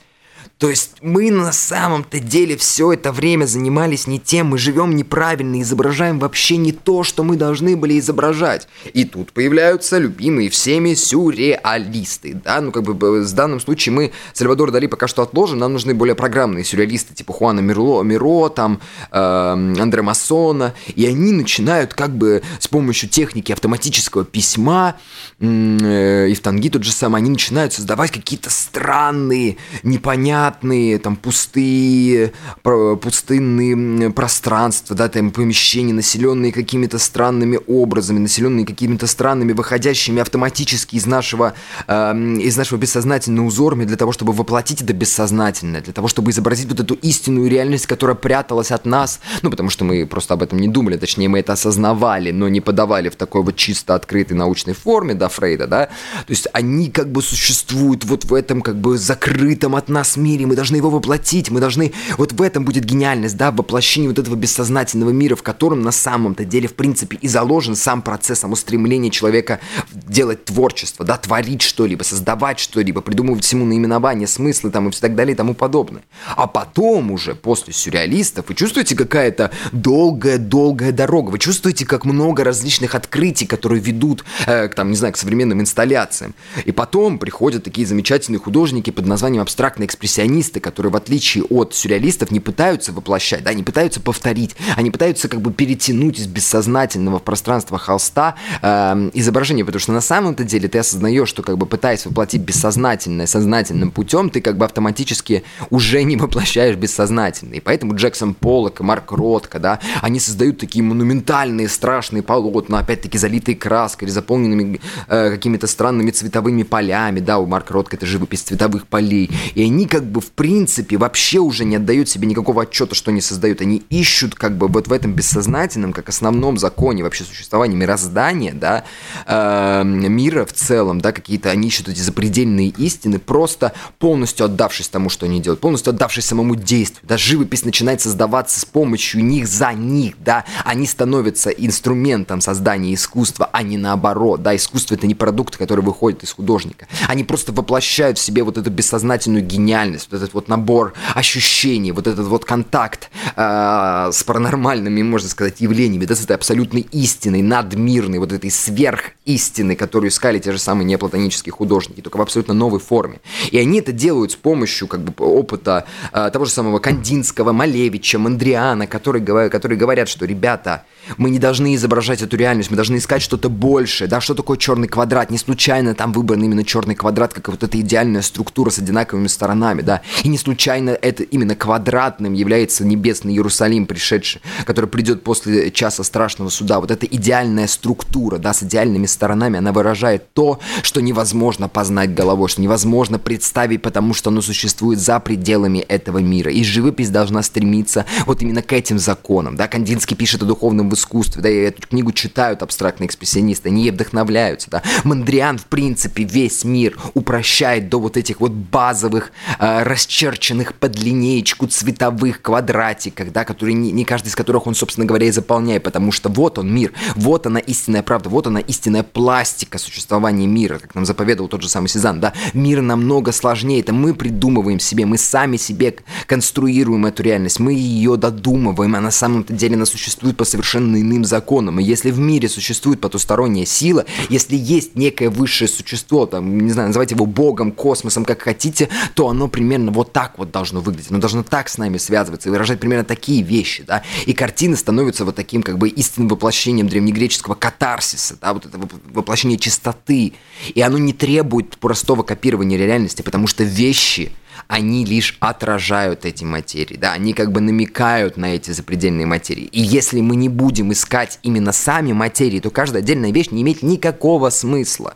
То 0.59 0.71
есть 0.71 0.97
мы 1.03 1.31
на 1.31 1.53
самом-то 1.53 2.19
деле 2.19 2.57
все 2.57 2.95
это 2.95 3.13
время 3.13 3.45
занимались 3.45 4.07
не 4.07 4.19
тем, 4.19 4.47
мы 4.49 4.59
живем 4.59 4.97
неправильно, 4.97 5.61
изображаем 5.61 6.19
вообще 6.19 6.57
не 6.57 6.73
то, 6.73 7.03
что 7.03 7.25
мы 7.25 7.37
должны 7.37 7.77
были 7.77 7.99
изображать. 7.99 8.67
И 8.95 9.05
тут 9.05 9.33
появляются 9.33 9.99
любимые 9.99 10.49
всеми 10.49 10.95
сюрреалисты, 10.95 12.41
да, 12.43 12.63
ну 12.63 12.73
как 12.73 12.85
бы 12.85 12.95
в 12.95 13.33
данном 13.35 13.61
случае 13.61 13.93
мы 13.93 14.13
Сальвадор 14.33 14.71
Дали 14.71 14.87
пока 14.87 15.09
что 15.09 15.21
отложим, 15.21 15.59
нам 15.59 15.75
нужны 15.75 15.93
более 15.93 16.15
программные 16.15 16.65
сюрреалисты, 16.65 17.13
типа 17.13 17.35
Хуана 17.35 17.61
Мирло, 17.61 18.03
Миро, 18.03 18.49
там, 18.49 18.81
э, 19.13 19.17
Андре 19.19 20.01
Массона, 20.01 20.73
и 20.95 21.05
они 21.05 21.33
начинают 21.33 21.93
как 21.93 22.17
бы 22.17 22.43
с 22.61 22.67
помощью 22.67 23.11
техники 23.11 23.53
автоматического 23.53 24.25
письма, 24.25 24.97
э, 25.39 26.29
и 26.31 26.35
в 26.35 26.41
Танги 26.41 26.71
тот 26.71 26.83
же 26.83 26.93
самый, 26.93 27.19
они 27.19 27.29
начинают 27.29 27.75
создавать 27.75 28.11
какие-то 28.11 28.49
странные, 28.49 29.59
непонятные 29.83 30.46
непонятные, 30.47 30.99
там, 30.99 31.17
пустые, 31.17 32.33
пустынные 32.63 34.11
пространства, 34.11 34.97
да, 34.97 35.09
там, 35.09 35.31
помещения, 35.31 35.93
населенные 35.93 36.53
какими-то 36.53 36.99
странными 36.99 37.59
образами, 37.67 38.19
населенные 38.19 38.67
какими-то 38.67 39.07
странными, 39.07 39.53
выходящими 39.53 40.21
автоматически 40.21 40.97
из 40.97 41.07
нашего, 41.07 41.55
э, 41.87 42.13
из 42.41 42.57
нашего 42.57 42.79
бессознательного 42.79 43.47
узорами 43.47 43.85
для 43.85 43.97
того, 43.97 44.13
чтобы 44.13 44.33
воплотить 44.33 44.83
это 44.83 44.93
бессознательное, 44.93 45.81
для 45.81 45.93
того, 45.93 46.09
чтобы 46.09 46.31
изобразить 46.31 46.69
вот 46.69 46.81
эту 46.81 46.95
истинную 46.95 47.49
реальность, 47.49 47.87
которая 47.87 48.17
пряталась 48.17 48.71
от 48.71 48.87
нас, 48.87 49.21
ну, 49.43 49.51
потому 49.51 49.71
что 49.71 49.85
мы 49.85 50.07
просто 50.07 50.35
об 50.35 50.43
этом 50.43 50.59
не 50.59 50.69
думали, 50.69 50.97
точнее, 50.97 51.29
мы 51.29 51.41
это 51.41 51.53
осознавали, 51.53 52.33
но 52.33 52.49
не 52.49 52.61
подавали 52.61 53.09
в 53.09 53.17
такой 53.17 53.43
вот 53.43 53.57
чисто 53.57 53.95
открытой 53.95 54.37
научной 54.37 54.75
форме, 54.75 55.15
да, 55.15 55.29
Фрейда, 55.29 55.67
да, 55.67 55.87
то 55.87 56.31
есть 56.31 56.49
они 56.53 56.91
как 56.91 57.11
бы 57.11 57.23
существуют 57.23 58.05
вот 58.05 58.25
в 58.25 58.35
этом 58.35 58.63
как 58.63 58.77
бы 58.77 58.99
закрытом 58.99 59.75
от 59.77 59.89
нас 59.89 60.17
мире, 60.17 60.36
мире, 60.37 60.47
мы 60.47 60.57
должны 60.57 60.77
его 60.77 60.91
воплотить, 60.91 61.51
мы 61.51 61.61
должны... 61.61 61.93
Вот 62.19 62.33
в 62.33 62.43
этом 62.43 62.65
будет 62.65 62.85
гениальность, 62.85 63.37
да, 63.37 63.51
воплощение 63.51 64.09
вот 64.09 64.19
этого 64.19 64.35
бессознательного 64.35 65.11
мира, 65.11 65.37
в 65.37 65.43
котором 65.43 65.83
на 65.83 65.93
самом-то 65.93 66.45
деле, 66.45 66.69
в 66.69 66.75
принципе, 66.75 67.19
и 67.21 67.29
заложен 67.29 67.75
сам 67.77 68.03
процесс, 68.03 68.41
само 68.41 68.57
стремление 68.57 69.11
человека 69.11 69.61
делать 69.93 70.45
творчество, 70.45 71.05
да, 71.05 71.17
творить 71.17 71.63
что-либо, 71.63 72.03
создавать 72.03 72.59
что-либо, 72.59 73.01
придумывать 73.01 73.45
всему 73.45 73.65
наименование, 73.65 74.29
смыслы 74.29 74.71
там 74.71 74.89
и 74.89 74.93
так 74.93 75.15
далее 75.15 75.35
и 75.35 75.37
тому 75.37 75.55
подобное. 75.55 76.03
А 76.37 76.47
потом 76.47 77.11
уже, 77.11 77.35
после 77.35 77.73
сюрреалистов, 77.73 78.49
вы 78.49 78.55
чувствуете 78.55 78.95
какая-то 78.95 79.51
долгая-долгая 79.73 80.93
дорога, 80.93 81.31
вы 81.31 81.39
чувствуете, 81.39 81.87
как 81.87 82.05
много 82.05 82.45
различных 82.45 82.95
открытий, 82.95 83.47
которые 83.47 83.81
ведут 83.81 84.25
э, 84.47 84.69
к, 84.69 84.75
там, 84.75 84.91
не 84.91 84.97
знаю, 84.97 85.15
к 85.15 85.17
современным 85.17 85.61
инсталляциям. 85.61 86.35
И 86.65 86.73
потом 86.73 87.19
приходят 87.19 87.65
такие 87.65 87.87
замечательные 87.87 88.41
художники 88.41 88.91
под 88.91 89.07
названием 89.07 89.43
абстрактный 89.43 89.87
экспрессионизм, 89.87 90.26
импрессионисты, 90.27 90.61
которые 90.61 90.93
в 90.93 90.97
отличие 90.97 91.45
от 91.45 91.75
сюрреалистов 91.75 92.31
не 92.31 92.41
пытаются 92.41 92.93
воплощать, 92.93 93.45
да, 93.45 93.53
не 93.55 93.63
пытаются 93.63 94.01
повторить, 94.01 94.57
они 94.77 94.91
пытаются 94.91 95.29
как 95.29 95.41
бы 95.41 95.53
перетянуть 95.53 96.19
из 96.19 96.27
бессознательного 96.27 97.19
в 97.19 97.23
пространство 97.23 97.79
холста 97.79 98.35
э, 98.63 99.11
изображение, 99.15 99.65
потому 99.65 99.81
что 99.81 99.93
на 99.93 100.01
самом-то 100.01 100.45
деле 100.45 100.69
ты 100.69 100.79
осознаешь, 100.79 101.29
что 101.29 101.43
как 101.43 101.59
бы 101.59 101.67
пытаясь 101.67 102.07
воплотить 102.07 102.43
бессознательное 102.43 103.27
сознательным 103.27 103.91
путем, 103.91 104.31
ты 104.31 104.41
как 104.41 104.57
бы 104.57 104.65
автоматически 104.65 105.45
уже 105.71 106.03
не 106.03 106.17
воплощаешь 106.17 106.77
бессознательное. 106.77 107.59
И 107.59 107.61
поэтому 107.61 107.95
Джексон 107.95 108.35
Поллок 108.35 108.81
и 108.81 108.83
Марк 108.83 109.13
Ротко, 109.13 109.59
да, 109.59 109.81
они 110.03 110.21
создают 110.21 110.59
такие 110.59 110.83
монументальные 110.83 111.69
страшные 111.69 112.23
полотна, 112.23 112.79
опять-таки 112.81 113.19
залитые 113.19 113.57
краской 113.57 114.09
заполненными 114.09 114.81
э, 115.09 115.31
какими-то 115.31 115.67
странными 115.67 116.11
цветовыми 116.11 116.63
полями, 116.63 117.21
да, 117.21 117.39
у 117.39 117.47
Марка 117.47 117.73
Ротко 117.75 117.97
это 117.97 118.07
живопись 118.07 118.43
цветовых 118.43 118.87
полей, 118.87 119.31
и 119.55 119.63
они 119.63 119.87
как 119.87 120.05
бы 120.05 120.16
бы 120.17 120.23
в 120.23 120.33
принципе 120.33 120.97
вообще 120.97 121.41
уже 121.41 121.67
не 121.67 121.77
отдают 121.77 122.09
себе 122.09 122.27
никакого 122.27 122.63
отчета, 122.63 122.95
что 122.95 123.11
они 123.11 123.21
создают. 123.21 123.61
Они 123.61 123.83
ищут 123.91 124.35
как 124.35 124.57
бы 124.57 124.67
вот 124.67 124.89
в 124.89 124.93
этом 124.93 125.13
бессознательном, 125.13 125.93
как 125.93 126.09
основном 126.09 126.57
законе 126.57 127.03
вообще 127.03 127.25
существования 127.25 127.77
мироздания, 127.77 128.55
да, 128.55 128.85
э, 129.27 129.83
мира 129.85 130.47
в 130.47 130.55
целом, 130.55 131.03
да, 131.03 131.13
какие-то 131.13 131.51
они 131.51 131.69
ищут 131.69 131.91
эти 131.91 132.01
запредельные 132.01 132.69
истины, 132.69 133.19
просто 133.19 133.75
полностью 133.99 134.47
отдавшись 134.47 134.89
тому, 134.89 135.11
что 135.11 135.27
они 135.27 135.43
делают, 135.43 135.61
полностью 135.61 135.91
отдавшись 135.91 136.25
самому 136.25 136.57
действию. 136.57 137.03
Да, 137.07 137.19
живопись 137.19 137.67
начинает 137.67 138.01
создаваться 138.01 138.59
с 138.59 138.65
помощью 138.65 139.23
них, 139.23 139.47
за 139.47 139.75
них, 139.75 140.15
да, 140.25 140.47
они 140.65 140.87
становятся 140.87 141.51
инструментом 141.51 142.41
создания 142.41 142.95
искусства, 142.95 143.51
а 143.53 143.63
не 143.63 143.77
наоборот, 143.77 144.43
да, 144.43 144.57
искусство 144.57 144.95
это 144.95 145.07
не 145.07 145.15
продукт, 145.15 145.59
который 145.59 145.85
выходит 145.85 146.23
из 146.23 146.33
художника. 146.33 146.89
Они 147.07 147.23
просто 147.23 147.53
воплощают 147.53 148.17
в 148.17 148.23
себе 148.23 148.43
вот 148.45 148.57
эту 148.57 148.71
бессознательную 148.71 149.45
гениальность, 149.45 150.06
вот 150.11 150.17
этот 150.17 150.35
вот 150.35 150.49
набор 150.49 150.95
ощущений, 151.15 151.93
вот 151.93 152.07
этот 152.07 152.27
вот 152.27 152.45
контакт 152.45 153.11
э, 153.37 154.11
с 154.13 154.23
паранормальными, 154.25 155.03
можно 155.03 155.29
сказать, 155.29 155.61
явлениями, 155.61 156.05
да, 156.05 156.15
с 156.15 156.25
этой 156.25 156.37
абсолютной 156.37 156.87
истиной, 156.93 157.43
надмирной, 157.43 158.19
вот 158.19 158.33
этой 158.33 158.51
сверхистины, 158.51 159.77
которую 159.77 160.11
искали 160.11 160.39
те 160.39 160.53
же 160.53 160.59
самые 160.59 160.87
неоплатонические 160.87 161.53
художники, 161.53 162.01
только 162.01 162.17
в 162.17 162.23
абсолютно 162.23 162.55
новой 162.55 162.81
форме. 162.81 163.21
И 163.51 163.59
они 163.59 163.81
это 163.81 163.93
делают 163.93 164.33
с 164.33 164.37
помощью 164.37 164.89
как 164.89 165.01
бы 165.01 165.13
опыта 165.25 165.87
э, 166.13 166.31
того 166.33 166.45
же 166.45 166.51
самого 166.51 166.79
Кандинского, 166.79 167.53
Малевича, 167.53 168.19
Мандриана, 168.19 168.87
которые, 168.87 169.51
которые 169.51 169.79
говорят, 169.79 170.09
что, 170.09 170.25
ребята, 170.25 170.85
мы 171.17 171.31
не 171.31 171.39
должны 171.39 171.75
изображать 171.75 172.23
эту 172.23 172.37
реальность, 172.37 172.71
мы 172.71 172.77
должны 172.77 172.97
искать 172.97 173.23
что-то 173.23 173.49
большее, 173.49 174.09
да, 174.09 174.21
что 174.21 174.35
такое 174.35 174.57
черный 174.57 174.89
квадрат, 174.89 175.31
не 175.31 175.39
случайно 175.39 175.95
там 175.95 176.13
выбран 176.13 176.43
именно 176.43 176.65
черный 176.65 176.95
квадрат, 176.95 177.33
как 177.33 177.49
вот 177.49 177.63
эта 177.63 177.81
идеальная 177.81 178.23
структура 178.23 178.71
с 178.71 178.79
одинаковыми 178.79 179.27
сторонами, 179.27 179.83
да, 179.83 179.96
и 180.25 180.29
не 180.29 180.39
случайно 180.39 180.91
это 180.91 181.23
именно 181.23 181.55
квадратным 181.55 182.33
является 182.33 182.85
небесный 182.85 183.33
Иерусалим, 183.33 183.87
пришедший, 183.87 184.41
который 184.65 184.87
придет 184.87 185.23
после 185.23 185.71
часа 185.71 186.03
страшного 186.03 186.49
суда, 186.49 186.81
вот 186.81 186.91
эта 186.91 187.07
идеальная 187.07 187.67
структура, 187.67 188.39
да, 188.39 188.53
с 188.53 188.63
идеальными 188.63 189.07
сторонами, 189.07 189.59
она 189.59 189.73
выражает 189.73 190.33
то, 190.33 190.61
что 190.83 191.01
невозможно 191.01 191.69
познать 191.69 192.15
головой, 192.15 192.49
что 192.49 192.63
невозможно 192.63 193.19
представить, 193.19 193.83
потому 193.83 194.15
что 194.15 194.31
оно 194.31 194.41
существует 194.41 194.99
за 194.99 195.21
пределами 195.21 195.79
этого 195.79 196.19
мира, 196.19 196.51
и 196.51 196.63
живопись 196.65 197.11
должна 197.11 197.43
стремиться 197.43 198.07
вот 198.27 198.43
именно 198.43 198.63
к 198.63 198.73
этим 198.73 198.99
законам, 198.99 199.57
да, 199.57 199.69
Кандинский 199.69 200.17
пишет 200.17 200.43
о 200.43 200.47
духовном 200.47 200.93
искусстве, 200.93 201.43
да, 201.43 201.49
и 201.49 201.57
эту 201.57 201.87
книгу 201.87 202.13
читают 202.13 202.63
абстрактные 202.63 203.07
экспрессионисты, 203.07 203.69
они 203.69 203.85
ей 203.85 203.91
вдохновляются, 203.91 204.71
да. 204.71 204.83
Мандриан, 205.05 205.59
в 205.59 205.67
принципе, 205.67 206.25
весь 206.25 206.65
мир 206.65 206.99
упрощает 207.15 207.89
до 207.89 208.01
вот 208.01 208.17
этих 208.17 208.41
вот 208.41 208.53
базовых, 208.53 209.33
э, 209.59 209.76
расчерченных 209.85 210.75
под 210.75 210.99
линеечку 210.99 211.67
цветовых 211.67 212.43
квадратиков, 212.43 213.33
да, 213.33 213.45
которые 213.45 213.75
не, 213.75 213.93
не 213.93 214.05
каждый 214.05 214.29
из 214.29 214.37
которых 214.37 214.67
он, 214.67 214.75
собственно 214.75 215.07
говоря, 215.07 215.27
и 215.27 215.31
заполняет, 215.31 215.83
потому 215.83 216.13
что 216.13 216.29
вот 216.29 216.59
он 216.59 216.73
мир, 216.73 216.93
вот 217.15 217.47
она 217.47 217.61
истинная 217.61 218.03
правда, 218.03 218.29
вот 218.29 218.47
она 218.47 218.61
истинная 218.61 219.03
пластика 219.03 219.79
существования 219.79 220.47
мира, 220.47 220.79
как 220.79 220.95
нам 220.95 221.05
заповедовал 221.05 221.49
тот 221.49 221.63
же 221.63 221.69
самый 221.69 221.89
Сезанн, 221.89 222.21
да. 222.21 222.33
Мир 222.53 222.83
намного 222.83 223.33
сложнее, 223.33 223.81
это 223.81 223.93
мы 223.93 224.15
придумываем 224.15 224.81
себе, 224.81 225.07
мы 225.07 225.19
сами 225.19 225.57
себе 225.57 225.97
конструируем 226.27 227.07
эту 227.07 227.23
реальность, 227.23 227.61
мы 227.61 227.73
ее 227.73 228.17
додумываем, 228.17 228.95
а 228.97 229.01
на 229.01 229.11
самом-то 229.11 229.53
деле 229.53 229.77
она 229.77 229.87
существует 229.87 230.37
по 230.37 230.45
совершенно 230.45 231.01
иным 231.01 231.25
законам. 231.25 231.81
И 231.81 231.85
если 231.85 232.11
в 232.11 232.19
мире 232.19 232.49
существует 232.49 233.01
потусторонняя 233.01 233.65
сила, 233.65 234.05
если 234.29 234.57
есть 234.57 234.97
некое 234.97 235.31
высшее 235.31 235.69
существо, 235.69 236.27
там, 236.27 236.61
не 236.61 236.71
знаю, 236.71 236.89
называйте 236.89 237.15
его 237.15 237.27
богом, 237.27 237.73
космосом, 237.73 238.25
как 238.25 238.43
хотите, 238.43 238.89
то 239.15 239.29
оно 239.29 239.49
примерно 239.49 239.93
вот 239.93 240.13
так 240.13 240.39
вот 240.39 240.51
должно 240.51 240.81
выглядеть. 240.81 241.11
Оно 241.11 241.21
должно 241.21 241.43
так 241.43 241.69
с 241.69 241.79
нами 241.79 241.99
связываться 241.99 242.49
и 242.49 242.53
выражать 242.53 242.81
примерно 242.81 243.05
такие 243.05 243.43
вещи, 243.43 243.85
да. 243.87 244.03
И 244.27 244.33
картины 244.33 244.77
становятся 244.77 245.25
вот 245.25 245.37
таким 245.37 245.63
как 245.63 245.79
бы 245.79 245.89
истинным 245.89 246.29
воплощением 246.29 246.89
древнегреческого 246.89 247.55
катарсиса, 247.55 248.37
да, 248.41 248.53
вот 248.53 248.67
это 248.67 248.79
воплощение 249.13 249.59
чистоты. 249.59 250.35
И 250.75 250.81
оно 250.81 250.99
не 250.99 251.13
требует 251.13 251.79
простого 251.79 252.23
копирования 252.23 252.79
реальности, 252.79 253.23
потому 253.23 253.47
что 253.47 253.65
вещи– 253.65 254.33
они 254.69 255.05
лишь 255.05 255.37
отражают 255.41 256.25
эти 256.25 256.45
материи, 256.45 256.97
да, 256.97 257.13
они 257.13 257.33
как 257.33 257.53
бы 257.53 257.61
намекают 257.61 258.37
на 258.37 258.55
эти 258.55 258.71
запредельные 258.73 259.27
материи. 259.27 259.65
И 259.65 259.81
если 259.81 260.21
мы 260.21 260.37
не 260.37 260.49
будем 260.49 260.93
искать 260.93 261.39
именно 261.43 261.73
сами 261.73 262.13
материи, 262.13 262.61
то 262.61 262.71
каждая 262.71 263.03
отдельная 263.03 263.33
вещь 263.33 263.51
не 263.51 263.63
имеет 263.63 263.83
никакого 263.83 264.51
смысла. 264.51 265.15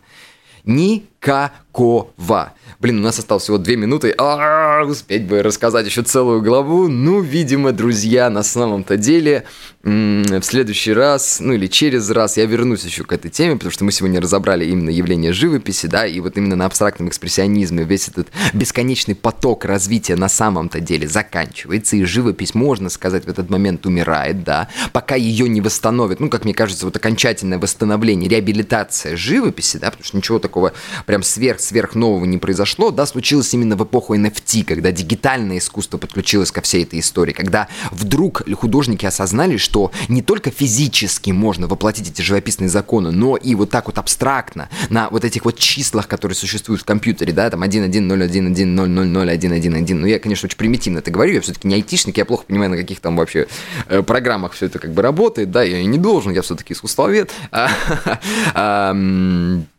Ни 0.65 1.05
какова. 1.19 2.53
Блин, 2.81 3.01
у 3.01 3.03
нас 3.03 3.19
осталось 3.19 3.43
всего 3.43 3.59
две 3.59 3.77
минуты. 3.77 4.15
А, 4.17 4.85
успеть 4.87 5.27
бы 5.27 5.43
рассказать 5.43 5.85
еще 5.85 6.03
целую 6.03 6.41
главу. 6.41 6.89
Ну, 6.89 7.21
видимо, 7.21 7.73
друзья, 7.73 8.31
на 8.31 8.43
самом-то 8.43 8.97
деле, 8.97 9.45
в 9.83 10.43
следующий 10.43 10.95
раз, 10.95 11.41
ну 11.41 11.53
или 11.53 11.67
через 11.67 12.09
раз 12.09 12.39
я 12.39 12.47
вернусь 12.47 12.85
еще 12.85 13.05
к 13.05 13.13
этой 13.13 13.31
теме, 13.31 13.57
потому 13.57 13.71
что 13.71 13.85
мы 13.85 13.93
сегодня 13.93 14.19
разобрали 14.19 14.65
именно 14.65 14.89
явление 14.89 15.35
живописи, 15.35 15.89
да, 15.89 16.07
и 16.07 16.21
вот 16.21 16.39
именно 16.39 16.57
на 16.57 16.65
абстрактном 16.65 17.11
экспрессионизме 17.11 17.85
весь 17.85 18.09
этот 18.09 18.29
бесконечный 18.55 19.15
поток 19.15 19.67
развития 19.67 20.17
на 20.17 20.31
самом-то 20.31 20.81
деле 20.81 21.07
заканчивается, 21.07 21.97
и 21.97 22.05
живопись, 22.05 22.55
можно 22.55 22.89
сказать, 22.89 23.27
в 23.27 23.29
этот 23.29 23.51
момент 23.51 23.85
умирает, 23.85 24.43
да, 24.43 24.69
пока 24.93 25.17
ее 25.17 25.51
не 25.51 25.61
восстановят. 25.61 26.19
Ну, 26.19 26.31
как 26.31 26.45
мне 26.45 26.55
кажется, 26.55 26.87
вот 26.87 26.97
окончательное 26.97 27.59
восстановление, 27.59 28.29
реабилитация 28.31 29.17
живописи, 29.17 29.77
да, 29.77 29.91
потому 29.91 30.05
что 30.05 30.17
ничего 30.17 30.39
такого 30.39 30.73
прям 31.05 31.23
сверх-сверх 31.23 31.95
нового 31.95 32.25
не 32.25 32.39
произошло, 32.39 32.70
да, 32.91 33.07
случилось 33.07 33.53
именно 33.55 33.77
в 33.77 33.85
эпоху 33.85 34.15
NFT, 34.15 34.65
когда 34.65 34.93
дигитальное 34.93 35.59
искусство 35.59 35.99
подключилось 35.99 36.51
ко 36.51 36.61
всей 36.61 36.85
этой 36.85 37.01
истории, 37.01 37.33
когда 37.33 37.69
вдруг 37.91 38.43
художники 38.55 39.07
осознали, 39.07 39.57
что 39.57 39.91
не 40.09 40.23
только 40.23 40.51
физически 40.51 41.31
можно 41.31 41.67
воплотить 41.67 42.11
эти 42.11 42.23
живописные 42.23 42.69
законы, 42.69 43.11
но 43.11 43.37
и 43.37 43.55
вот 43.55 43.71
так 43.71 43.87
вот 43.87 43.99
абстрактно 43.99 44.69
на 44.89 45.09
вот 45.11 45.25
этих 45.25 45.45
вот 45.45 45.59
числах, 45.59 46.09
которые 46.09 46.37
существуют 46.37 46.83
в 46.83 46.85
компьютере, 46.85 47.33
да, 47.33 47.51
там 47.51 47.63
1.1.0.1.1.0.0.1.1.1. 47.63 49.95
Ну, 49.95 50.07
я, 50.07 50.19
конечно, 50.19 50.47
очень 50.47 50.59
примитивно 50.59 50.99
это 50.99 51.11
говорю, 51.11 51.35
я 51.35 51.41
все-таки 51.41 51.69
не 51.69 51.75
айтишник, 51.75 52.19
я 52.19 52.25
плохо 52.25 52.45
понимаю, 52.47 52.71
на 52.71 52.77
каких 52.77 53.01
там 53.01 53.17
вообще 53.17 53.47
э, 53.89 54.03
программах 54.03 54.53
все 54.53 54.67
это 54.67 54.79
как 54.79 54.93
бы 54.93 55.03
работает, 55.03 55.51
да, 55.51 55.63
я 55.63 55.83
не 55.85 55.99
должен, 55.99 56.33
я 56.33 56.43
все-таки 56.43 56.75
искусствовед. 56.75 57.33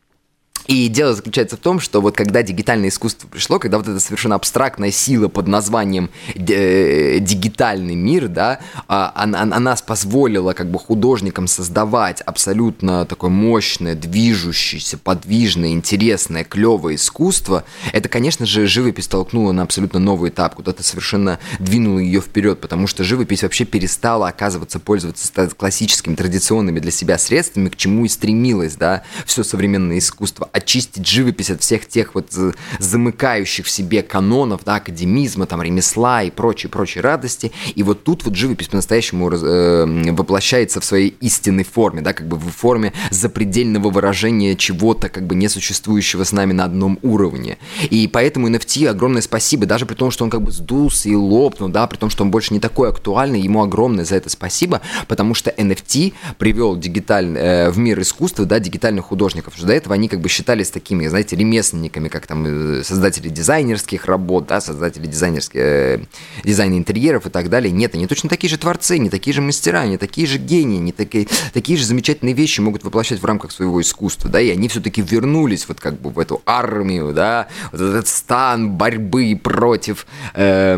И 0.68 0.88
дело 0.88 1.14
заключается 1.14 1.58
в 1.58 1.60
том, 1.60 1.80
что 1.80 2.02
вот 2.02 2.16
когда 2.16 2.44
дигитальное 2.44 2.90
искусство 2.90 3.28
пришло, 3.28 3.60
когда 3.60 3.78
вот 3.78 3.88
эта 3.88 4.00
совершенно 4.00 4.36
абстрактная 4.36 4.92
сила 4.92 5.28
под 5.28 5.48
названием 5.48 6.10
э, 6.36 7.20
дигитальный 7.20 7.96
мир, 7.96 8.28
да, 8.28 8.60
а, 8.88 9.12
она, 9.16 9.42
она 9.42 9.76
позволила 9.86 10.54
как 10.54 10.70
бы 10.70 10.80
художникам 10.80 11.48
создавать 11.48 12.22
абсолютно 12.22 13.06
такое 13.06 13.30
мощное, 13.30 13.96
движущееся, 13.96 14.98
подвижное, 14.98 15.72
интересное, 15.72 16.44
клевое 16.44 16.96
искусство, 16.96 17.64
это, 17.92 18.10
конечно 18.10 18.46
же, 18.46 18.68
живопись 18.68 19.08
толкнула 19.08 19.52
на 19.52 19.64
абсолютно 19.64 20.00
новый 20.00 20.30
этап, 20.30 20.56
куда-то 20.56 20.84
совершенно 20.84 21.40
двинула 21.60 22.00
ее 22.00 22.22
вперед, 22.22 22.62
потому 22.62 22.88
что 22.88 23.04
живопись 23.04 23.44
вообще 23.44 23.66
перестала 23.66 24.28
оказываться 24.28 24.80
пользоваться 24.80 25.50
классическими, 25.58 26.16
традиционными 26.16 26.80
для 26.80 26.92
себя 26.92 27.18
средствами, 27.18 27.70
к 27.70 27.76
чему 27.76 28.06
и 28.06 28.10
стремилась, 28.10 28.76
да, 28.76 29.04
все 29.26 29.44
современное 29.44 29.98
искусство 29.98 30.50
очистить 30.52 31.08
живопись 31.08 31.50
от 31.50 31.62
всех 31.62 31.88
тех 31.88 32.16
вот 32.16 32.32
замыкающих 32.80 33.66
в 33.66 33.70
себе 33.70 34.04
канонов, 34.04 34.64
да, 34.66 34.76
академизма, 34.76 35.46
там, 35.46 35.62
ремесла 35.62 36.24
и 36.24 36.32
прочей-прочей 36.32 37.02
радости. 37.02 37.52
И 37.76 37.84
вот 37.84 38.04
тут 38.04 38.26
вот 38.26 38.36
живопись 38.36 38.68
по-настоящему 38.68 39.32
э, 39.32 40.12
воплощается 40.12 40.82
в 40.82 40.86
своей 40.86 41.16
истинной 41.22 41.64
форме, 41.64 42.02
да, 42.02 42.14
как 42.14 42.28
бы 42.28 42.38
в 42.38 42.50
форме 42.50 42.94
запредельного 43.10 43.90
выражения 43.90 44.56
чего-то, 44.56 45.10
как 45.10 45.26
бы 45.26 45.36
несуществующего 45.36 46.24
с 46.24 46.32
нами 46.32 46.54
на 46.54 46.66
одном 46.66 47.00
уровне. 47.02 47.58
И 47.90 48.08
поэтому 48.08 48.50
NFT 48.50 48.88
огромное 48.88 49.22
спасибо, 49.22 49.66
даже 49.66 49.86
при 49.86 49.96
том, 49.96 50.12
что 50.12 50.24
он 50.24 50.30
как 50.30 50.42
бы 50.42 50.52
сдулся 50.52 51.10
и 51.10 51.16
лопнул, 51.16 51.70
да, 51.70 51.88
при 51.88 51.98
том, 51.98 52.10
что 52.10 52.24
он 52.24 52.32
больше 52.32 52.54
не 52.54 52.60
такой 52.60 52.90
актуальный, 52.90 53.42
ему 53.42 53.62
огромное 53.62 54.06
за 54.06 54.16
это 54.16 54.30
спасибо, 54.30 54.82
потому 55.08 55.34
что 55.34 55.50
NFT 55.52 56.14
привел 56.38 56.76
дигиталь, 56.78 57.38
э, 57.38 57.70
в 57.70 57.78
мир 57.78 58.00
искусства, 58.02 58.46
да, 58.46 58.60
дигитальных 58.60 59.06
художников, 59.06 59.54
до 59.62 59.74
этого 59.74 59.96
они 59.96 60.08
как 60.08 60.22
бы 60.22 60.30
считались 60.42 60.72
такими, 60.72 61.06
знаете, 61.06 61.36
ремесленниками, 61.36 62.08
как 62.08 62.26
там 62.26 62.46
э, 62.48 62.84
создатели 62.84 63.30
дизайнерских 63.30 64.06
работ, 64.06 64.48
да, 64.48 64.60
создатели 64.60 65.06
дизайнерских, 65.06 65.60
э, 65.60 66.00
дизайна 66.44 66.80
интерьеров 66.80 67.28
и 67.28 67.30
так 67.30 67.50
далее. 67.50 67.72
Нет, 67.72 67.94
они 67.94 68.08
точно 68.08 68.28
такие 68.28 68.50
же 68.50 68.58
творцы, 68.58 68.98
не 68.98 69.12
такие 69.12 69.36
же 69.36 69.42
мастера, 69.42 69.86
не 69.86 69.98
такие 69.98 70.26
же 70.26 70.40
гении, 70.40 70.80
не 70.80 70.92
такие, 70.92 71.28
такие 71.54 71.78
же 71.78 71.86
замечательные 71.86 72.34
вещи 72.34 72.60
могут 72.60 72.84
воплощать 72.84 73.22
в 73.22 73.26
рамках 73.26 73.52
своего 73.52 73.80
искусства, 73.82 74.32
да, 74.32 74.42
и 74.42 74.50
они 74.50 74.68
все-таки 74.68 75.04
вернулись 75.04 75.68
вот 75.68 75.80
как 75.80 76.02
бы 76.02 76.10
в 76.10 76.18
эту 76.18 76.42
армию, 76.48 77.14
да, 77.14 77.48
вот 77.72 77.82
этот 77.82 78.08
стан 78.08 78.72
борьбы 78.72 79.40
против 79.42 80.08
э, 80.34 80.76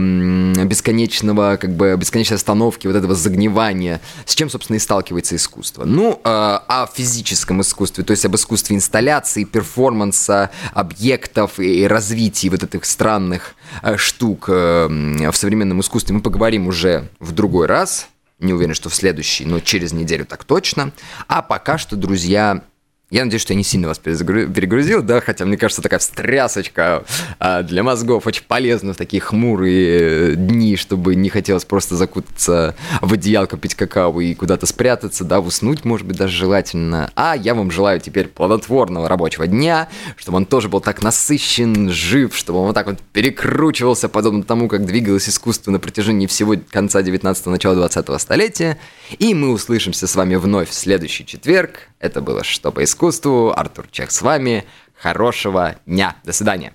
бесконечного, 0.65 1.55
как 1.55 1.73
бы, 1.73 1.95
бесконечной 1.97 2.35
остановки, 2.35 2.87
вот 2.87 2.97
этого 2.97 3.15
загнивания, 3.15 4.01
с 4.25 4.35
чем, 4.35 4.49
собственно, 4.49 4.75
и 4.75 4.79
сталкивается 4.79 5.37
искусство. 5.37 5.85
Ну, 5.85 6.19
э, 6.21 6.27
о 6.27 6.89
физическом 6.93 7.61
искусстве, 7.61 8.03
то 8.03 8.11
есть 8.11 8.25
об 8.25 8.35
искусстве 8.35 8.75
инсталляции, 8.75 9.45
перформанса, 9.53 10.49
объектов 10.73 11.59
и 11.59 11.87
развития 11.87 12.49
вот 12.49 12.63
этих 12.63 12.83
странных 12.83 13.55
э, 13.81 13.95
штук 13.95 14.49
э, 14.49 14.87
в 15.31 15.35
современном 15.35 15.79
искусстве 15.79 16.15
мы 16.15 16.21
поговорим 16.21 16.67
уже 16.67 17.07
в 17.19 17.31
другой 17.31 17.67
раз. 17.67 18.09
Не 18.39 18.51
уверен, 18.51 18.73
что 18.73 18.89
в 18.89 18.95
следующий, 18.95 19.45
но 19.45 19.61
через 19.61 19.93
неделю 19.93 20.25
так 20.25 20.43
точно. 20.43 20.91
А 21.27 21.41
пока 21.41 21.77
что, 21.77 21.95
друзья, 21.95 22.63
я 23.13 23.25
надеюсь, 23.25 23.43
что 23.43 23.53
я 23.53 23.57
не 23.57 23.63
сильно 23.63 23.87
вас 23.87 23.99
перегрузил, 23.99 25.03
да, 25.03 25.21
хотя 25.21 25.45
мне 25.45 25.55
кажется, 25.55 25.83
такая 25.83 25.99
встрясочка 25.99 27.03
а, 27.37 27.61
для 27.61 27.83
мозгов 27.83 28.25
очень 28.25 28.43
полезна 28.47 28.93
в 28.93 28.97
такие 28.97 29.21
хмурые 29.21 30.31
э, 30.31 30.35
дни, 30.35 30.75
чтобы 30.75 31.13
не 31.13 31.29
хотелось 31.29 31.63
просто 31.63 31.95
закутаться 31.95 32.75
в 33.01 33.13
одеялко, 33.13 33.55
пить 33.55 33.75
какао 33.75 34.19
и 34.19 34.33
куда-то 34.33 34.65
спрятаться, 34.65 35.25
да, 35.25 35.39
уснуть, 35.39 35.85
может 35.85 36.07
быть, 36.07 36.17
даже 36.17 36.35
желательно. 36.35 37.11
А 37.15 37.35
я 37.37 37.53
вам 37.53 37.69
желаю 37.69 37.99
теперь 37.99 38.29
плодотворного 38.29 39.07
рабочего 39.07 39.45
дня, 39.45 39.89
чтобы 40.17 40.37
он 40.37 40.47
тоже 40.47 40.67
был 40.67 40.81
так 40.81 41.03
насыщен, 41.03 41.91
жив, 41.91 42.35
чтобы 42.35 42.59
он 42.59 42.67
вот 42.67 42.73
так 42.73 42.87
вот 42.87 42.99
перекручивался, 43.13 44.09
подобно 44.09 44.41
тому, 44.41 44.67
как 44.67 44.87
двигалось 44.87 45.29
искусство 45.29 45.69
на 45.69 45.77
протяжении 45.77 46.25
всего 46.25 46.55
конца 46.71 47.03
19-го, 47.03 47.51
начала 47.51 47.75
20-го 47.75 48.17
столетия. 48.17 48.79
И 49.19 49.35
мы 49.35 49.51
услышимся 49.51 50.07
с 50.07 50.15
вами 50.15 50.33
вновь 50.33 50.69
в 50.69 50.73
следующий 50.73 51.27
четверг. 51.27 51.89
Это 51.99 52.19
было 52.19 52.43
«Что 52.43 52.71
по 52.71 52.83
искусству». 53.03 53.51
Артур 53.53 53.87
Чех 53.91 54.11
с 54.11 54.21
вами. 54.21 54.65
Хорошего 54.95 55.75
дня. 55.85 56.15
До 56.23 56.31
свидания. 56.31 56.73